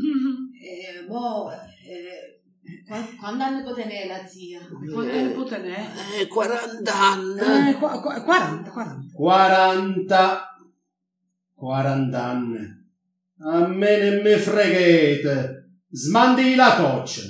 mm, 0.00 0.46
eh, 0.60 1.06
qua- 1.06 1.64
quando 3.18 3.44
anni 3.44 3.62
può 3.62 3.74
tenere 3.74 4.06
la 4.06 4.26
zia? 4.26 4.60
putte 5.34 5.58
ne 5.58 5.76
è? 5.76 6.20
Eh, 6.20 6.26
40 6.26 6.94
anni. 6.94 7.70
Eh, 7.70 7.74
qua- 7.74 8.00
qua- 8.00 8.22
40, 8.22 8.70
40. 8.70 9.14
40. 9.14 10.58
40 11.54 12.24
anni. 12.24 12.76
A 13.40 13.66
me 13.66 13.98
ne 13.98 14.22
me 14.22 14.36
freghete. 14.38 15.70
Smandi 15.90 16.54
la 16.54 16.76
coccia. 16.76 17.22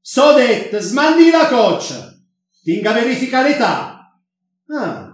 So 0.00 0.32
detto, 0.34 0.78
smandi 0.80 1.30
la 1.30 1.46
coccia. 1.48 2.12
Tinga 2.62 2.92
verifica 2.92 3.42
l'età. 3.42 4.18
Ah, 4.68 5.12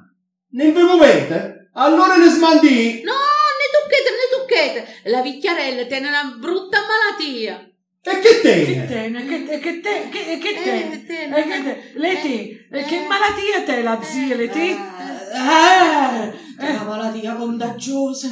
non 0.50 0.72
vi 0.72 0.82
muovete? 0.82 1.70
Allora 1.74 2.16
ne 2.16 2.28
smandi. 2.28 3.03
No, 3.03 3.12
ne 3.12 3.68
tocchete, 3.72 4.11
ne 4.11 4.36
tocchete. 4.38 5.11
La 5.11 5.22
vecchiarella 5.22 5.84
tiene 5.86 6.09
una 6.09 6.36
brutta 6.38 6.78
malattia. 6.80 7.66
E 8.05 8.18
che 8.18 8.20
Che 8.20 8.40
te? 8.40 8.86
te, 8.88 9.12
che 9.28 9.44
te, 9.46 9.59
che 9.61 9.80
te, 9.80 10.09
che, 10.11 10.38
che 10.38 10.48
Eh, 10.48 10.90
te. 10.90 11.05
te, 11.07 11.22
Eh, 11.24 11.42
che 11.44 11.62
te, 11.62 11.92
Leti, 11.94 12.66
eh, 12.72 12.84
che 12.84 12.96
eh. 13.05 13.07
malattia 13.07 13.62
te 13.64 13.82
la 13.82 14.03
zia, 14.03 14.34
Leti? 14.34 14.70
Eh, 14.70 14.74
Eh, 14.74 16.66
È 16.66 16.70
una 16.70 16.82
malattia 16.82 17.34
contagiosa. 17.34 18.28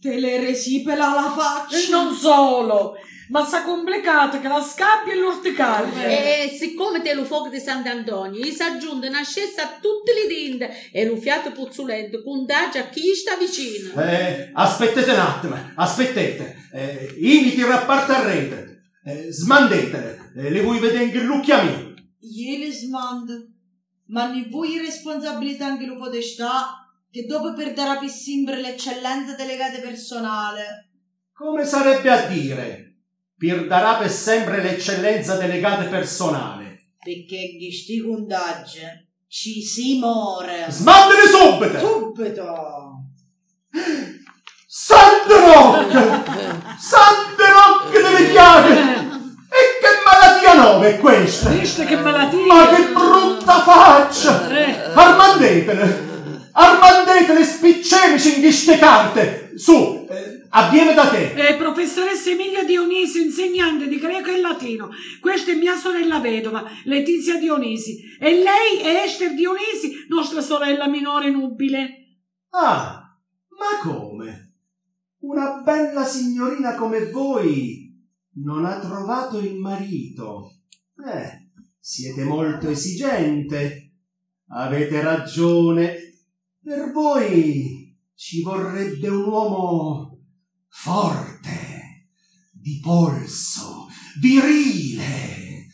Te 0.00 0.18
le 0.18 0.40
resipela 0.40 1.12
la 1.12 1.34
faccia. 1.36 1.76
E 1.76 1.90
non 1.90 2.14
solo, 2.14 2.94
ma 3.28 3.44
sa 3.44 3.62
complicata 3.62 4.40
che 4.40 4.48
la 4.48 4.62
scappia 4.62 5.12
e 5.12 5.16
l'orticaria. 5.16 6.04
E 6.04 6.56
siccome 6.58 7.02
te 7.02 7.12
lo 7.14 7.24
fuoco 7.24 7.48
di 7.50 7.58
Sant'Antonio, 7.58 8.40
gli 8.42 8.50
si 8.50 8.62
aggiunge 8.62 9.08
una 9.08 9.22
scessa 9.22 9.62
a 9.64 9.78
tutti 9.80 10.12
i 10.12 10.56
denti 10.56 10.66
e 10.92 11.04
lo 11.04 11.16
fiato 11.16 11.52
puzzolente 11.52 12.22
contagia 12.22 12.80
a 12.80 12.88
chi 12.88 13.12
sta 13.14 13.36
vicino. 13.36 14.00
Eh, 14.00 14.50
aspettate 14.54 15.10
un 15.10 15.18
attimo, 15.18 15.56
aspettate. 15.74 16.56
Eh, 16.72 17.14
io 17.18 17.40
mi 17.42 17.54
tiro 17.54 17.72
a 17.72 17.78
parte 17.78 18.12
a 18.12 18.22
rete. 18.22 18.67
Eh, 19.08 19.32
smandetele. 19.32 20.32
Eh, 20.36 20.50
le 20.50 20.60
vuoi 20.60 20.78
vedere 20.78 21.04
anche 21.04 21.16
il 21.16 21.24
lucchiamino? 21.24 21.94
Gliele 22.18 22.70
smanda. 22.70 23.32
Ma 24.08 24.30
ne 24.30 24.46
vuoi 24.50 24.78
responsabilità 24.78 25.64
anche 25.64 25.86
lo 25.86 25.96
podestà? 25.96 26.86
Che 27.10 27.24
dopo 27.24 27.54
perderà 27.54 27.96
per 27.96 28.10
sempre 28.10 28.60
l'eccellenza 28.60 29.34
delegata 29.34 29.78
personale. 29.78 30.90
Come 31.32 31.64
sarebbe 31.64 32.10
a 32.10 32.26
dire? 32.26 32.96
Perderà 33.34 33.96
per 33.96 34.10
sempre 34.10 34.62
l'eccellenza 34.62 35.36
delegata 35.36 35.84
personale. 35.84 36.90
Perché 37.02 37.56
di 37.58 37.72
sti 37.72 38.02
ci 39.26 39.62
si 39.62 39.98
muore. 39.98 40.66
Smandere 40.68 41.26
subito! 41.26 41.78
Subito! 41.78 43.04
Sante 44.66 45.34
Rock! 45.34 45.92
Sante 46.78 47.44
Rock 47.50 47.92
delle 47.92 48.30
piaghe! 48.30 48.97
E 50.58 50.60
che 50.60 50.64
malattia 50.64 50.72
nuova 50.72 50.86
è 50.86 50.98
questa? 50.98 51.50
Visto 51.50 51.84
che 51.84 51.96
malattia? 51.96 52.46
Ma 52.46 52.68
che 52.68 52.82
brutta 52.92 53.60
faccia! 53.60 54.48
Eh. 54.50 54.92
Armandetele! 54.92 56.06
Armandetele, 56.52 57.44
spiccemici 57.44 58.44
in 58.44 58.52
ste 58.52 58.76
carte! 58.76 59.52
Su, 59.54 60.04
eh, 60.10 60.46
abbiamo 60.50 60.92
da 60.94 61.06
te! 61.06 61.32
Eh, 61.34 61.54
professoressa 61.54 62.30
Emilia 62.30 62.64
Dionisi, 62.64 63.22
insegnante 63.22 63.86
di 63.86 63.98
greco 64.00 64.30
e 64.30 64.40
latino. 64.40 64.90
Questa 65.20 65.52
è 65.52 65.54
mia 65.54 65.76
sorella 65.76 66.18
vedova, 66.18 66.64
Letizia 66.84 67.36
Dionisi. 67.36 68.00
E 68.18 68.42
lei 68.42 68.80
è 68.82 69.04
Esther 69.04 69.34
Dionisi, 69.34 70.06
nostra 70.08 70.40
sorella 70.40 70.88
minore 70.88 71.30
nubile. 71.30 71.88
Ah, 72.50 73.16
ma 73.50 73.88
come? 73.88 74.54
Una 75.20 75.60
bella 75.64 76.04
signorina 76.04 76.74
come 76.74 77.10
voi 77.10 77.87
non 78.42 78.64
ha 78.64 78.78
trovato 78.78 79.38
il 79.38 79.56
marito. 79.56 80.52
Eh, 81.06 81.50
siete 81.78 82.24
molto 82.24 82.68
esigente. 82.68 83.92
Avete 84.48 85.00
ragione. 85.00 85.94
Per 86.62 86.92
voi 86.92 87.96
ci 88.14 88.42
vorrebbe 88.42 89.08
un 89.08 89.24
uomo 89.24 90.18
forte, 90.68 92.08
di 92.52 92.80
polso, 92.82 93.86
virile. 94.20 95.66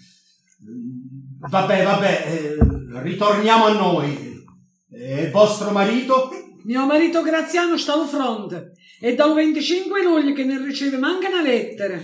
Vabbè, 1.48 1.84
vabbè, 1.84 2.24
eh, 2.26 3.02
ritorniamo 3.02 3.64
a 3.64 3.72
noi. 3.72 4.32
E 4.90 5.30
vostro 5.30 5.70
marito? 5.72 6.30
Mio 6.64 6.86
marito 6.86 7.22
Graziano 7.22 7.76
sta 7.76 7.94
al 7.94 8.06
fronte. 8.06 8.72
È 8.98 9.14
dal 9.14 9.34
25 9.34 10.02
luglio 10.02 10.32
che 10.32 10.44
ne 10.44 10.64
riceve 10.64 10.96
manca 10.96 11.28
una 11.28 11.42
lettera. 11.42 12.00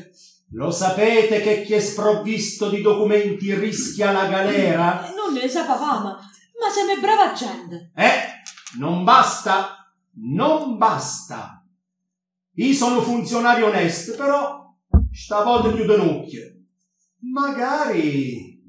Lo 0.53 0.73
sapete 0.73 1.41
che 1.41 1.63
chi 1.63 1.75
è 1.75 1.81
sprovvisto 1.81 2.69
di 2.69 2.83
documenti 2.83 3.55
rischia 3.55 4.11
la 4.11 4.27
galera? 4.27 5.09
Non 5.15 5.33
ne 5.33 5.49
sapevamo, 5.49 6.09
ma 6.09 6.69
siamo 6.73 7.01
brava 7.01 7.33
gente. 7.33 7.93
Eh, 7.95 8.79
non 8.79 9.05
basta, 9.05 9.93
non 10.15 10.77
basta. 10.77 11.65
Io 12.55 12.75
sono 12.75 13.01
funzionario 13.01 13.67
onesto, 13.67 14.17
però 14.17 14.75
stavolta 15.13 15.69
un 15.69 16.01
occhio. 16.01 16.43
Magari 17.33 18.61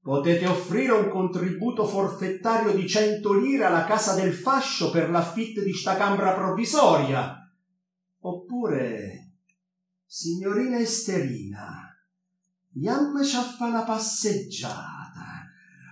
potete 0.00 0.46
offrire 0.46 0.92
un 0.92 1.10
contributo 1.10 1.86
forfettario 1.86 2.72
di 2.72 2.88
100 2.88 3.32
lire 3.34 3.64
alla 3.64 3.84
casa 3.84 4.14
del 4.14 4.32
fascio 4.32 4.90
per 4.90 5.10
l'affitto 5.10 5.62
di 5.62 5.74
sta 5.74 5.96
camera 5.96 6.32
provvisoria. 6.32 7.36
Oppure, 8.22 9.19
signorina 10.12 10.80
Esterina, 10.80 11.96
andiamoci 12.74 13.36
a 13.36 13.42
fare 13.42 13.70
una 13.70 13.84
passeggiata. 13.84 14.98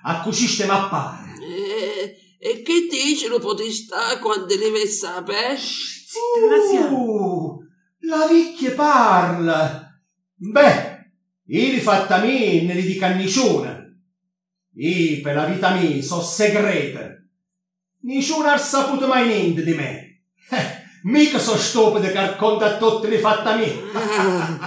A 0.03 0.23
cui 0.23 0.33
ci 0.33 0.49
stiamo 0.49 0.73
a 0.73 0.89
pare. 0.89 1.35
E, 1.41 2.17
e 2.41 2.63
che 2.63 2.89
dice 2.91 3.29
lo 3.29 3.39
potestà 3.39 4.19
quando 4.19 4.47
deve 4.47 4.87
sapere? 4.89 5.57
Uh, 6.91 7.61
la 8.01 8.27
vicchia 8.27 8.73
parla. 8.73 9.89
Beh, 10.35 11.13
io 11.45 11.71
li 11.71 11.81
fatta 11.81 12.19
mia 12.19 12.63
ne 12.63 12.75
li 12.75 12.87
di 12.87 12.97
cannicione. 12.97 14.01
Io 14.75 15.21
per 15.21 15.35
la 15.37 15.45
vita 15.45 15.75
mia 15.75 16.03
so 16.03 16.21
segrete. 16.21 17.29
Nessuno 18.01 18.49
ha 18.49 18.59
saputo 18.59 19.07
mai 19.07 19.29
niente 19.29 19.63
di 19.63 19.75
me. 19.75 20.23
Eh, 20.51 20.78
mica 21.09 21.39
so 21.39 21.57
stupido 21.57 22.07
che 22.07 22.13
racconta 22.15 22.77
tutte 22.77 23.09
le 23.09 23.19
fatta 23.19 23.55
mia. 23.55 23.67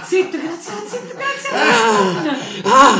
Zitto, 0.04 0.36
Graziano, 0.38 0.82
zitto, 0.88 1.14
Ah, 1.52 2.20
Graziano. 2.20 2.36
ah, 2.64 2.98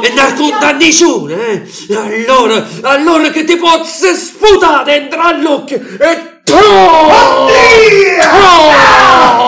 e 0.00 0.08
non 0.14 0.24
racconta 0.28 0.68
a 0.68 0.72
nessuno, 0.72 1.32
eh? 1.34 1.62
Allora, 1.90 2.64
allora 2.82 3.30
che 3.30 3.44
ti 3.44 3.56
possa 3.56 4.14
sputare 4.14 4.84
dentro 4.84 5.20
all'occhio 5.22 5.76
e 5.98 6.40
tu! 6.44 6.54
Oddio! 6.54 8.24
Oh! 8.32 8.70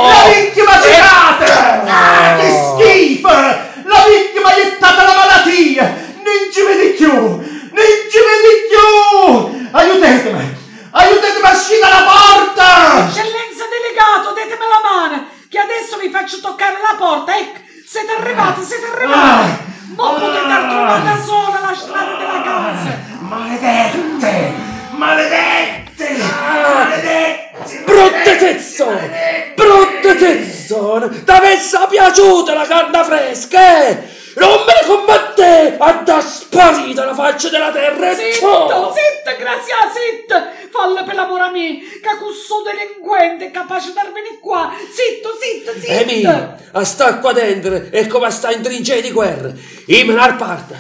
La 0.09 0.25
vittima 0.35 0.81
girata! 0.81 1.85
Ah, 1.85 2.37
che 2.41 2.51
schifo! 2.51 3.29
La 3.29 4.05
vittima 4.09 4.55
è 4.57 4.73
stata 4.77 5.03
la 5.05 5.15
malattia! 5.15 5.85
Non 5.85 6.53
ci 6.53 6.63
vedi 6.63 6.95
più! 6.95 7.13
Non 7.13 7.87
ci 8.11 8.19
vedi 8.27 8.53
più! 8.69 9.69
Aiutatemi! 9.71 10.56
Aiutatemi 10.99 11.45
a 11.45 11.53
uscire 11.53 11.81
dalla 11.81 12.05
porta! 12.09 13.07
Eccellenza 13.07 13.65
delegato, 13.69 14.33
datemi 14.33 14.65
la 14.65 14.81
mano, 14.83 15.29
che 15.51 15.59
adesso 15.59 15.99
vi 15.99 16.09
faccio 16.09 16.41
toccare 16.41 16.79
la 16.81 16.97
porta. 16.97 17.37
Ecco, 17.37 17.61
siete 17.87 18.13
arrivati, 18.13 18.65
siete 18.65 18.87
arrivati. 18.87 19.65
Ma 19.95 20.09
potete 20.09 20.41
trovare 20.41 21.03
da 21.05 21.23
sola 21.23 21.61
la 21.61 21.75
strada 21.77 22.17
della 22.17 22.43
casa. 22.43 22.99
Maledette! 23.19 24.53
Maledette! 24.93 26.17
Maledette! 26.17 27.51
Brutte 27.85 28.37
tezzone! 28.39 29.53
Brutte 29.55 30.17
tezzone! 30.17 31.25
T'avesse 31.25 31.79
piaciuta 31.91 32.55
la 32.55 32.67
carne 32.67 33.05
fresca, 33.05 33.87
eh? 33.87 34.15
Non 34.37 34.65
me 34.67 34.73
ne 34.81 34.87
combatte 34.87 35.77
a 35.79 35.93
da 35.93 36.21
sparita 36.21 37.05
la 37.05 37.15
faccia 37.15 37.49
della 37.49 37.71
terra 37.71 38.11
e 38.11 38.15
Zitto, 38.15 38.95
zitto, 38.95 39.37
Grazia, 39.39 39.77
zitto. 39.93 40.56
Falle 40.87 41.03
per 41.03 41.17
l'amore 41.17 41.43
a 41.43 41.51
me, 41.51 41.81
che 41.81 42.17
questo 42.17 42.63
delinquente 42.63 43.47
è 43.47 43.51
capace 43.51 43.89
di 43.89 43.95
darvene 43.95 44.39
qua. 44.41 44.73
Zitto, 44.79 45.31
zitto, 45.41 45.73
zitto. 45.81 45.93
E 45.93 46.05
mia, 46.05 46.71
a 46.71 46.85
sta 46.85 47.19
qua 47.19 47.33
dentro 47.33 47.91
è 47.91 48.07
come 48.07 48.27
a 48.27 48.31
sta 48.31 48.53
in 48.53 48.63
trincee 48.63 49.03
di 49.03 49.11
guerra. 49.11 49.53
I 49.87 50.05
menar 50.05 50.37
parta. 50.37 50.79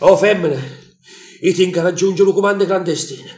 Oh 0.00 0.16
femmine, 0.18 0.92
io 1.40 1.54
tengo 1.54 1.80
a 1.80 1.84
raggiungere 1.84 2.28
un 2.28 2.34
comando 2.34 2.66
clandestino. 2.66 3.30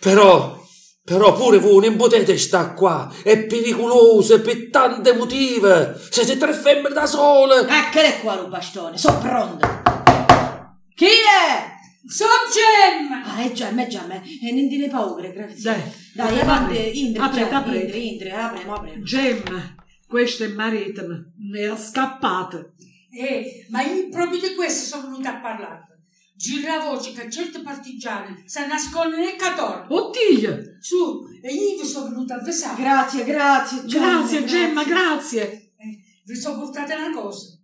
Però, 0.00 0.58
però 1.04 1.34
pure 1.34 1.58
voi 1.58 1.86
non 1.86 1.96
potete 1.96 2.38
sta 2.38 2.72
qua. 2.72 3.12
È 3.22 3.36
pericoloso 3.44 4.40
per 4.40 4.70
tante 4.70 5.12
motive. 5.12 6.00
Siete 6.08 6.38
tre 6.38 6.54
femmine 6.54 6.94
da 6.94 7.04
sole. 7.04 7.60
Eccole 7.60 8.20
qua, 8.22 8.34
Rubastone, 8.36 8.96
sono 8.96 9.18
pronta. 9.18 9.82
Chi 10.94 11.04
è? 11.04 11.75
Sono 12.06 12.30
Gem! 12.52 13.12
Ah, 13.12 13.42
è 13.42 13.52
Gemma, 13.52 13.82
è 13.82 13.86
Gemma, 13.88 14.14
e 14.22 14.52
non 14.52 14.68
dire 14.68 14.88
paura, 14.88 15.28
grazie. 15.28 15.62
Dai, 15.62 15.82
Dai, 16.14 16.26
apri, 16.28 16.40
avanti, 16.40 16.76
apri. 16.78 17.00
indri, 17.04 17.22
Aprete, 17.22 17.44
Gemma, 17.44 17.58
aprete. 17.58 17.84
indri, 17.84 18.08
indri, 18.12 18.30
apriamo, 18.30 18.74
apriamo. 18.74 19.02
Gemma, 19.02 19.74
questo 20.06 20.44
è 20.44 20.48
marito, 20.48 21.04
era 21.54 21.76
scappato. 21.76 22.74
Eh, 23.10 23.66
ma 23.70 23.82
io 23.82 24.08
proprio 24.08 24.38
di 24.40 24.54
questo 24.54 24.96
sono 24.96 25.10
venuta 25.10 25.36
a 25.36 25.40
parlare. 25.40 25.84
Gira 26.36 26.76
la 26.76 26.84
voce 26.84 27.12
che 27.12 27.30
certi 27.30 27.60
partigiani 27.62 28.42
si 28.44 28.58
nascondono 28.66 29.22
nel 29.24 29.36
catorno. 29.36 29.86
Oddio, 29.88 30.76
Su, 30.80 31.22
e 31.42 31.52
io 31.52 31.80
vi 31.80 31.88
sono 31.88 32.10
venuta 32.10 32.34
a 32.34 32.38
avvisare. 32.38 32.82
Grazie, 32.82 33.24
grazie, 33.24 33.84
Gemma. 33.86 34.18
grazie 34.18 34.44
Gemma, 34.44 34.84
grazie. 34.84 35.42
Eh, 35.78 35.98
vi 36.26 36.36
sono 36.36 36.58
portata 36.60 36.94
una 36.94 37.10
cosa. 37.18 37.58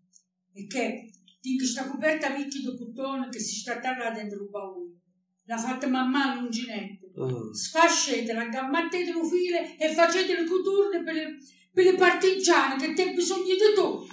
E 0.54 0.66
che 0.66 1.11
di 1.42 1.56
questa 1.56 1.88
coperta 1.88 2.28
vecchia 2.30 2.60
di 2.60 2.76
cotone 2.78 3.28
che 3.28 3.40
si 3.40 3.56
sta 3.56 3.80
tagliando 3.80 4.20
dentro 4.20 4.44
il 4.44 4.48
baule. 4.48 5.00
L'ha 5.46 5.58
fatta 5.58 5.88
mamma 5.88 6.36
l'uncinetto. 6.36 7.10
Oh. 7.16 7.52
Sfascetela, 7.52 8.42
aggammattete 8.42 9.10
un 9.10 9.28
filo 9.28 9.58
e 9.76 9.92
facete 9.92 10.40
le 10.40 10.46
coturne 10.46 11.02
per 11.02 11.14
le, 11.14 11.36
per 11.72 11.84
le 11.84 11.94
partigiane 11.96 12.76
che 12.76 12.94
te 12.94 13.12
bisogno 13.12 13.42
di 13.42 13.56
tutto. 13.74 14.06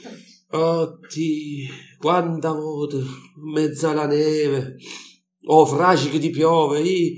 Oddio, 0.51 1.69
quanta 1.99 2.51
voce, 2.51 2.97
in 2.97 3.51
mezzo 3.53 3.89
alla 3.89 4.07
neve, 4.07 4.77
oh 5.43 5.65
fragi 5.67 6.09
che 6.09 6.17
ti 6.17 6.31
piove, 6.31 6.81
io, 6.81 7.13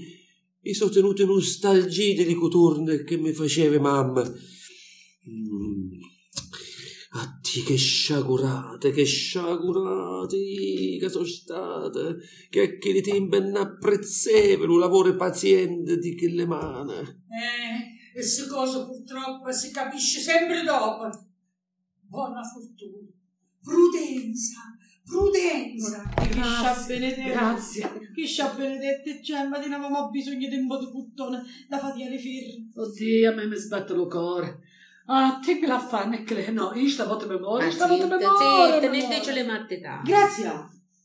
io 0.60 0.74
sono 0.74 0.92
tenuto 0.92 1.26
nostalgia 1.26 2.22
delle 2.22 2.36
coturne 2.36 3.06
che 3.06 3.16
mi 3.16 3.32
faceva 3.32 3.80
mamma. 3.80 4.22
Mm. 4.22 5.61
Oddio, 7.52 7.64
che 7.66 7.76
sciagurate, 7.76 8.92
che 8.92 9.04
sciagurate 9.04 10.38
che 10.98 11.10
sono 11.10 11.26
state, 11.26 12.18
che 12.50 12.62
a 12.62 12.78
quei 12.78 13.02
tempi 13.02 13.40
non 13.40 13.58
apprezzevano 13.58 14.74
il 14.74 14.80
lavoro 14.80 15.16
paziente 15.18 15.98
di 15.98 16.16
quelle 16.16 16.46
mani. 16.46 16.94
Eh, 16.94 18.14
queste 18.14 18.48
cose 18.48 18.86
purtroppo 18.86 19.52
si 19.52 19.72
capisce 19.72 20.22
sempre 20.22 20.64
dopo. 20.64 21.10
Buona 22.08 22.42
fortuna. 22.42 23.10
Prudenza, 23.62 24.78
prudenza. 25.04 26.10
Chiscia 26.30 26.86
benedetta. 26.88 27.30
grazie. 27.30 28.12
Chiscia 28.14 28.54
benedetta 28.54 29.10
e 29.10 29.20
Gemma, 29.20 29.60
di 29.60 29.68
non 29.68 29.84
avevamo 29.84 30.10
bisogno 30.10 30.48
di 30.48 30.56
un 30.56 30.68
po' 30.68 30.78
di 30.78 30.90
puttone 30.90 31.44
da 31.68 31.80
fare 31.80 32.10
le 32.10 32.18
ferri. 32.18 32.72
Oddio, 32.74 33.30
a 33.30 33.34
me 33.34 33.46
mi 33.46 33.56
sbatte 33.58 33.92
il 33.92 34.08
cuore. 34.08 34.70
Ah, 35.14 35.42
te 35.44 35.56
me 35.60 35.68
la 35.68 35.78
fanno 35.78 36.24
che. 36.24 36.52
No, 36.52 36.72
io 36.74 36.90
stavolta 36.90 37.26
mi 37.26 37.38
Ma 37.38 37.70
stavolta 37.70 38.06
mi 38.06 38.24
zitta, 38.24 38.90
mi 38.90 39.08
ne 39.08 39.20
dice 39.20 39.34
le 39.34 39.44
matte 39.44 39.82
tante. 39.82 40.10
Grazie. 40.10 40.46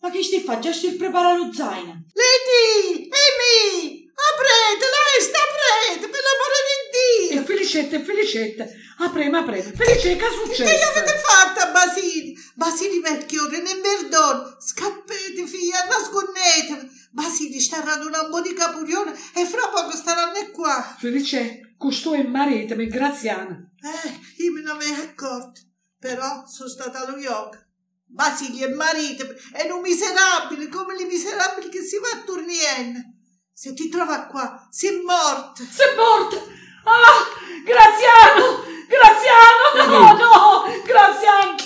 Ma 0.00 0.10
che 0.10 0.22
stai 0.22 0.42
fa? 0.42 0.60
Già 0.60 0.72
stai 0.72 0.92
preparando 0.92 1.46
lo 1.46 1.52
zaino. 1.52 2.04
Lady, 2.14 3.08
Amy, 3.10 4.06
aprete, 4.14 4.86
lei 4.94 5.18
sta 5.26 5.38
aprete, 5.42 6.08
per 6.08 6.20
l'amore 6.22 6.58
di 6.68 7.30
E 7.30 7.34
Dio. 7.34 7.44
Felicetta, 7.44 7.96
e 7.96 8.04
Felicetta. 8.04 8.64
Aprema, 8.98 9.38
aprema. 9.40 9.72
Felice, 9.74 10.14
che 10.16 10.24
è 10.24 10.28
Che 10.28 10.34
gli 10.34 10.46
successo? 10.46 10.88
avete 10.88 11.18
fatto 11.18 11.60
a 11.60 11.70
Basili? 11.72 12.36
Basili 12.54 12.98
Melchiorre, 13.00 13.60
ne 13.60 13.76
perdon. 13.82 14.56
Scappete, 14.60 15.46
figlia, 15.46 15.84
nascondetevi. 15.90 16.94
Basili 17.10 17.60
sta 17.60 17.82
radunando 17.82 18.26
un 18.26 18.30
po' 18.30 18.40
di 18.40 18.54
capurione 18.54 19.12
e 19.34 19.44
fra 19.46 19.66
poco 19.66 19.90
staranno 19.96 20.48
qua. 20.52 20.94
Felice, 20.96 21.74
questo 21.76 22.14
è 22.14 22.22
marito, 22.22 22.76
mi 22.76 22.86
Graziano. 22.86 23.72
Eh, 23.86 24.42
io 24.42 24.52
me 24.52 24.62
ne 24.62 24.70
avevo 24.70 25.02
accorto. 25.02 25.60
Però 25.98 26.44
sono 26.46 26.68
stata 26.68 27.06
allo 27.06 27.16
yoga. 27.18 27.64
Basili 28.08 28.62
è 28.62 28.68
marito, 28.68 29.26
è 29.52 29.68
un 29.70 29.80
miserabile, 29.80 30.68
come 30.68 30.94
i 31.00 31.04
miserabili 31.04 31.68
che 31.68 31.82
si 31.82 31.98
va 31.98 32.08
a 32.14 32.22
Tournienne. 32.24 33.14
Se 33.52 33.74
ti 33.74 33.88
trova 33.88 34.26
qua, 34.26 34.68
sei 34.70 35.02
morta. 35.02 35.62
Sei 35.64 35.94
morto! 35.96 36.36
Ah, 36.84 37.24
Graziano! 37.64 38.62
Graziano! 38.88 39.90
No, 39.90 40.12
no! 40.16 40.82
Graziano! 40.84 41.56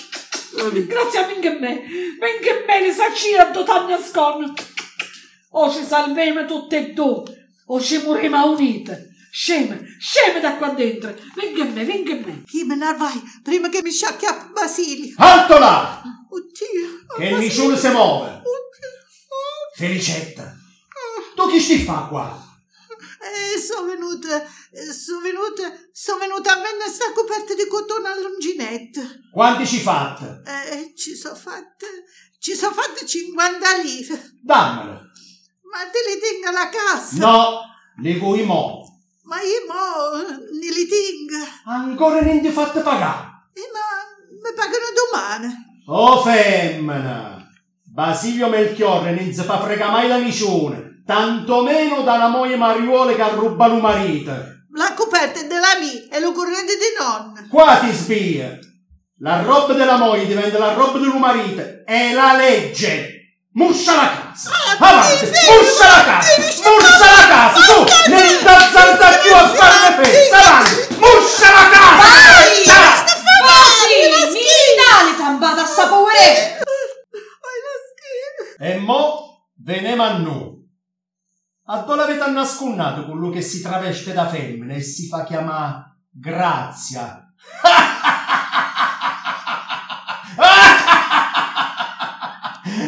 Graziano, 0.87 1.27
minchia 1.29 1.59
me! 1.59 1.85
Minchia 2.19 2.65
me, 2.67 2.81
le 2.81 2.93
saccia 2.93 3.49
a 3.49 3.65
tanto 3.65 4.03
scorno! 4.03 4.55
O 5.51 5.71
ci 5.71 5.85
salviamo 5.85 6.47
tutte 6.47 6.77
e 6.79 6.93
due, 6.93 7.49
o 7.67 7.81
ci 7.81 7.99
moriamo 7.99 8.53
unite. 8.53 9.10
Scema, 9.31 9.79
scema 9.99 10.39
da 10.41 10.57
qua 10.57 10.71
dentro. 10.71 11.15
Venga 11.35 11.63
a 11.63 11.67
me, 11.67 11.85
venga 11.85 12.13
a 12.13 12.17
me. 12.17 12.43
Chi 12.47 12.65
me 12.65 12.77
ne 12.77 12.95
vai 12.97 13.21
prima 13.43 13.69
che 13.69 13.81
mi 13.83 13.91
sciacchia 13.91 14.51
Basilio. 14.53 15.15
Alto 15.19 15.59
là! 15.59 16.03
Oddio. 16.29 17.17
Che 17.17 17.25
il 17.25 17.39
niciuno 17.39 17.77
si 17.77 17.89
muove. 17.89 18.29
Oddio. 18.29 18.89
Felicetta, 19.75 20.55
tu 21.35 21.49
chi 21.49 21.61
sti 21.61 21.85
fa 21.85 22.07
qua? 22.09 22.49
Eh, 23.23 23.59
sono 23.59 23.87
venuta, 23.87 24.43
eh, 24.43 24.93
sono 24.93 25.21
venuta, 25.21 25.73
sono 25.93 26.19
venuta 26.19 26.53
a 26.53 26.61
vendere 26.61 26.91
sta 26.91 27.13
coperta 27.13 27.55
di 27.55 27.67
cotone 27.69 28.09
all'unginetto. 28.09 29.01
Quanti 29.33 29.67
ci 29.67 29.79
fatte? 29.79 30.43
Eh, 30.47 30.95
ci 30.97 31.15
sono 31.15 31.35
fatte, 31.35 31.87
ci 32.39 32.55
sono 32.55 32.75
fatte 32.75 33.07
50 33.07 33.77
lire. 33.83 34.33
Dammelo. 34.43 34.93
Ma 35.71 35.87
te 35.91 35.99
li 36.09 36.21
tengo 36.21 36.49
alla 36.49 36.69
casa. 36.69 37.17
No, 37.17 37.61
li 38.03 38.19
vuoi 38.19 38.43
mo. 38.45 38.80
Ma 39.31 39.37
io 39.43 39.63
mo 39.69 40.27
ne 40.27 40.73
li 40.75 40.89
tengo. 40.89 41.47
Ancora 41.67 42.21
non 42.21 42.41
ti 42.41 42.49
fatte 42.49 42.81
pagare. 42.81 43.29
E 43.55 43.61
ma 43.73 43.87
mi 44.43 44.55
pagano 44.57 44.87
domani. 44.99 45.55
Oh 45.87 46.21
femmina! 46.21 47.49
Basilio 47.93 48.49
Melchiorre 48.49 49.13
non 49.13 49.33
si 49.33 49.43
fa 49.43 49.61
frega 49.61 49.89
mai 49.91 50.09
da 50.09 50.17
nicione, 50.17 51.05
tantomeno 51.07 52.03
dalla 52.03 52.27
moglie 52.27 52.57
Mariuole 52.57 53.15
che 53.15 53.31
ruba 53.31 53.67
il 53.67 53.81
marito. 53.81 54.33
La 54.73 54.95
coperta 54.97 55.39
è 55.39 55.47
della 55.47 55.79
mia 55.79 56.09
e 56.11 56.19
lo 56.19 56.33
corrente 56.33 56.75
di 56.75 56.99
nonna. 56.99 57.47
Qua 57.49 57.79
ti 57.79 57.95
spia! 57.95 58.59
La 59.19 59.43
roba 59.43 59.75
della 59.75 59.97
moglie 59.97 60.27
diventa 60.27 60.59
la 60.59 60.73
roba 60.73 60.99
del 60.99 61.17
marito. 61.17 61.63
È 61.85 62.13
la 62.13 62.35
legge! 62.37 63.20
Muscia 63.53 63.97
la 63.97 64.09
casa! 64.09 64.51
Avanti! 64.79 65.27
Muscia 65.27 65.89
la 65.89 66.05
casa! 66.05 66.41
Muscia 66.41 67.11
la 67.17 67.27
casa! 67.27 67.61
Tu! 67.67 68.11
Non 68.11 68.39
t'azzarda 68.45 69.19
più 69.19 69.35
a 69.35 69.49
fare 69.49 69.97
le 69.97 70.05
feste! 70.05 70.37
Avanti! 70.37 70.95
Muscia 70.95 71.53
la 71.53 71.69
casa! 71.69 71.97
Vai! 71.97 72.65
Ah! 72.69 73.05
Mi 73.89 74.41
dai 74.79 75.17
zambata 75.19 75.63
a 75.63 75.67
sta 75.67 75.89
poveretta! 75.89 76.63
E 78.59 78.77
mo 78.77 79.47
venemo 79.57 80.03
a 80.05 80.19
noi. 80.19 80.59
A 81.65 81.79
dove 81.79 81.97
l'avete 81.97 82.31
nascondato 82.31 83.07
quello 83.07 83.31
che 83.31 83.41
si 83.41 83.63
traveste 83.63 84.13
da 84.13 84.29
femmina 84.29 84.75
e 84.75 84.83
si 84.83 85.09
fa 85.09 85.25
chiamare 85.25 85.97
Grazia? 86.11 87.33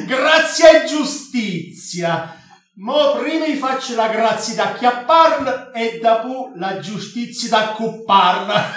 Grazia 0.07 0.82
e 0.82 0.86
giustizia. 0.86 2.34
Mo 2.76 3.12
prima 3.18 3.45
vi 3.45 3.57
faccio 3.57 3.95
la 3.95 4.09
grazia 4.09 4.55
da 4.55 4.72
chiapparla 4.72 5.70
e 5.72 5.99
dopo 6.03 6.53
la 6.57 6.78
giustizia 6.78 7.51
da 7.51 7.59
accupparla. 7.59 8.64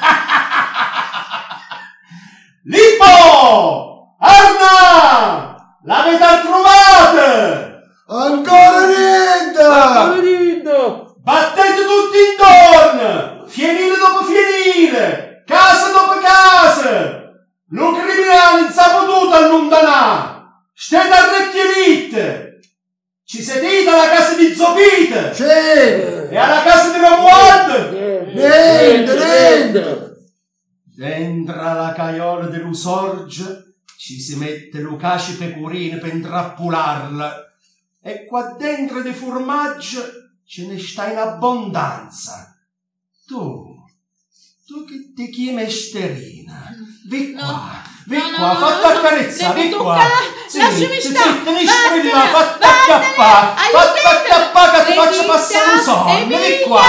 Lippo! 2.68 4.18
Arna! 4.20 5.80
L'avete 5.84 6.42
trovata! 6.44 7.80
Ancora 8.08 8.65
Lucaci 35.06 35.38
pecorine 35.38 35.98
per 35.98 36.16
intrappolarla 36.16 37.54
e 38.02 38.26
qua 38.26 38.56
dentro 38.58 39.04
di 39.04 39.14
formaggio 39.14 40.02
ce 40.48 40.66
ne 40.66 40.80
sta 40.80 41.12
in 41.12 41.18
abbondanza. 41.20 42.58
Tu, 43.28 43.84
tu 44.66 44.84
che 44.84 45.14
ti 45.16 45.30
chiami 45.30 45.62
Esterina, 45.62 46.74
vi 47.08 47.34
qua, 47.34 47.84
vi 48.08 48.18
no, 48.18 48.32
qua, 48.36 48.54
no, 48.54 48.56
fatta 48.56 48.94
no, 48.94 48.98
accarezza, 48.98 49.50
devi 49.50 49.68
vi 49.68 49.76
qua. 49.76 49.94
toccare, 49.94 50.24
lasciami 50.54 51.00
sì, 51.00 51.10
stare, 51.12 51.32
sì, 51.32 51.44
te 51.44 51.52
ne 51.52 51.66
vattene, 51.66 52.10
fatta 52.10 52.32
vattene, 52.32 52.72
acchiappare, 52.74 53.54
fatta 53.56 53.62
aiutami, 53.62 54.18
acchiappare 54.18 54.86
che 54.86 54.92
ti 54.92 54.98
faccio 54.98 55.26
passare 55.28 55.72
un 55.72 55.80
sonno, 55.80 56.26
vi 56.26 56.62
qua, 56.66 56.82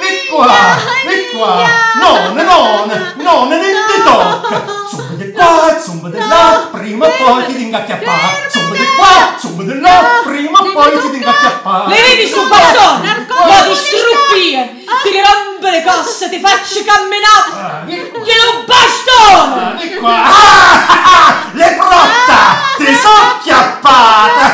vi 0.00 0.28
qua, 0.30 0.76
vi 1.08 1.36
qua. 1.36 1.66
Non, 1.98 2.34
non, 2.36 2.86
non, 3.16 3.48
non 3.48 3.58
ti 3.58 4.02
tocca. 4.04 4.83
Zumba 4.94 5.14
di 5.16 5.32
qua, 5.32 5.76
zumba 5.80 6.08
di 6.08 6.18
là, 6.18 6.68
prima 6.70 7.06
o 7.06 7.10
poi 7.18 7.46
ti 7.46 7.54
dinga 7.56 7.78
acchiappare. 7.78 8.46
Zumba 8.48 8.76
di 8.76 8.86
qua, 8.96 9.34
zumba 9.38 9.62
di 9.64 9.80
là, 9.80 10.20
prima 10.22 10.58
o 10.60 10.72
poi 10.72 11.00
ti 11.00 11.10
dinga 11.10 11.30
acchiappare. 11.30 11.88
Le 11.88 12.00
vedi 12.00 12.26
sto 12.28 12.46
bastone? 12.46 13.26
Lo 13.28 13.62
ti 13.68 13.74
struppie! 13.74 14.84
Ti 15.02 15.20
rompe 15.20 15.70
le 15.70 15.82
cose, 15.84 16.28
ti 16.30 16.38
faccio 16.38 16.84
camminare! 16.84 17.50
Ah. 17.58 17.82
Glielo 17.86 18.64
bastone! 18.66 19.62
Ah, 19.62 19.74
Di 19.74 19.94
qua! 19.94 20.22
Ah, 20.22 21.34
le 21.52 21.74
protta! 21.76 22.62
Ti 22.78 22.94
so 22.94 23.38
chiappata! 23.42 24.52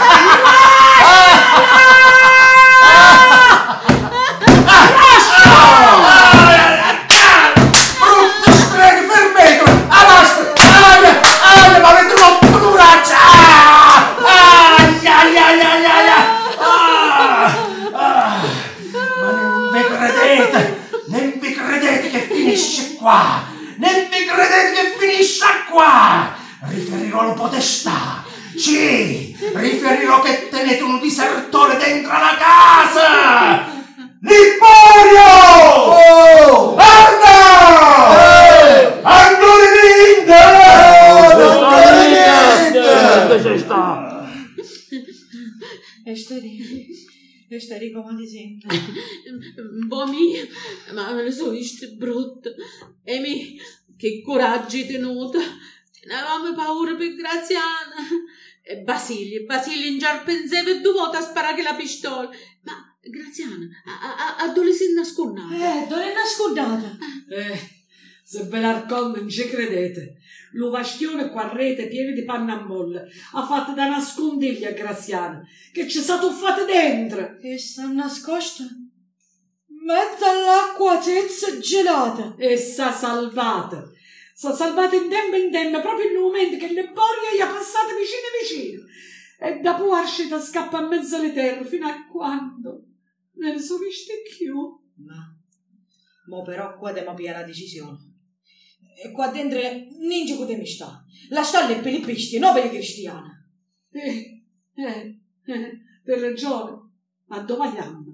Qua! 23.00 23.42
Non 23.78 24.08
vi 24.10 24.26
credete 24.26 24.72
che 24.74 24.94
finisce 24.98 25.46
qua! 25.70 26.36
Riferirò 26.68 27.26
la 27.26 27.32
potestà! 27.32 28.22
Sì! 28.54 29.34
Riferirò 29.54 30.20
che 30.20 30.48
tenete 30.50 30.82
un 30.82 31.00
disertore 31.00 31.78
dentro 31.78 32.12
la 32.12 32.36
casa! 32.38 33.78
Liborio! 34.20 35.22
Oh! 35.72 36.76
Anna! 36.76 37.38
Eh! 38.18 39.00
Ancora 39.02 39.64
niente! 39.80 40.34
Oh, 40.34 41.64
ancora 41.64 42.02
niente! 42.02 43.42
sei 43.42 43.58
sta? 43.58 44.28
Esteri, 46.04 46.59
Esteri, 46.59 46.59
come 47.92 48.16
ti 48.16 48.28
senti? 48.28 48.66
Bomi, 49.86 50.34
ma 50.94 51.12
me 51.12 51.24
ne 51.24 51.30
sono 51.32 51.50
viste 51.50 51.88
brutte. 51.88 52.54
E 53.02 53.18
mi, 53.18 53.58
che 53.96 54.22
coraggio 54.22 54.76
hai 54.76 54.86
tenuto. 54.86 55.38
Ne 55.38 56.14
avevamo 56.14 56.54
paura 56.54 56.94
per 56.94 57.14
Graziana. 57.14 57.96
E 58.62 58.82
Basilio, 58.82 59.44
Basilio 59.46 59.90
in 59.90 59.98
già 59.98 60.18
pensava 60.18 60.72
due 60.74 60.92
volte 60.92 61.16
a 61.16 61.22
sparare 61.22 61.60
la 61.62 61.74
pistola. 61.74 62.30
Ma 62.62 62.96
Graziana, 63.02 63.66
a, 63.84 64.16
a, 64.16 64.44
a 64.44 64.52
dove 64.52 64.72
si 64.72 64.84
è 64.84 64.92
nascondata? 64.92 65.54
Eh, 65.54 65.86
dove 65.88 66.12
è 66.12 66.14
nascondata? 66.14 66.98
Eh, 67.30 67.58
se 68.22 68.44
ve 68.44 68.60
la 68.60 68.72
racconto 68.72 69.18
non 69.18 69.28
ci 69.28 69.48
credete. 69.48 70.19
L'uvastione 70.52 71.30
qua 71.30 71.50
a 71.50 71.54
rete 71.54 71.86
piena 71.86 72.12
di 72.12 72.24
panna 72.24 72.60
a 72.60 72.64
molle 72.64 73.08
ha 73.34 73.46
fatto 73.46 73.72
da 73.72 73.88
nascondiglia 73.88 74.70
a 74.70 74.72
Graziana, 74.72 75.42
che 75.72 75.88
ci 75.88 76.00
sa 76.00 76.18
tuffata 76.18 76.64
dentro. 76.64 77.38
E 77.40 77.56
sta 77.58 77.86
nascosta? 77.86 78.64
Mezzo 79.82 80.24
all'acqua 80.24 81.00
zezza 81.00 81.58
gelata. 81.58 82.34
E 82.36 82.56
s'ha 82.56 82.92
salvata. 82.92 83.88
S'ha 84.34 84.52
salvata 84.52 84.96
in 84.96 85.08
tempo 85.08 85.36
in 85.36 85.50
tempo, 85.50 85.80
proprio 85.80 86.06
nel 86.06 86.18
momento 86.18 86.56
che 86.56 86.72
le 86.72 86.88
borie 86.88 87.36
gli 87.36 87.40
ha 87.40 87.46
passato 87.46 87.94
vicino 87.96 88.28
vicino. 88.40 88.82
E 89.38 89.60
dopo 89.60 89.96
è 89.96 90.02
uscita 90.02 90.36
a 90.36 90.40
scappare 90.40 90.84
a 90.84 90.88
mezzo 90.88 91.16
alle 91.16 91.32
terre, 91.32 91.64
fino 91.64 91.86
a 91.86 92.06
quando 92.10 92.84
ne 93.34 93.58
sono 93.58 93.84
viste 93.84 94.22
più. 94.36 94.78
Ma, 94.96 95.34
mo 96.26 96.42
però 96.42 96.76
qua 96.76 96.92
devo 96.92 97.14
pigliare 97.14 97.40
la 97.40 97.46
decisione. 97.46 98.09
E 98.96 99.10
qua 99.12 99.28
dentro 99.28 99.58
ninja 99.98 100.36
che 100.44 100.56
mi 100.56 100.66
sta. 100.66 101.04
La 101.30 101.42
stalla 101.42 101.74
è 101.74 101.80
per 101.80 101.92
le 101.92 102.00
bestie, 102.00 102.38
non 102.38 102.52
per 102.52 102.66
i 102.66 102.70
cristiani. 102.70 103.28
Eh, 103.92 104.42
eh, 104.74 105.20
eh, 105.46 105.78
per 106.04 106.18
ragione. 106.18 106.78
Ma 107.26 107.38
dove 107.40 107.66
andiamo? 107.66 108.04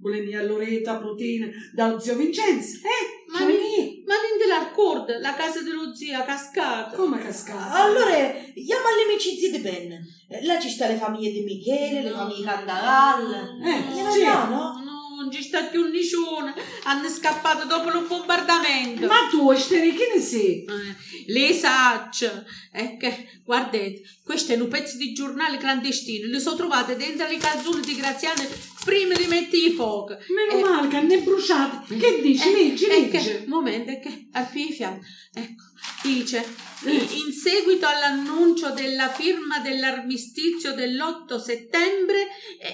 Volemi 0.00 0.34
a 0.34 0.42
Loreta, 0.44 0.98
Protina, 0.98 1.48
da 1.74 1.98
zio 1.98 2.16
Vincenzo? 2.16 2.76
Eh, 2.78 3.30
Ma, 3.32 3.40
ma 3.40 3.46
mi, 3.46 4.02
ma 4.06 4.14
non 4.14 4.38
te 4.38 5.18
la 5.18 5.34
casa 5.34 5.60
dello 5.60 5.94
zio 5.94 6.16
a 6.16 6.22
cascata? 6.22 6.96
come 6.96 7.18
cascata? 7.18 7.82
Allora, 7.82 8.14
chiama 8.54 8.88
alle 8.88 9.10
amicizie 9.10 9.50
di 9.50 9.58
Ben. 9.58 9.92
Eh, 10.28 10.44
Là 10.46 10.58
ci 10.58 10.68
sta 10.68 10.86
le 10.86 10.96
famiglie 10.96 11.32
di 11.32 11.42
Michele, 11.42 12.02
le 12.02 12.10
famiglie 12.10 12.44
Candagal. 12.44 13.60
Eh, 13.64 13.92
Gliela 13.92 14.10
sì. 14.10 14.22
no? 14.24 14.77
No, 15.18 15.24
non 15.24 15.32
ci 15.32 15.42
sta 15.42 15.64
più 15.64 15.88
nessuno. 15.90 16.54
Hanno 16.84 17.08
scappato 17.08 17.66
dopo 17.66 17.88
il 17.88 18.06
bombardamento. 18.06 19.06
Ma 19.06 19.26
tu, 19.28 19.50
Esteri, 19.50 19.92
che 19.92 20.12
ne 20.14 20.20
sei? 20.20 20.64
Eh, 20.64 21.32
le 21.32 21.52
sacce. 21.52 22.46
È 22.70 22.96
che, 22.96 23.40
guardate, 23.44 24.00
questo 24.28 24.52
è 24.52 24.60
un 24.60 24.68
pezzo 24.68 24.98
di 24.98 25.14
giornale 25.14 25.56
clandestino. 25.56 26.26
Le 26.28 26.38
sono 26.38 26.54
trovate 26.56 26.96
dentro 26.96 27.26
le 27.26 27.38
calzone 27.38 27.80
di 27.80 27.96
Graziano 27.96 28.42
prima 28.84 29.14
di 29.14 29.24
mettere 29.24 29.56
i 29.56 29.72
fuoco. 29.72 30.18
Meno 30.28 30.66
Eh, 30.66 30.68
male 30.68 30.88
che 30.88 31.00
ne 31.00 31.18
bruciate. 31.22 31.96
Che 31.96 32.20
dici? 32.20 32.46
eh, 32.46 32.52
Leggi, 32.52 32.84
è 32.84 32.88
leggi. 33.00 33.44
momento, 33.46 33.90
è 33.90 33.98
che 34.00 34.28
al 34.32 34.46
piede 34.50 34.74
fianco. 34.74 35.04
Ecco, 35.32 35.62
dice, 36.02 36.44
in, 36.84 37.32
seguito 37.32 37.86
all'annuncio 37.86 38.70
della 38.70 39.08
firma 39.08 39.60
dell'armistizio 39.60 40.74
dell'8 40.74 41.38
settembre 41.40 42.26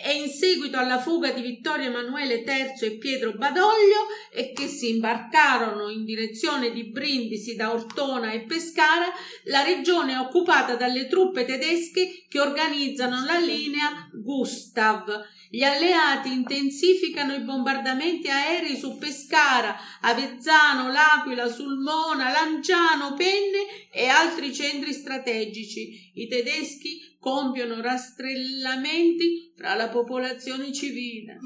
e, 0.04 0.14
in 0.16 0.28
seguito 0.28 0.78
alla 0.78 0.98
fuga 0.98 1.30
di 1.30 1.42
Vittorio 1.42 1.86
Emanuele 1.86 2.42
III 2.46 2.86
e 2.86 2.96
Pietro 2.98 3.32
Badoglio 3.32 4.06
e 4.32 4.52
che 4.52 4.66
si 4.66 4.90
imbarcarono 4.90 5.88
in 5.90 6.04
direzione 6.04 6.70
di 6.72 6.84
Brindisi 6.90 7.54
da 7.54 7.72
Ortona 7.72 8.32
e 8.32 8.40
Pescara, 8.44 9.06
la 9.44 9.62
regione 9.62 10.14
è 10.14 10.18
occupata 10.18 10.74
dalle 10.76 11.06
truppe 11.06 11.43
tedesche 11.44 12.24
che 12.28 12.40
organizzano 12.40 13.24
la 13.24 13.38
linea 13.38 14.08
Gustav. 14.12 15.04
Gli 15.50 15.62
alleati 15.62 16.32
intensificano 16.32 17.34
i 17.34 17.42
bombardamenti 17.42 18.28
aerei 18.28 18.76
su 18.76 18.98
Pescara, 18.98 19.76
Avezzano, 20.00 20.90
L'Aquila, 20.90 21.48
Sulmona, 21.48 22.30
Lanciano, 22.30 23.14
Penne 23.14 23.90
e 23.92 24.06
altri 24.06 24.52
centri 24.52 24.92
strategici. 24.92 26.10
I 26.14 26.26
tedeschi 26.26 27.16
compiono 27.20 27.80
rastrellamenti 27.80 29.52
fra 29.56 29.74
la 29.74 29.88
popolazione 29.88 30.72
civile. 30.72 31.38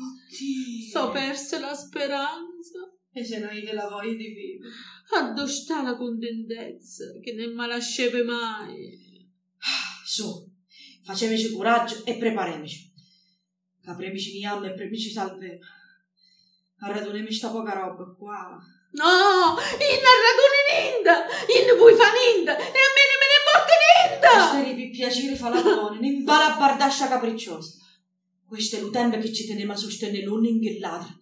So 0.90 1.10
perse 1.10 1.58
la 1.58 1.74
speranza. 1.74 2.90
E 3.12 3.24
se 3.24 3.38
noi 3.38 3.62
della 3.62 3.88
voglia 3.88 4.12
di 4.12 4.28
vivere. 4.28 4.70
A 5.16 5.32
dove 5.32 5.50
sta 5.50 5.82
la 5.82 5.96
contentezza 5.96 7.04
che 7.22 7.32
ne 7.32 7.46
malasceve 7.48 8.22
mai? 8.22 9.07
Su, 10.19 10.51
facemici 11.05 11.53
coraggio 11.53 12.05
e 12.05 12.16
preparemici. 12.16 12.93
Capremici 13.81 14.32
niam 14.39 14.65
e 14.65 14.74
premici 14.74 15.12
salvemo. 15.12 15.61
Arradunemi 16.81 17.31
sta 17.31 17.51
poca 17.51 17.73
roba 17.73 18.03
qua. 18.19 18.59
No, 18.95 19.55
in 19.55 20.03
raduni 20.27 20.61
ninda, 20.73 21.23
in 21.47 21.78
voi 21.78 21.95
fa 21.95 22.11
ninda, 22.11 22.57
e 22.57 22.62
a 22.86 22.90
me 22.97 23.03
ne 23.07 23.16
me 23.20 23.27
ne 23.31 23.39
morte 23.47 23.74
ninda. 23.95 24.28
Questa 24.28 24.74
per 24.74 24.90
piacere 24.90 25.36
fa 25.36 25.51
la 25.51 25.62
buona, 25.62 26.01
non 26.01 26.24
va 26.24 26.49
la 26.49 26.57
bardascia 26.59 27.07
capricciosa. 27.07 27.77
Questo 28.45 28.74
è 28.74 28.81
il 28.81 28.90
tempo 28.90 29.19
che 29.19 29.32
ci 29.32 29.47
teniamo 29.47 29.73
a 29.73 29.77
sostenere 29.77 30.24
l'uno 30.24 30.49
in 30.49 30.81
l'altro. 30.81 31.15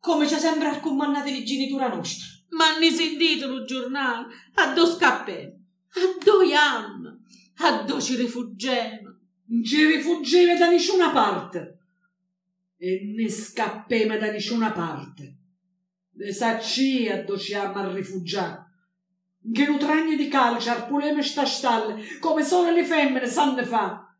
Come 0.00 0.26
ci 0.26 0.38
sembra 0.40 0.70
al 0.70 0.80
comandante 0.80 1.30
di 1.30 1.44
genitura 1.44 1.86
nostra. 1.86 2.26
Ma 2.48 2.76
ne 2.78 2.90
sentite 2.90 3.46
lo 3.46 3.64
giornale? 3.64 4.26
A 4.54 4.72
dove 4.72 4.90
scappiamo? 4.90 5.52
A 5.92 6.24
dove 6.24 6.46
iamo? 6.46 7.22
A 7.58 7.82
dove 7.82 8.00
ci 8.00 8.16
rifugiamo? 8.16 9.18
Non 9.46 9.62
ci 9.62 9.84
rifuggeva 9.84 10.56
da 10.56 10.68
nessuna 10.68 11.10
parte. 11.10 11.78
E 12.76 13.12
ne 13.16 13.28
scappema 13.28 14.16
da 14.16 14.30
nessuna 14.30 14.72
parte. 14.72 15.38
Le 16.12 16.32
sacci 16.32 17.08
a 17.08 17.22
dove 17.22 17.38
ci 17.38 17.54
a 17.54 17.92
rifugiare. 17.92 18.62
Che 19.52 19.66
nutragni 19.66 20.16
di 20.16 20.28
calcio, 20.28 20.70
arpuleme 20.70 21.22
sta 21.22 21.44
stalle, 21.44 22.18
come 22.18 22.42
solo 22.42 22.70
le 22.70 22.84
femmine 22.84 23.26
sanno 23.26 23.64
fa. 23.64 24.16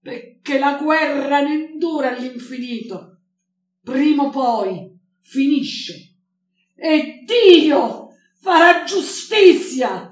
Perché 0.00 0.58
la 0.58 0.76
guerra 0.80 1.40
non 1.40 1.78
dura 1.78 2.14
all'infinito. 2.14 3.20
Prima 3.82 4.24
o 4.24 4.30
poi 4.30 4.98
finisce. 5.20 6.14
E 6.74 7.24
Dio 7.24 8.08
farà 8.40 8.84
giustizia. 8.84 10.10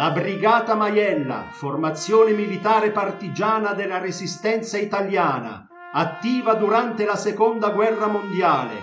La 0.00 0.12
Brigata 0.12 0.74
Maiella, 0.76 1.48
formazione 1.50 2.32
militare 2.32 2.90
partigiana 2.90 3.74
della 3.74 3.98
Resistenza 3.98 4.78
italiana, 4.78 5.66
attiva 5.92 6.54
durante 6.54 7.04
la 7.04 7.16
Seconda 7.16 7.68
Guerra 7.68 8.06
Mondiale, 8.06 8.76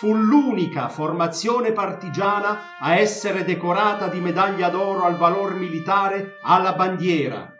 fu 0.00 0.12
l'unica 0.12 0.88
formazione 0.88 1.70
partigiana 1.70 2.76
a 2.80 2.96
essere 2.96 3.44
decorata 3.44 4.08
di 4.08 4.18
medaglia 4.18 4.68
d'oro 4.68 5.04
al 5.04 5.16
valor 5.16 5.54
militare 5.54 6.38
alla 6.42 6.72
bandiera. 6.72 7.54